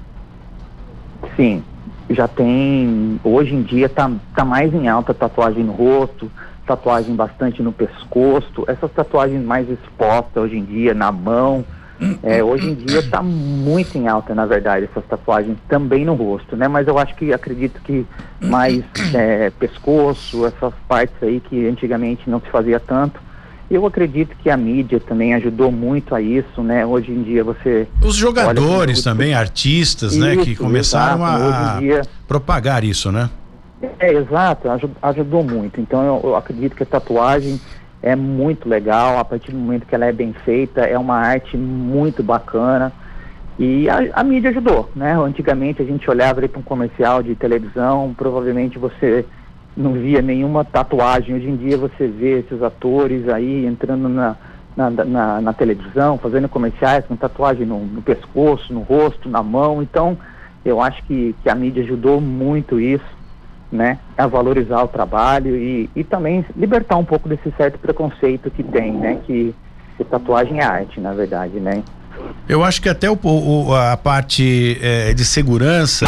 Sim, 1.37 1.63
já 2.09 2.29
tem, 2.29 3.21
hoje 3.25 3.55
em 3.55 3.63
dia 3.63 3.89
tá, 3.89 4.11
tá 4.35 4.45
mais 4.45 4.73
em 4.73 4.89
alta 4.89 5.13
tatuagem 5.13 5.65
no 5.65 5.73
rosto, 5.73 6.31
tatuagem 6.67 7.15
bastante 7.15 7.63
no 7.63 7.73
pescoço, 7.73 8.65
essas 8.67 8.91
tatuagens 8.93 9.45
mais 9.45 9.69
expostas 9.69 10.45
hoje 10.45 10.57
em 10.57 10.65
dia 10.65 10.95
na 10.95 11.11
mão, 11.11 11.65
é, 12.23 12.43
hoje 12.43 12.69
em 12.69 12.75
dia 12.75 12.99
está 12.99 13.23
muito 13.23 13.97
em 13.97 14.09
alta, 14.09 14.35
na 14.35 14.47
verdade, 14.47 14.89
essas 14.91 15.05
tatuagens 15.05 15.57
também 15.69 16.05
no 16.05 16.15
rosto, 16.15 16.57
né? 16.57 16.67
Mas 16.67 16.89
eu 16.89 16.99
acho 16.99 17.15
que 17.15 17.33
acredito 17.33 17.81
que 17.83 18.07
mais 18.41 18.83
é, 19.15 19.51
pescoço, 19.51 20.45
essas 20.45 20.75
partes 20.89 21.17
aí 21.23 21.41
que 21.41 21.67
antigamente 21.67 22.29
não 22.29 22.41
se 22.41 22.49
fazia 22.51 22.81
tanto. 22.81 23.21
Eu 23.71 23.87
acredito 23.87 24.37
que 24.37 24.51
a 24.51 24.57
mídia 24.57 25.01
também 25.01 25.35
ajudou 25.35 25.73
muito 25.73 26.15
a 26.15 26.21
isso, 26.21 26.63
né? 26.63 26.85
Hoje 26.85 27.11
em 27.11 27.23
dia 27.23 27.43
você. 27.43 27.89
Os 28.03 28.15
jogadores 28.15 29.03
também, 29.03 29.33
artistas, 29.35 30.13
isso, 30.13 30.21
né? 30.21 30.37
Que 30.37 30.55
começaram 30.55 31.25
exato, 31.25 31.77
a 31.77 31.81
dia... 31.81 32.03
propagar 32.29 32.85
isso, 32.85 33.11
né? 33.11 33.31
É, 33.99 34.13
exato, 34.13 34.69
ajudou 35.03 35.43
muito. 35.43 35.81
Então 35.81 36.05
eu, 36.05 36.21
eu 36.25 36.37
acredito 36.37 36.77
que 36.77 36.83
a 36.83 36.87
tatuagem 36.87 37.61
é 38.05 38.15
muito 38.15 38.69
legal, 38.69 39.19
a 39.19 39.25
partir 39.25 39.51
do 39.51 39.57
momento 39.57 39.87
que 39.87 39.95
ela 39.95 40.05
é 40.05 40.13
bem 40.13 40.35
feita, 40.45 40.83
é 40.83 40.99
uma 40.99 41.17
arte 41.17 41.57
muito 41.57 42.23
bacana. 42.23 42.93
E 43.59 43.89
a, 43.89 44.21
a 44.21 44.23
mídia 44.23 44.51
ajudou, 44.51 44.91
né? 44.95 45.15
Antigamente 45.19 45.81
a 45.81 45.87
gente 45.87 46.09
olhava 46.11 46.47
para 46.47 46.61
um 46.61 46.63
comercial 46.63 47.23
de 47.23 47.35
televisão, 47.35 48.15
provavelmente 48.15 48.79
você 48.79 49.25
não 49.75 49.95
via 49.95 50.21
nenhuma 50.21 50.67
tatuagem. 50.67 51.35
Hoje 51.35 51.49
em 51.49 51.57
dia 51.57 51.79
você 51.79 52.07
vê 52.07 52.41
esses 52.41 52.63
atores 52.63 53.27
aí 53.27 53.65
entrando 53.65 54.07
na, 54.07 54.37
na, 54.77 54.91
na, 54.91 55.41
na 55.41 55.53
televisão, 55.55 56.19
fazendo 56.19 56.47
comerciais 56.47 57.07
com 57.07 57.17
tatuagem 57.17 57.65
no, 57.65 57.87
no, 57.87 58.03
pescoço, 58.03 58.71
no 58.71 58.81
rosto, 58.81 59.31
na 59.31 59.43
mão. 59.43 59.83
Então, 59.83 60.19
eu 60.63 60.79
acho 60.79 61.03
que, 61.05 61.35
que 61.43 61.49
a 61.49 61.55
mídia 61.55 61.83
ajudou 61.83 62.21
muito 62.21 62.79
isso 62.79 63.24
né, 63.75 63.99
a 64.17 64.27
valorizar 64.27 64.83
o 64.83 64.89
trabalho 64.89 65.57
e, 65.57 65.91
e 65.95 66.05
também 66.05 66.45
libertar 66.57 66.97
um 66.97 67.05
pouco 67.05 67.29
desse 67.29 67.53
certo 67.57 67.79
preconceito 67.79 68.51
que 68.51 68.63
tem, 68.63 68.93
né, 68.93 69.19
que, 69.27 69.55
que 69.97 70.05
tatuagem 70.05 70.61
é 70.61 70.65
arte, 70.65 71.01
na 71.01 71.13
verdade, 71.13 71.59
né. 71.59 71.83
Eu 72.49 72.63
acho 72.63 72.81
que 72.81 72.89
até 72.89 73.11
o, 73.11 73.19
o, 73.23 73.75
a 73.75 73.97
parte 73.97 74.79
é, 74.81 75.13
de 75.13 75.25
segurança, 75.25 76.07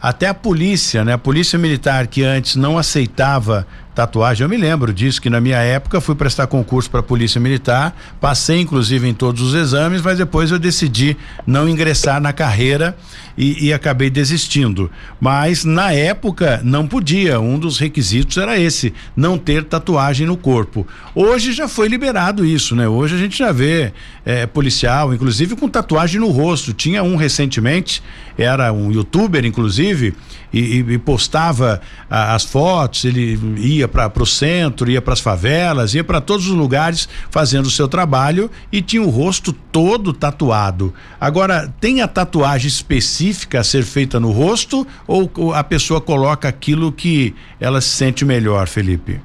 até 0.00 0.28
a 0.28 0.34
polícia, 0.34 1.04
né? 1.04 1.14
A 1.14 1.18
polícia 1.18 1.58
militar 1.58 2.06
que 2.06 2.22
antes 2.22 2.54
não 2.54 2.78
aceitava 2.78 3.66
tatuagem. 3.98 4.44
Eu 4.44 4.48
me 4.48 4.56
lembro 4.56 4.92
disso, 4.92 5.20
que 5.20 5.28
na 5.28 5.40
minha 5.40 5.56
época 5.56 6.00
fui 6.00 6.14
prestar 6.14 6.46
concurso 6.46 6.88
para 6.88 7.00
a 7.00 7.02
Polícia 7.02 7.40
Militar, 7.40 7.96
passei 8.20 8.60
inclusive 8.60 9.08
em 9.08 9.12
todos 9.12 9.42
os 9.42 9.54
exames, 9.54 10.00
mas 10.00 10.16
depois 10.16 10.52
eu 10.52 10.58
decidi 10.58 11.16
não 11.44 11.68
ingressar 11.68 12.20
na 12.20 12.32
carreira 12.32 12.96
e, 13.36 13.66
e 13.66 13.72
acabei 13.72 14.08
desistindo. 14.08 14.88
Mas 15.20 15.64
na 15.64 15.92
época 15.92 16.60
não 16.62 16.86
podia, 16.86 17.40
um 17.40 17.58
dos 17.58 17.78
requisitos 17.78 18.36
era 18.36 18.56
esse, 18.56 18.94
não 19.16 19.36
ter 19.36 19.64
tatuagem 19.64 20.28
no 20.28 20.36
corpo. 20.36 20.86
Hoje 21.12 21.52
já 21.52 21.66
foi 21.66 21.88
liberado 21.88 22.44
isso, 22.44 22.76
né? 22.76 22.86
Hoje 22.86 23.16
a 23.16 23.18
gente 23.18 23.36
já 23.36 23.50
vê 23.50 23.92
é, 24.24 24.46
policial, 24.46 25.12
inclusive 25.12 25.56
com 25.56 25.68
tatuagem 25.68 26.20
no 26.20 26.28
rosto. 26.28 26.72
Tinha 26.72 27.02
um 27.02 27.16
recentemente, 27.16 28.00
era 28.36 28.72
um 28.72 28.92
youtuber, 28.92 29.44
inclusive, 29.44 30.14
e, 30.52 30.78
e 30.78 30.98
postava 30.98 31.80
a, 32.08 32.34
as 32.34 32.44
fotos, 32.44 33.04
ele 33.04 33.38
ia 33.56 33.87
para 33.88 34.22
o 34.22 34.26
centro, 34.26 34.90
ia 34.90 35.00
para 35.00 35.14
as 35.14 35.20
favelas, 35.20 35.94
ia 35.94 36.04
para 36.04 36.20
todos 36.20 36.46
os 36.46 36.54
lugares 36.54 37.08
fazendo 37.30 37.66
o 37.66 37.70
seu 37.70 37.88
trabalho 37.88 38.50
e 38.70 38.82
tinha 38.82 39.02
o 39.02 39.08
rosto 39.08 39.52
todo 39.52 40.12
tatuado. 40.12 40.92
Agora, 41.20 41.72
tem 41.80 42.02
a 42.02 42.08
tatuagem 42.08 42.68
específica 42.68 43.60
a 43.60 43.64
ser 43.64 43.82
feita 43.82 44.20
no 44.20 44.30
rosto 44.30 44.86
ou, 45.06 45.30
ou 45.36 45.54
a 45.54 45.64
pessoa 45.64 46.00
coloca 46.00 46.48
aquilo 46.48 46.92
que 46.92 47.34
ela 47.58 47.80
se 47.80 47.88
sente 47.88 48.24
melhor, 48.24 48.68
Felipe? 48.68 49.20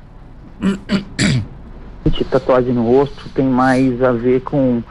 Tatuagem 2.29 2.73
no 2.73 2.87
rosto 2.87 3.29
tem 3.29 3.45
mais 3.45 4.01
a 4.01 4.11
ver 4.11 4.41
com 4.41 4.81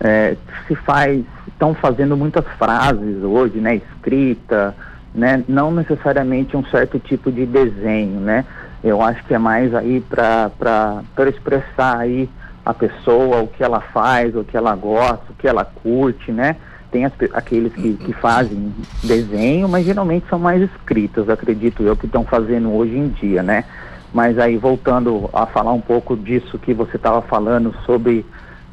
é, 0.00 0.36
se 0.66 0.74
faz 0.74 1.24
estão 1.58 1.74
fazendo 1.74 2.16
muitas 2.16 2.44
frases 2.56 3.22
hoje, 3.24 3.58
né, 3.58 3.76
escrita, 3.76 4.74
né, 5.12 5.42
não 5.48 5.72
necessariamente 5.72 6.56
um 6.56 6.64
certo 6.66 7.00
tipo 7.00 7.32
de 7.32 7.44
desenho, 7.44 8.20
né. 8.20 8.44
Eu 8.82 9.02
acho 9.02 9.24
que 9.24 9.34
é 9.34 9.38
mais 9.38 9.74
aí 9.74 10.00
para 10.00 11.02
expressar 11.28 11.98
aí 11.98 12.28
a 12.64 12.74
pessoa, 12.74 13.40
o 13.40 13.48
que 13.48 13.64
ela 13.64 13.80
faz, 13.80 14.36
o 14.36 14.44
que 14.44 14.56
ela 14.56 14.76
gosta, 14.76 15.24
o 15.30 15.34
que 15.34 15.48
ela 15.48 15.64
curte, 15.64 16.30
né? 16.30 16.56
Tem 16.90 17.04
as, 17.04 17.12
aqueles 17.32 17.72
que, 17.72 17.94
que 17.94 18.12
fazem 18.12 18.74
desenho, 19.02 19.68
mas 19.68 19.84
geralmente 19.84 20.26
são 20.28 20.38
mais 20.38 20.62
escritos, 20.62 21.28
acredito 21.28 21.82
eu, 21.82 21.96
que 21.96 22.06
estão 22.06 22.24
fazendo 22.24 22.72
hoje 22.74 22.96
em 22.96 23.08
dia, 23.08 23.42
né? 23.42 23.64
Mas 24.12 24.38
aí, 24.38 24.56
voltando 24.56 25.28
a 25.32 25.46
falar 25.46 25.72
um 25.72 25.80
pouco 25.80 26.16
disso 26.16 26.58
que 26.58 26.72
você 26.72 26.96
estava 26.96 27.20
falando 27.22 27.74
sobre 27.84 28.24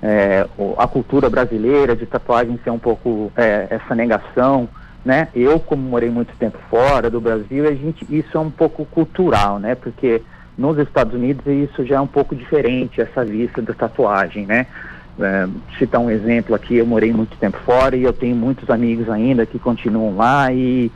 é, 0.01 0.47
a 0.77 0.87
cultura 0.87 1.29
brasileira 1.29 1.95
de 1.95 2.05
tatuagem 2.05 2.59
ser 2.63 2.69
um 2.69 2.79
pouco 2.79 3.31
é, 3.35 3.67
essa 3.69 3.95
negação, 3.95 4.69
né? 5.05 5.27
Eu, 5.35 5.59
como 5.59 5.83
morei 5.83 6.09
muito 6.09 6.35
tempo 6.37 6.57
fora 6.69 7.09
do 7.11 7.21
Brasil, 7.21 7.67
a 7.67 7.73
gente, 7.73 8.03
isso 8.09 8.35
é 8.35 8.39
um 8.39 8.49
pouco 8.49 8.83
cultural, 8.85 9.59
né? 9.59 9.75
Porque 9.75 10.21
nos 10.57 10.79
Estados 10.79 11.13
Unidos 11.13 11.45
isso 11.45 11.85
já 11.85 11.97
é 11.97 12.01
um 12.01 12.07
pouco 12.07 12.35
diferente, 12.35 12.99
essa 12.99 13.23
vista 13.23 13.61
da 13.61 13.73
tatuagem, 13.73 14.47
né? 14.47 14.65
É, 15.17 15.47
citar 15.77 16.01
um 16.01 16.09
exemplo 16.09 16.55
aqui, 16.55 16.75
eu 16.75 16.85
morei 16.85 17.13
muito 17.13 17.37
tempo 17.37 17.57
fora 17.65 17.95
e 17.95 18.03
eu 18.03 18.11
tenho 18.11 18.35
muitos 18.35 18.69
amigos 18.69 19.07
ainda 19.09 19.45
que 19.45 19.59
continuam 19.59 20.17
lá 20.17 20.51
e, 20.51 20.91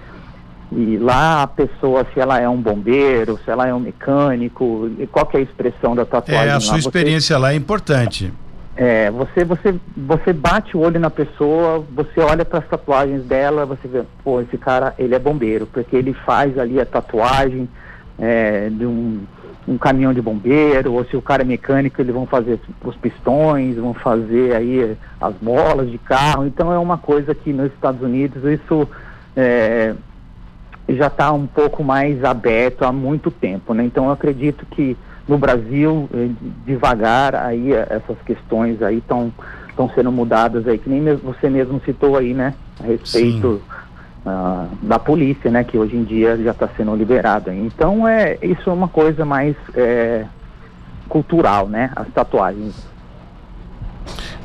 e 0.71 0.97
lá 0.97 1.43
a 1.43 1.47
pessoa, 1.47 2.05
se 2.13 2.19
ela 2.19 2.37
é 2.39 2.49
um 2.49 2.59
bombeiro, 2.59 3.39
se 3.45 3.49
ela 3.49 3.67
é 3.67 3.73
um 3.73 3.79
mecânico, 3.79 4.89
qual 5.11 5.29
é 5.33 5.37
a 5.37 5.41
expressão 5.41 5.95
da 5.95 6.03
tatuagem? 6.03 6.47
É, 6.47 6.51
a 6.51 6.59
sua 6.59 6.73
lá, 6.73 6.79
experiência 6.79 7.35
você... 7.35 7.41
lá 7.41 7.53
é 7.53 7.55
importante. 7.55 8.33
É, 8.81 9.11
você, 9.11 9.43
você, 9.43 9.75
você 9.97 10.31
bate 10.31 10.77
o 10.77 10.79
olho 10.79 10.97
na 11.01 11.09
pessoa, 11.09 11.85
você 11.91 12.21
olha 12.21 12.45
para 12.45 12.59
as 12.59 12.67
tatuagens 12.69 13.25
dela, 13.25 13.65
você 13.65 13.85
vê, 13.89 14.03
pô, 14.23 14.39
esse 14.39 14.57
cara, 14.57 14.95
ele 14.97 15.13
é 15.13 15.19
bombeiro, 15.19 15.65
porque 15.65 15.97
ele 15.97 16.13
faz 16.13 16.57
ali 16.57 16.79
a 16.79 16.85
tatuagem 16.85 17.67
é, 18.17 18.69
de, 18.69 18.85
um, 18.85 19.19
um 19.67 19.77
caminhão 19.77 20.13
de 20.13 20.21
bombeiro, 20.21 20.93
ou 20.93 21.03
se 21.03 21.17
o 21.17 21.21
cara 21.21 21.41
é 21.41 21.45
mecânico, 21.45 22.01
eles 22.01 22.13
vão 22.13 22.25
fazer 22.25 22.57
os 22.81 22.95
pistões, 22.95 23.75
vão 23.75 23.93
fazer 23.93 24.55
aí 24.55 24.95
as 25.19 25.33
molas 25.41 25.91
de 25.91 25.97
carro. 25.97 26.47
Então 26.47 26.71
é 26.71 26.79
uma 26.79 26.97
coisa 26.97 27.35
que 27.35 27.51
nos 27.51 27.73
Estados 27.73 28.01
Unidos 28.01 28.45
isso 28.45 28.87
é, 29.35 29.93
já 30.87 31.07
está 31.07 31.33
um 31.33 31.47
pouco 31.47 31.83
mais 31.83 32.23
aberto 32.23 32.83
há 32.83 32.93
muito 32.93 33.29
tempo, 33.29 33.73
né? 33.73 33.83
Então 33.83 34.05
eu 34.05 34.11
acredito 34.11 34.65
que 34.67 34.95
no 35.29 35.37
Brasil, 35.37 36.09
eh, 36.11 36.29
devagar, 36.65 37.35
aí 37.35 37.71
eh, 37.71 37.87
essas 37.87 38.17
questões 38.25 38.81
aí 38.81 38.97
estão 38.97 39.31
estão 39.69 39.89
sendo 39.95 40.11
mudadas 40.11 40.67
aí, 40.67 40.77
que 40.77 40.89
nem 40.89 41.15
você 41.15 41.49
mesmo 41.49 41.79
citou 41.85 42.17
aí, 42.17 42.33
né? 42.33 42.53
A 42.81 42.87
respeito 42.87 43.61
uh, 44.25 44.67
da 44.81 44.99
polícia, 44.99 45.49
né? 45.49 45.63
Que 45.63 45.77
hoje 45.77 45.95
em 45.95 46.03
dia 46.03 46.35
já 46.35 46.51
está 46.51 46.67
sendo 46.75 46.93
liberado. 46.95 47.49
Então, 47.49 48.05
é, 48.05 48.37
isso 48.41 48.69
é 48.69 48.73
uma 48.73 48.89
coisa 48.89 49.23
mais 49.23 49.55
é, 49.73 50.25
cultural, 51.07 51.69
né? 51.69 51.91
As 51.95 52.09
tatuagens. 52.09 52.75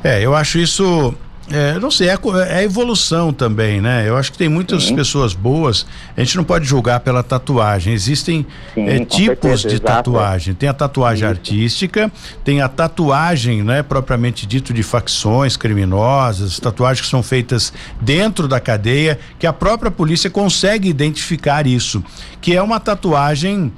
É, 0.01 0.21
eu 0.21 0.33
acho 0.33 0.57
isso 0.57 1.13
é, 1.51 1.77
não 1.79 1.91
sei, 1.91 2.09
é, 2.09 2.17
é 2.49 2.63
evolução 2.63 3.31
também, 3.31 3.79
né? 3.79 4.07
Eu 4.07 4.17
acho 4.17 4.31
que 4.31 4.37
tem 4.37 4.49
muitas 4.49 4.85
Sim. 4.85 4.95
pessoas 4.95 5.33
boas, 5.33 5.85
a 6.17 6.23
gente 6.23 6.35
não 6.37 6.43
pode 6.43 6.65
julgar 6.65 6.99
pela 7.01 7.21
tatuagem. 7.21 7.93
Existem 7.93 8.45
Sim, 8.73 8.87
é, 8.87 9.05
tipos 9.05 9.61
certeza, 9.61 9.69
de 9.69 9.79
tatuagem. 9.79 10.55
Tem 10.55 10.67
a 10.67 10.73
tatuagem 10.73 11.23
Isso. 11.23 11.37
artística, 11.37 12.11
tem 12.43 12.61
a 12.61 12.67
tatuagem, 12.67 13.61
né, 13.63 13.83
propriamente 13.83 14.47
dito, 14.47 14.73
de 14.73 14.81
facções 14.81 15.55
criminosas, 15.55 16.59
tatuagens 16.59 17.05
que 17.05 17.11
são 17.11 17.21
feitas 17.21 17.71
dentro 18.01 18.47
da 18.47 18.59
cadeia, 18.59 19.19
que 19.37 19.45
a 19.45 19.53
própria 19.53 19.91
polícia 19.91 20.29
consegue 20.29 20.89
identificar 20.89 21.67
isso, 21.67 22.03
que 22.41 22.55
é 22.55 22.61
uma 22.61 22.79
tatuagem 22.79 23.71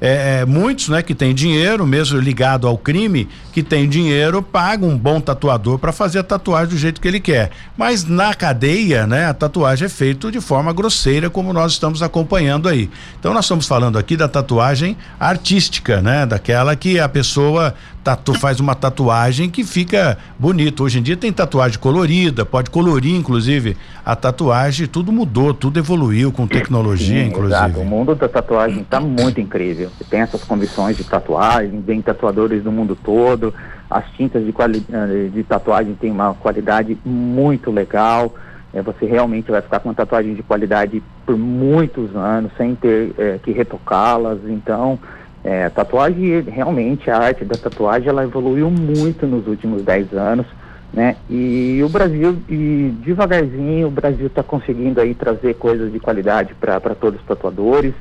é, 0.00 0.40
é, 0.40 0.44
muitos, 0.44 0.88
né, 0.88 1.02
que 1.02 1.14
tem 1.14 1.34
dinheiro, 1.34 1.86
mesmo 1.86 2.18
ligado 2.18 2.66
ao 2.66 2.76
crime, 2.76 3.28
que 3.52 3.62
tem 3.62 3.88
dinheiro, 3.88 4.42
paga 4.42 4.84
um 4.84 4.96
bom 4.96 5.20
tatuador 5.20 5.78
para 5.78 5.92
fazer 5.92 6.18
a 6.18 6.22
tatuagem 6.22 6.74
do 6.74 6.78
jeito 6.78 7.00
que 7.00 7.08
ele 7.08 7.20
quer. 7.20 7.50
Mas 7.76 8.04
na 8.04 8.34
cadeia, 8.34 9.06
né, 9.06 9.26
a 9.26 9.34
tatuagem 9.34 9.86
é 9.86 9.88
feita 9.88 10.30
de 10.30 10.40
forma 10.40 10.72
grosseira, 10.72 11.30
como 11.30 11.52
nós 11.52 11.72
estamos 11.72 12.02
acompanhando 12.02 12.68
aí. 12.68 12.90
Então 13.18 13.32
nós 13.32 13.44
estamos 13.44 13.66
falando 13.66 13.98
aqui 13.98 14.16
da 14.16 14.28
tatuagem 14.28 14.96
artística, 15.18 16.00
né, 16.00 16.26
daquela 16.26 16.74
que 16.74 16.98
a 16.98 17.08
pessoa 17.08 17.74
tatu, 18.02 18.34
faz 18.34 18.60
uma 18.60 18.74
tatuagem 18.74 19.48
que 19.48 19.64
fica 19.64 20.18
bonito. 20.38 20.84
Hoje 20.84 20.98
em 20.98 21.02
dia 21.02 21.16
tem 21.16 21.32
tatuagem 21.32 21.78
colorida, 21.78 22.44
pode 22.44 22.70
colorir, 22.70 23.14
inclusive, 23.14 23.76
a 24.04 24.16
tatuagem, 24.16 24.86
tudo 24.86 25.12
mudou, 25.12 25.54
tudo 25.54 25.78
evoluiu 25.78 26.32
com 26.32 26.46
tecnologia, 26.46 27.22
Sim, 27.22 27.28
inclusive. 27.28 27.54
Exato. 27.54 27.80
O 27.80 27.84
mundo 27.84 28.14
da 28.14 28.28
tatuagem 28.28 28.82
está 28.82 29.00
muito 29.00 29.40
incrível. 29.40 29.90
Você 29.96 30.04
tem 30.04 30.20
essas 30.20 30.42
condições 30.42 30.96
de 30.96 31.04
tatuagem, 31.04 31.80
vem 31.80 32.02
tatuadores 32.02 32.62
do 32.62 32.72
mundo 32.72 32.96
todo, 32.96 33.54
as 33.88 34.04
tintas 34.12 34.44
de, 34.44 34.52
quali 34.52 34.84
eh, 34.90 35.28
de 35.32 35.42
tatuagem 35.44 35.94
têm 35.94 36.10
uma 36.10 36.34
qualidade 36.34 36.98
muito 37.04 37.70
legal. 37.70 38.34
É, 38.74 38.80
você 38.80 39.04
realmente 39.04 39.50
vai 39.50 39.60
ficar 39.60 39.80
com 39.80 39.90
uma 39.90 39.94
tatuagem 39.94 40.34
de 40.34 40.42
qualidade 40.42 41.02
por 41.26 41.36
muitos 41.36 42.16
anos, 42.16 42.50
sem 42.56 42.74
ter 42.74 43.12
é, 43.18 43.38
que 43.42 43.52
retocá-las. 43.52 44.38
Então, 44.46 44.98
é, 45.44 45.68
tatuagem, 45.68 46.40
realmente, 46.42 47.10
a 47.10 47.18
arte 47.18 47.44
da 47.44 47.56
tatuagem, 47.56 48.08
ela 48.08 48.22
evoluiu 48.22 48.70
muito 48.70 49.26
nos 49.26 49.46
últimos 49.46 49.82
10 49.82 50.12
anos, 50.12 50.46
né? 50.92 51.16
E 51.28 51.80
o 51.84 51.88
Brasil, 51.88 52.36
e 52.48 52.94
devagarzinho, 53.02 53.88
o 53.88 53.90
Brasil 53.90 54.26
está 54.26 54.42
conseguindo 54.42 55.00
aí 55.00 55.14
trazer 55.14 55.54
coisas 55.54 55.90
de 55.90 55.98
qualidade 55.98 56.54
para 56.54 56.78
todos 56.94 57.20
os 57.20 57.26
tatuadores, 57.26 57.94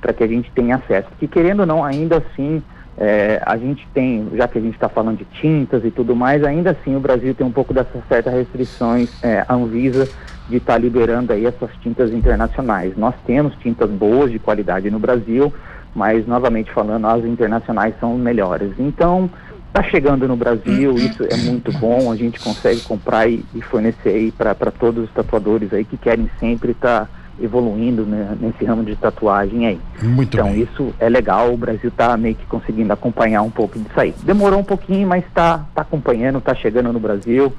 para 0.00 0.12
que 0.12 0.22
a 0.22 0.26
gente 0.26 0.50
tenha 0.50 0.76
acesso. 0.76 1.08
Porque, 1.10 1.26
querendo 1.26 1.60
ou 1.60 1.66
não, 1.66 1.82
ainda 1.82 2.18
assim, 2.18 2.62
é, 2.98 3.40
a 3.44 3.56
gente 3.56 3.86
tem, 3.94 4.28
já 4.34 4.48
que 4.48 4.58
a 4.58 4.60
gente 4.60 4.74
está 4.74 4.88
falando 4.88 5.18
de 5.18 5.24
tintas 5.40 5.84
e 5.84 5.90
tudo 5.90 6.16
mais, 6.16 6.42
ainda 6.44 6.70
assim 6.70 6.96
o 6.96 7.00
Brasil 7.00 7.34
tem 7.34 7.46
um 7.46 7.52
pouco 7.52 7.74
dessas 7.74 8.02
certas 8.08 8.32
restrições, 8.32 9.10
é, 9.22 9.44
a 9.46 9.54
Anvisa 9.54 10.08
de 10.48 10.56
estar 10.56 10.74
tá 10.74 10.78
liberando 10.78 11.32
aí 11.32 11.44
essas 11.44 11.70
tintas 11.82 12.12
internacionais. 12.12 12.96
Nós 12.96 13.14
temos 13.26 13.54
tintas 13.56 13.90
boas 13.90 14.30
de 14.30 14.38
qualidade 14.38 14.90
no 14.90 14.98
Brasil, 14.98 15.52
mas 15.96 16.26
novamente 16.26 16.70
falando, 16.70 17.06
as 17.06 17.24
internacionais 17.24 17.94
são 17.98 18.18
melhores. 18.18 18.72
Então, 18.78 19.30
está 19.68 19.82
chegando 19.82 20.28
no 20.28 20.36
Brasil, 20.36 20.90
uhum. 20.90 20.96
isso 20.96 21.24
é 21.24 21.36
muito 21.38 21.72
bom, 21.72 22.12
a 22.12 22.16
gente 22.16 22.38
consegue 22.38 22.82
comprar 22.82 23.26
e, 23.26 23.42
e 23.54 23.62
fornecer 23.62 24.10
aí 24.10 24.30
para 24.30 24.54
todos 24.70 25.04
os 25.04 25.10
tatuadores 25.10 25.72
aí 25.72 25.86
que 25.86 25.96
querem 25.96 26.30
sempre 26.38 26.72
estar 26.72 27.06
tá 27.06 27.08
evoluindo 27.40 28.04
né, 28.04 28.36
nesse 28.38 28.62
ramo 28.64 28.84
de 28.84 28.94
tatuagem 28.94 29.66
aí. 29.66 29.80
Muito 30.02 30.36
então 30.36 30.52
bem. 30.52 30.62
isso 30.62 30.94
é 31.00 31.08
legal, 31.08 31.52
o 31.52 31.56
Brasil 31.56 31.88
está 31.88 32.14
meio 32.18 32.34
que 32.34 32.44
conseguindo 32.44 32.92
acompanhar 32.92 33.40
um 33.40 33.50
pouco 33.50 33.78
disso 33.78 33.98
aí. 33.98 34.14
Demorou 34.22 34.60
um 34.60 34.64
pouquinho, 34.64 35.08
mas 35.08 35.24
está 35.24 35.64
tá 35.74 35.80
acompanhando, 35.80 36.38
está 36.38 36.54
chegando 36.54 36.92
no 36.92 37.00
Brasil. 37.00 37.50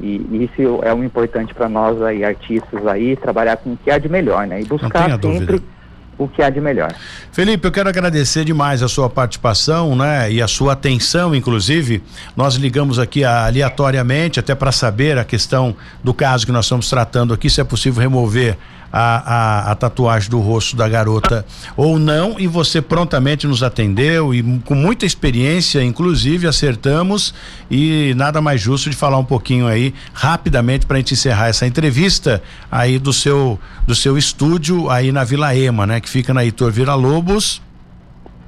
E, 0.00 0.44
isso 0.44 0.80
é 0.82 0.94
o 0.94 1.02
importante 1.02 1.52
para 1.52 1.68
nós 1.68 2.00
aí, 2.02 2.24
artistas 2.24 2.86
aí, 2.86 3.16
trabalhar 3.16 3.56
com 3.56 3.72
o 3.72 3.76
que 3.76 3.90
há 3.90 3.98
de 3.98 4.08
melhor, 4.08 4.46
né? 4.46 4.62
E 4.62 4.64
buscar 4.64 5.10
sempre 5.10 5.18
dúvida 5.18 5.79
o 6.20 6.28
que 6.28 6.42
há 6.42 6.50
de 6.50 6.60
melhor. 6.60 6.94
Felipe, 7.32 7.66
eu 7.66 7.72
quero 7.72 7.88
agradecer 7.88 8.44
demais 8.44 8.82
a 8.82 8.88
sua 8.88 9.08
participação, 9.08 9.96
né, 9.96 10.30
e 10.30 10.42
a 10.42 10.46
sua 10.46 10.74
atenção, 10.74 11.34
inclusive. 11.34 12.02
Nós 12.36 12.56
ligamos 12.56 12.98
aqui 12.98 13.24
aleatoriamente 13.24 14.38
até 14.38 14.54
para 14.54 14.70
saber 14.70 15.16
a 15.16 15.24
questão 15.24 15.74
do 16.04 16.12
caso 16.12 16.44
que 16.44 16.52
nós 16.52 16.66
estamos 16.66 16.90
tratando 16.90 17.32
aqui, 17.32 17.48
se 17.48 17.60
é 17.60 17.64
possível 17.64 18.02
remover 18.02 18.58
a, 18.92 19.68
a, 19.68 19.72
a, 19.72 19.74
tatuagem 19.74 20.30
do 20.30 20.40
rosto 20.40 20.76
da 20.76 20.88
garota 20.88 21.44
ou 21.76 21.98
não, 21.98 22.38
e 22.38 22.46
você 22.46 22.82
prontamente 22.82 23.46
nos 23.46 23.62
atendeu 23.62 24.34
e 24.34 24.42
com 24.60 24.74
muita 24.74 25.06
experiência, 25.06 25.82
inclusive, 25.82 26.46
acertamos 26.46 27.34
e 27.70 28.12
nada 28.16 28.40
mais 28.40 28.60
justo 28.60 28.90
de 28.90 28.96
falar 28.96 29.18
um 29.18 29.24
pouquinho 29.24 29.66
aí 29.66 29.94
rapidamente 30.12 30.86
para 30.86 30.96
a 30.96 31.00
gente 31.00 31.14
encerrar 31.14 31.48
essa 31.48 31.66
entrevista 31.66 32.42
aí 32.70 32.98
do 32.98 33.12
seu 33.12 33.58
do 33.86 33.94
seu 33.94 34.18
estúdio 34.18 34.90
aí 34.90 35.12
na 35.12 35.24
Vila 35.24 35.54
Ema, 35.54 35.86
né, 35.86 36.00
que 36.00 36.08
fica 36.08 36.34
na 36.34 36.44
Heitor 36.44 36.70
Vila 36.72 36.94
Lobos. 36.94 37.62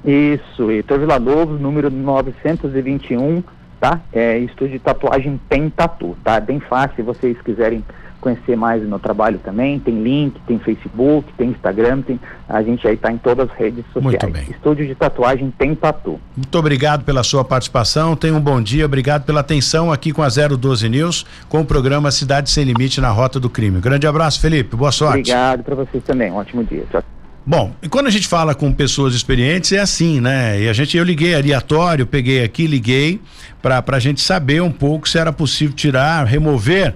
Isso, 0.05 0.69
Heitor 0.69 0.99
Vila 0.99 1.17
Lobos, 1.17 1.61
número 1.61 1.89
921, 1.89 3.41
tá? 3.79 4.01
É 4.11 4.37
estúdio 4.39 4.73
de 4.73 4.79
tatuagem 4.79 5.39
Pen 5.47 5.69
Tatu, 5.69 6.17
tá? 6.23 6.39
Bem 6.41 6.59
fácil, 6.59 6.95
se 6.97 7.01
vocês 7.01 7.41
quiserem 7.41 7.83
conhecer 8.23 8.55
mais 8.55 8.81
o 8.81 8.87
meu 8.87 8.99
trabalho 8.99 9.37
também, 9.43 9.77
tem 9.77 10.01
link, 10.01 10.39
tem 10.47 10.57
Facebook, 10.57 11.31
tem 11.37 11.49
Instagram, 11.49 12.01
tem, 12.01 12.19
a 12.47 12.63
gente 12.63 12.87
aí 12.87 12.93
está 12.93 13.11
em 13.11 13.17
todas 13.17 13.49
as 13.49 13.57
redes 13.57 13.83
sociais. 13.93 14.23
Muito 14.23 14.29
bem. 14.29 14.49
Estúdio 14.49 14.87
de 14.87 14.95
tatuagem 14.95 15.53
tem 15.57 15.75
tatu. 15.75 16.19
Muito 16.35 16.57
obrigado 16.57 17.03
pela 17.03 17.21
sua 17.21 17.43
participação, 17.43 18.15
tenha 18.15 18.33
um 18.33 18.39
bom 18.39 18.61
dia, 18.61 18.85
obrigado 18.85 19.25
pela 19.25 19.41
atenção 19.41 19.91
aqui 19.91 20.13
com 20.13 20.23
a 20.23 20.29
012 20.29 20.87
News, 20.87 21.25
com 21.49 21.59
o 21.59 21.65
programa 21.65 22.09
Cidade 22.11 22.49
Sem 22.49 22.63
Limite 22.63 23.01
na 23.01 23.09
Rota 23.09 23.39
do 23.39 23.49
Crime. 23.49 23.81
Grande 23.81 24.07
abraço, 24.07 24.39
Felipe, 24.39 24.75
boa 24.75 24.91
sorte. 24.91 25.31
Obrigado 25.31 25.63
para 25.63 25.75
vocês 25.75 26.01
também, 26.05 26.31
um 26.31 26.35
ótimo 26.35 26.63
dia. 26.63 26.85
Tchau. 26.89 27.03
Bom, 27.45 27.73
e 27.81 27.89
quando 27.89 28.07
a 28.07 28.09
gente 28.09 28.25
fala 28.25 28.55
com 28.55 28.71
pessoas 28.71 29.13
experientes 29.13 29.73
é 29.73 29.79
assim, 29.79 30.21
né? 30.21 30.61
E 30.61 30.69
a 30.69 30.71
gente, 30.71 30.95
eu 30.95 31.03
liguei 31.03 31.35
aleatório, 31.35 32.07
peguei 32.07 32.41
aqui, 32.41 32.65
liguei 32.65 33.19
para 33.61 33.83
a 33.85 33.99
gente 33.99 34.21
saber 34.21 34.61
um 34.61 34.71
pouco 34.71 35.09
se 35.09 35.17
era 35.17 35.33
possível 35.33 35.75
tirar, 35.75 36.25
remover 36.25 36.95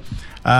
a, 0.49 0.53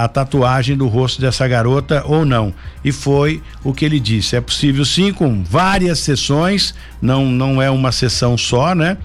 a, 0.00 0.04
a, 0.04 0.08
tatuagem 0.08 0.74
do 0.74 0.88
rosto 0.88 1.20
dessa 1.20 1.46
garota 1.46 2.02
ou 2.06 2.24
não. 2.24 2.54
E 2.82 2.90
foi 2.90 3.42
o 3.62 3.74
que 3.74 3.84
ele 3.84 4.00
disse. 4.00 4.34
É 4.34 4.40
possível 4.40 4.86
sim, 4.86 5.12
com 5.12 5.44
várias 5.44 5.98
sessões, 5.98 6.74
não, 7.02 7.26
não 7.26 7.60
é 7.60 7.70
uma 7.70 7.92
sessão 7.92 8.38
só, 8.38 8.74
né? 8.74 8.96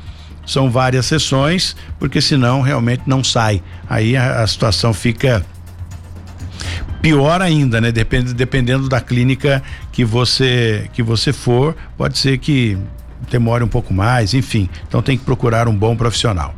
São 0.46 0.72
várias 0.72 1.08
sessões, 1.08 1.76
porque 2.00 2.22
senão 2.22 2.62
realmente 2.62 3.04
não 3.06 3.22
sai. 3.22 3.62
Aí 3.90 4.16
a, 4.16 4.42
a 4.42 4.48
situação 4.48 4.94
fica 4.94 5.46
pior 7.02 7.42
ainda, 7.42 7.82
né? 7.82 7.92
Depende, 7.92 8.34
dependendo 8.34 8.88
da 8.88 9.02
clínica 9.02 9.62
que 9.92 10.06
você 10.06 10.90
que 10.94 11.04
você 11.04 11.34
for, 11.34 11.76
pode 11.98 12.18
ser 12.18 12.38
que 12.38 12.78
demore 13.30 13.64
um 13.64 13.68
pouco 13.68 13.94
mais, 13.94 14.34
enfim. 14.34 14.70
Então 14.88 15.02
tem 15.02 15.18
que 15.18 15.24
procurar 15.24 15.68
um 15.68 15.76
bom 15.76 15.96
profissional. 15.96 16.56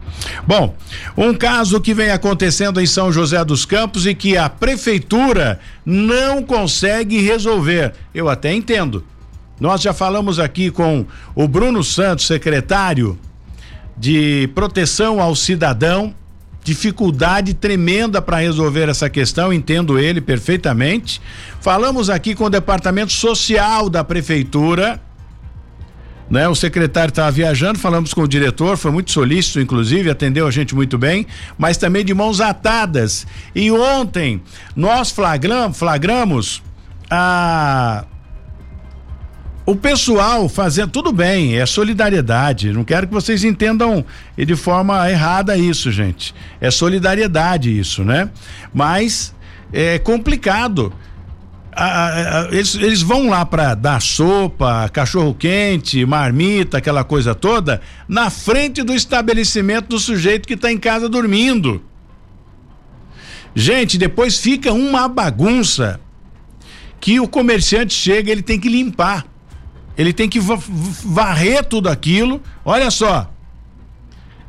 Bom, 0.47 0.75
um 1.17 1.33
caso 1.33 1.79
que 1.79 1.93
vem 1.93 2.11
acontecendo 2.11 2.81
em 2.81 2.85
São 2.85 3.11
José 3.11 3.43
dos 3.43 3.65
Campos 3.65 4.05
e 4.05 4.13
que 4.13 4.37
a 4.37 4.49
prefeitura 4.49 5.59
não 5.85 6.43
consegue 6.43 7.21
resolver. 7.21 7.93
Eu 8.13 8.29
até 8.29 8.53
entendo. 8.53 9.03
Nós 9.59 9.81
já 9.81 9.93
falamos 9.93 10.39
aqui 10.39 10.69
com 10.69 11.05
o 11.33 11.47
Bruno 11.47 11.83
Santos, 11.83 12.27
secretário 12.27 13.17
de 13.97 14.49
Proteção 14.53 15.21
ao 15.21 15.33
Cidadão, 15.33 16.13
dificuldade 16.61 17.53
tremenda 17.53 18.21
para 18.21 18.37
resolver 18.37 18.89
essa 18.89 19.09
questão, 19.09 19.53
entendo 19.53 19.97
ele 19.97 20.19
perfeitamente. 20.19 21.21
Falamos 21.61 22.09
aqui 22.09 22.35
com 22.35 22.45
o 22.45 22.49
departamento 22.49 23.13
social 23.13 23.89
da 23.89 24.03
prefeitura 24.03 24.99
né? 26.29 26.47
O 26.47 26.55
secretário 26.55 27.09
estava 27.09 27.31
viajando, 27.31 27.79
falamos 27.79 28.13
com 28.13 28.21
o 28.21 28.27
diretor, 28.27 28.77
foi 28.77 28.91
muito 28.91 29.11
solícito, 29.11 29.59
inclusive, 29.59 30.09
atendeu 30.09 30.47
a 30.47 30.51
gente 30.51 30.73
muito 30.73 30.97
bem, 30.97 31.25
mas 31.57 31.77
também 31.77 32.03
de 32.03 32.13
mãos 32.13 32.41
atadas. 32.41 33.25
E 33.53 33.71
ontem 33.71 34.41
nós 34.75 35.11
flagram, 35.11 35.73
flagramos 35.73 36.61
a 37.09 38.05
o 39.65 39.75
pessoal 39.75 40.47
fazendo 40.47 40.91
tudo 40.91 41.11
bem, 41.11 41.57
é 41.57 41.65
solidariedade. 41.65 42.71
Não 42.71 42.83
quero 42.83 43.07
que 43.07 43.13
vocês 43.13 43.43
entendam 43.43 44.05
de 44.37 44.55
forma 44.55 45.09
errada 45.09 45.57
isso, 45.57 45.91
gente. 45.91 46.35
É 46.61 46.69
solidariedade 46.69 47.75
isso, 47.75 48.03
né? 48.03 48.29
Mas 48.71 49.33
é 49.73 49.97
complicado. 49.97 50.93
Eles, 52.51 52.75
eles 52.75 53.01
vão 53.01 53.29
lá 53.29 53.45
para 53.45 53.75
dar 53.75 54.01
sopa, 54.01 54.89
cachorro 54.89 55.33
quente, 55.33 56.05
marmita, 56.05 56.77
aquela 56.77 57.03
coisa 57.03 57.35
toda, 57.35 57.81
na 58.07 58.29
frente 58.29 58.81
do 58.83 58.93
estabelecimento 58.93 59.89
do 59.89 59.99
sujeito 59.99 60.47
que 60.47 60.53
está 60.53 60.71
em 60.71 60.77
casa 60.77 61.09
dormindo. 61.09 61.83
Gente, 63.53 63.97
depois 63.97 64.37
fica 64.37 64.73
uma 64.73 65.07
bagunça 65.07 65.99
que 66.99 67.19
o 67.19 67.27
comerciante 67.27 67.93
chega, 67.93 68.31
ele 68.31 68.41
tem 68.41 68.59
que 68.59 68.67
limpar. 68.67 69.25
Ele 69.97 70.11
tem 70.11 70.27
que 70.27 70.39
varrer 70.39 71.63
tudo 71.63 71.87
aquilo. 71.87 72.41
Olha 72.65 72.91
só. 72.91 73.31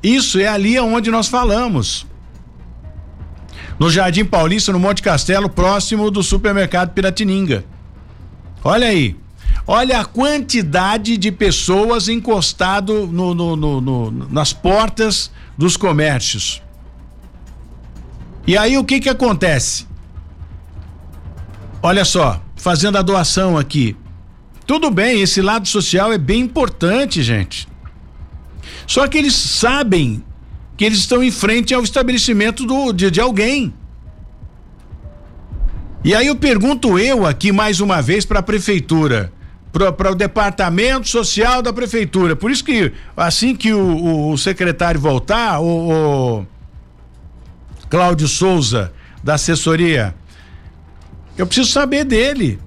Isso 0.02 0.38
é 0.38 0.46
ali 0.48 0.78
onde 0.78 1.10
nós 1.10 1.28
falamos. 1.28 2.06
No 3.78 3.90
Jardim 3.90 4.24
Paulista, 4.24 4.72
no 4.72 4.78
Monte 4.78 5.02
Castelo, 5.02 5.48
próximo 5.48 6.10
do 6.10 6.22
supermercado 6.22 6.92
Piratininga. 6.92 7.64
Olha 8.64 8.88
aí. 8.88 9.16
Olha 9.66 10.00
a 10.00 10.04
quantidade 10.04 11.16
de 11.16 11.32
pessoas 11.32 12.08
encostado 12.08 13.06
no, 13.06 13.34
no, 13.34 13.56
no, 13.56 14.10
nas 14.30 14.52
portas 14.52 15.30
dos 15.58 15.76
comércios. 15.76 16.62
E 18.46 18.56
aí 18.56 18.78
o 18.78 18.84
que 18.84 19.00
que 19.00 19.08
acontece? 19.08 19.86
Olha 21.82 22.04
só, 22.04 22.40
fazendo 22.54 22.96
a 22.96 23.02
doação 23.02 23.58
aqui. 23.58 23.96
Tudo 24.66 24.90
bem, 24.90 25.20
esse 25.20 25.42
lado 25.42 25.66
social 25.66 26.12
é 26.12 26.18
bem 26.18 26.40
importante, 26.42 27.22
gente. 27.22 27.68
Só 28.86 29.06
que 29.08 29.18
eles 29.18 29.34
sabem 29.34 30.24
que 30.76 30.84
eles 30.84 30.98
estão 30.98 31.22
em 31.22 31.30
frente 31.30 31.72
ao 31.74 31.82
estabelecimento 31.82 32.66
do, 32.66 32.92
de, 32.92 33.10
de 33.10 33.20
alguém. 33.20 33.72
E 36.04 36.14
aí 36.14 36.26
eu 36.26 36.36
pergunto 36.36 36.98
eu 36.98 37.26
aqui 37.26 37.50
mais 37.50 37.80
uma 37.80 38.00
vez 38.00 38.24
para 38.24 38.38
a 38.38 38.42
prefeitura, 38.42 39.32
para 39.72 40.12
o 40.12 40.14
departamento 40.14 41.08
social 41.08 41.62
da 41.62 41.72
prefeitura. 41.72 42.36
Por 42.36 42.50
isso 42.50 42.64
que 42.64 42.92
assim 43.16 43.56
que 43.56 43.72
o, 43.72 43.80
o, 43.80 44.32
o 44.32 44.38
secretário 44.38 45.00
voltar, 45.00 45.60
o, 45.60 46.40
o 46.40 46.46
Cláudio 47.88 48.28
Souza 48.28 48.92
da 49.22 49.34
assessoria, 49.34 50.14
eu 51.36 51.46
preciso 51.46 51.70
saber 51.70 52.04
dele. 52.04 52.60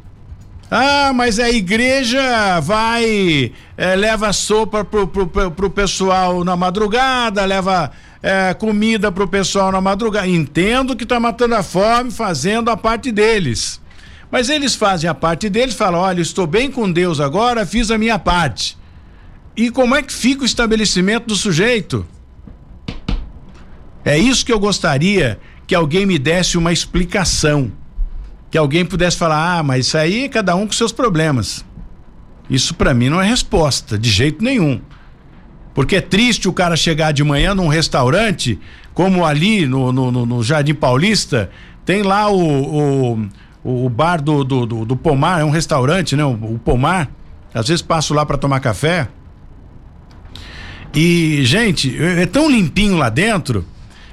Ah, 0.72 1.12
mas 1.16 1.40
a 1.40 1.50
igreja 1.50 2.60
vai, 2.60 3.52
é, 3.76 3.96
leva 3.96 4.32
sopa 4.32 4.86
pro, 4.86 5.08
pro, 5.08 5.28
pro, 5.28 5.70
pessoal 5.72 6.44
na 6.44 6.56
madrugada, 6.56 7.44
leva 7.44 7.92
é, 8.22 8.54
comida 8.54 9.12
pro 9.12 9.28
pessoal 9.28 9.72
na 9.72 9.82
madrugada. 9.82 10.28
Entendo 10.28 10.96
que 10.96 11.08
tá 11.08 11.20
matando 11.20 11.56
a 11.56 11.64
fome, 11.64 12.12
fazendo 12.12 12.70
a 12.70 12.78
parte 12.78 13.12
deles. 13.12 13.82
Mas 14.30 14.48
eles 14.48 14.76
fazem 14.76 15.10
a 15.10 15.16
parte 15.16 15.50
deles, 15.50 15.74
falam: 15.74 16.02
olha, 16.02 16.22
estou 16.22 16.46
bem 16.46 16.70
com 16.70 16.92
Deus 16.92 17.20
agora, 17.20 17.66
fiz 17.66 17.90
a 17.90 17.98
minha 17.98 18.20
parte. 18.20 18.78
E 19.58 19.72
como 19.72 19.96
é 19.96 20.04
que 20.04 20.14
fica 20.14 20.44
o 20.44 20.46
estabelecimento 20.46 21.26
do 21.26 21.36
sujeito? 21.36 22.06
É 24.06 24.18
isso 24.18 24.46
que 24.46 24.54
eu 24.54 24.60
gostaria 24.60 25.40
que 25.66 25.74
alguém 25.74 26.06
me 26.06 26.20
desse 26.20 26.58
uma 26.60 26.72
explicação 26.72 27.72
que 28.50 28.58
alguém 28.58 28.86
pudesse 28.86 29.18
falar: 29.18 29.60
ah, 29.60 29.64
mas 29.64 29.88
isso 29.88 29.98
aí 29.98 30.26
é 30.26 30.30
cada 30.30 30.56
um 30.56 30.66
com 30.66 30.74
seus 30.74 30.92
problemas. 30.92 31.66
Isso 32.50 32.74
para 32.74 32.94
mim 32.94 33.10
não 33.10 33.22
é 33.22 33.28
resposta, 33.28 33.98
de 33.98 34.10
jeito 34.10 34.44
nenhum. 34.44 34.82
Porque 35.74 35.98
é 35.98 36.02
triste 36.02 36.50
o 36.50 36.54
cara 36.54 36.76
chegar 36.76 37.12
de 37.12 37.24
manhã 37.24 37.54
num 37.54 37.68
restaurante, 37.68 38.60
como 38.94 39.24
ali 39.24 39.66
no, 39.66 39.92
no, 39.92 40.26
no 40.26 40.44
Jardim 40.44 40.74
Paulista, 40.74 41.50
tem 41.86 42.02
lá 42.02 42.30
o, 42.30 43.14
o, 43.64 43.86
o 43.86 43.90
bar 43.90 44.22
do, 44.22 44.44
do, 44.44 44.66
do, 44.66 44.86
do, 44.86 44.96
Pomar, 44.96 45.42
é 45.42 45.46
um 45.46 45.52
restaurante, 45.52 46.16
né? 46.16 46.26
O, 46.26 46.34
o 46.56 46.60
Pomar. 46.60 47.10
Às 47.54 47.68
vezes 47.68 47.82
passo 47.82 48.14
lá 48.14 48.26
para 48.26 48.38
tomar 48.38 48.60
café. 48.60 49.08
E, 50.94 51.42
gente, 51.46 51.96
é, 52.02 52.24
é 52.24 52.26
tão 52.26 52.50
limpinho 52.50 52.98
lá 52.98 53.10
dentro. 53.10 53.66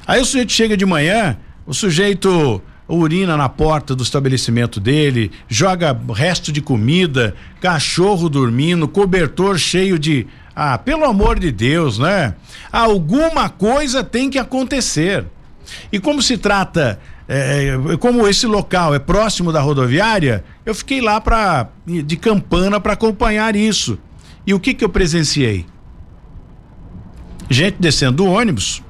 Aí 0.06 0.20
o 0.20 0.24
sujeito 0.24 0.52
chega 0.52 0.76
de 0.76 0.86
manhã, 0.86 1.36
o 1.66 1.74
sujeito 1.74 2.62
urina 2.88 3.36
na 3.36 3.48
porta 3.48 3.94
do 3.94 4.02
estabelecimento 4.02 4.78
dele, 4.78 5.32
joga 5.48 5.98
resto 6.14 6.52
de 6.52 6.60
comida, 6.60 7.34
cachorro 7.60 8.28
dormindo, 8.28 8.86
cobertor 8.86 9.58
cheio 9.58 9.98
de. 9.98 10.26
Ah, 10.54 10.78
pelo 10.78 11.04
amor 11.04 11.38
de 11.38 11.52
Deus, 11.52 11.98
né? 11.98 12.34
Alguma 12.72 13.48
coisa 13.48 14.02
tem 14.02 14.30
que 14.30 14.38
acontecer. 14.38 15.26
E 15.92 15.98
como 15.98 16.22
se 16.22 16.38
trata, 16.38 16.98
é, 17.28 17.74
como 18.00 18.26
esse 18.26 18.46
local 18.46 18.94
é 18.94 18.98
próximo 18.98 19.52
da 19.52 19.60
rodoviária, 19.60 20.44
eu 20.64 20.74
fiquei 20.74 21.00
lá 21.00 21.20
para 21.20 21.68
de 21.86 22.16
campana 22.16 22.80
para 22.80 22.94
acompanhar 22.94 23.54
isso. 23.54 23.98
E 24.46 24.54
o 24.54 24.60
que 24.60 24.72
que 24.72 24.84
eu 24.84 24.88
presenciei? 24.88 25.66
Gente 27.50 27.76
descendo 27.78 28.18
do 28.18 28.26
ônibus 28.26 28.82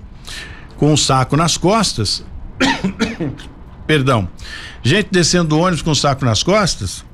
com 0.76 0.92
um 0.92 0.96
saco 0.96 1.36
nas 1.36 1.56
costas 1.56 2.24
perdão, 3.86 4.28
gente 4.82 5.08
descendo 5.10 5.50
do 5.50 5.58
ônibus 5.58 5.82
com 5.82 5.94
saco 5.94 6.24
nas 6.24 6.42
costas, 6.42 7.04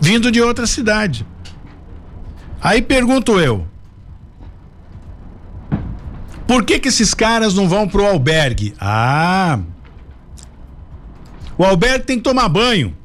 vindo 0.00 0.30
de 0.30 0.40
outra 0.40 0.66
cidade. 0.66 1.26
Aí 2.60 2.80
pergunto 2.80 3.38
eu, 3.38 3.66
por 6.46 6.64
que 6.64 6.78
que 6.78 6.88
esses 6.88 7.12
caras 7.12 7.54
não 7.54 7.68
vão 7.68 7.88
pro 7.88 8.06
albergue? 8.06 8.74
Ah, 8.80 9.58
o 11.58 11.64
albergue 11.64 12.04
tem 12.04 12.16
que 12.18 12.24
tomar 12.24 12.48
banho. 12.48 12.96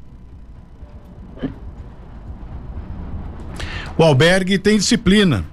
O 3.96 4.02
albergue 4.02 4.58
tem 4.58 4.78
disciplina. 4.78 5.44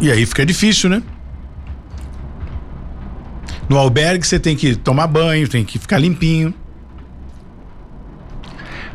E 0.00 0.10
aí 0.10 0.26
fica 0.26 0.44
difícil, 0.44 0.90
né? 0.90 1.02
No 3.68 3.78
albergue 3.78 4.26
você 4.26 4.38
tem 4.38 4.54
que 4.54 4.76
tomar 4.76 5.06
banho, 5.06 5.48
tem 5.48 5.64
que 5.64 5.78
ficar 5.78 5.98
limpinho. 5.98 6.54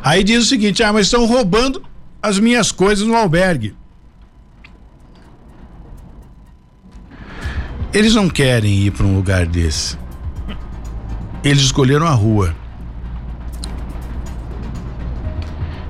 Aí 0.02 0.24
diz 0.24 0.44
o 0.44 0.48
seguinte: 0.48 0.82
ah, 0.82 0.92
mas 0.92 1.06
estão 1.06 1.26
roubando 1.26 1.82
as 2.22 2.38
minhas 2.38 2.72
coisas 2.72 3.06
no 3.06 3.14
albergue. 3.14 3.74
Eles 7.92 8.14
não 8.14 8.28
querem 8.30 8.86
ir 8.86 8.90
para 8.90 9.04
um 9.04 9.14
lugar 9.14 9.44
desse. 9.44 9.98
Eles 11.44 11.62
escolheram 11.62 12.06
a 12.06 12.12
rua. 12.12 12.56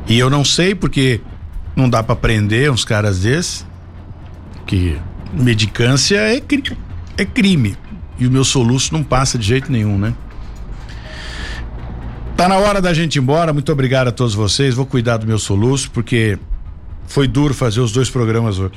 E 0.09 0.19
eu 0.19 0.29
não 0.29 0.45
sei 0.45 0.75
porque 0.75 1.21
não 1.77 1.89
dá 1.89 2.03
para 2.03 2.17
prender 2.17 2.73
uns 2.73 2.85
caras 2.85 3.21
desses. 3.21 3.65
Que 4.67 4.99
medicância 5.33 6.17
é, 6.17 6.43
é 7.17 7.25
crime 7.25 7.77
e 8.23 8.27
o 8.27 8.31
meu 8.31 8.45
soluço 8.45 8.93
não 8.93 9.03
passa 9.03 9.37
de 9.37 9.47
jeito 9.47 9.71
nenhum, 9.71 9.99
né? 9.99 10.15
Tá 12.37 12.49
na 12.49 12.57
hora 12.57 12.81
da 12.81 12.95
gente 12.95 13.17
ir 13.17 13.19
embora. 13.19 13.53
Muito 13.53 13.71
obrigado 13.73 14.09
a 14.09 14.13
todos 14.13 14.35
vocês. 14.35 14.75
Vou 14.75 14.87
cuidar 14.87 15.17
do 15.17 15.27
meu 15.27 15.39
soluço 15.39 15.91
porque 15.91 16.39
foi 17.07 17.27
duro 17.27 17.53
fazer 17.53 17.81
os 17.81 17.93
dois 17.93 18.09
programas 18.09 18.59
hoje. 18.59 18.75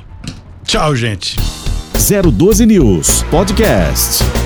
Tchau, 0.64 0.94
gente. 0.96 1.36
012 1.94 2.66
News 2.66 3.22
Podcast. 3.30 4.45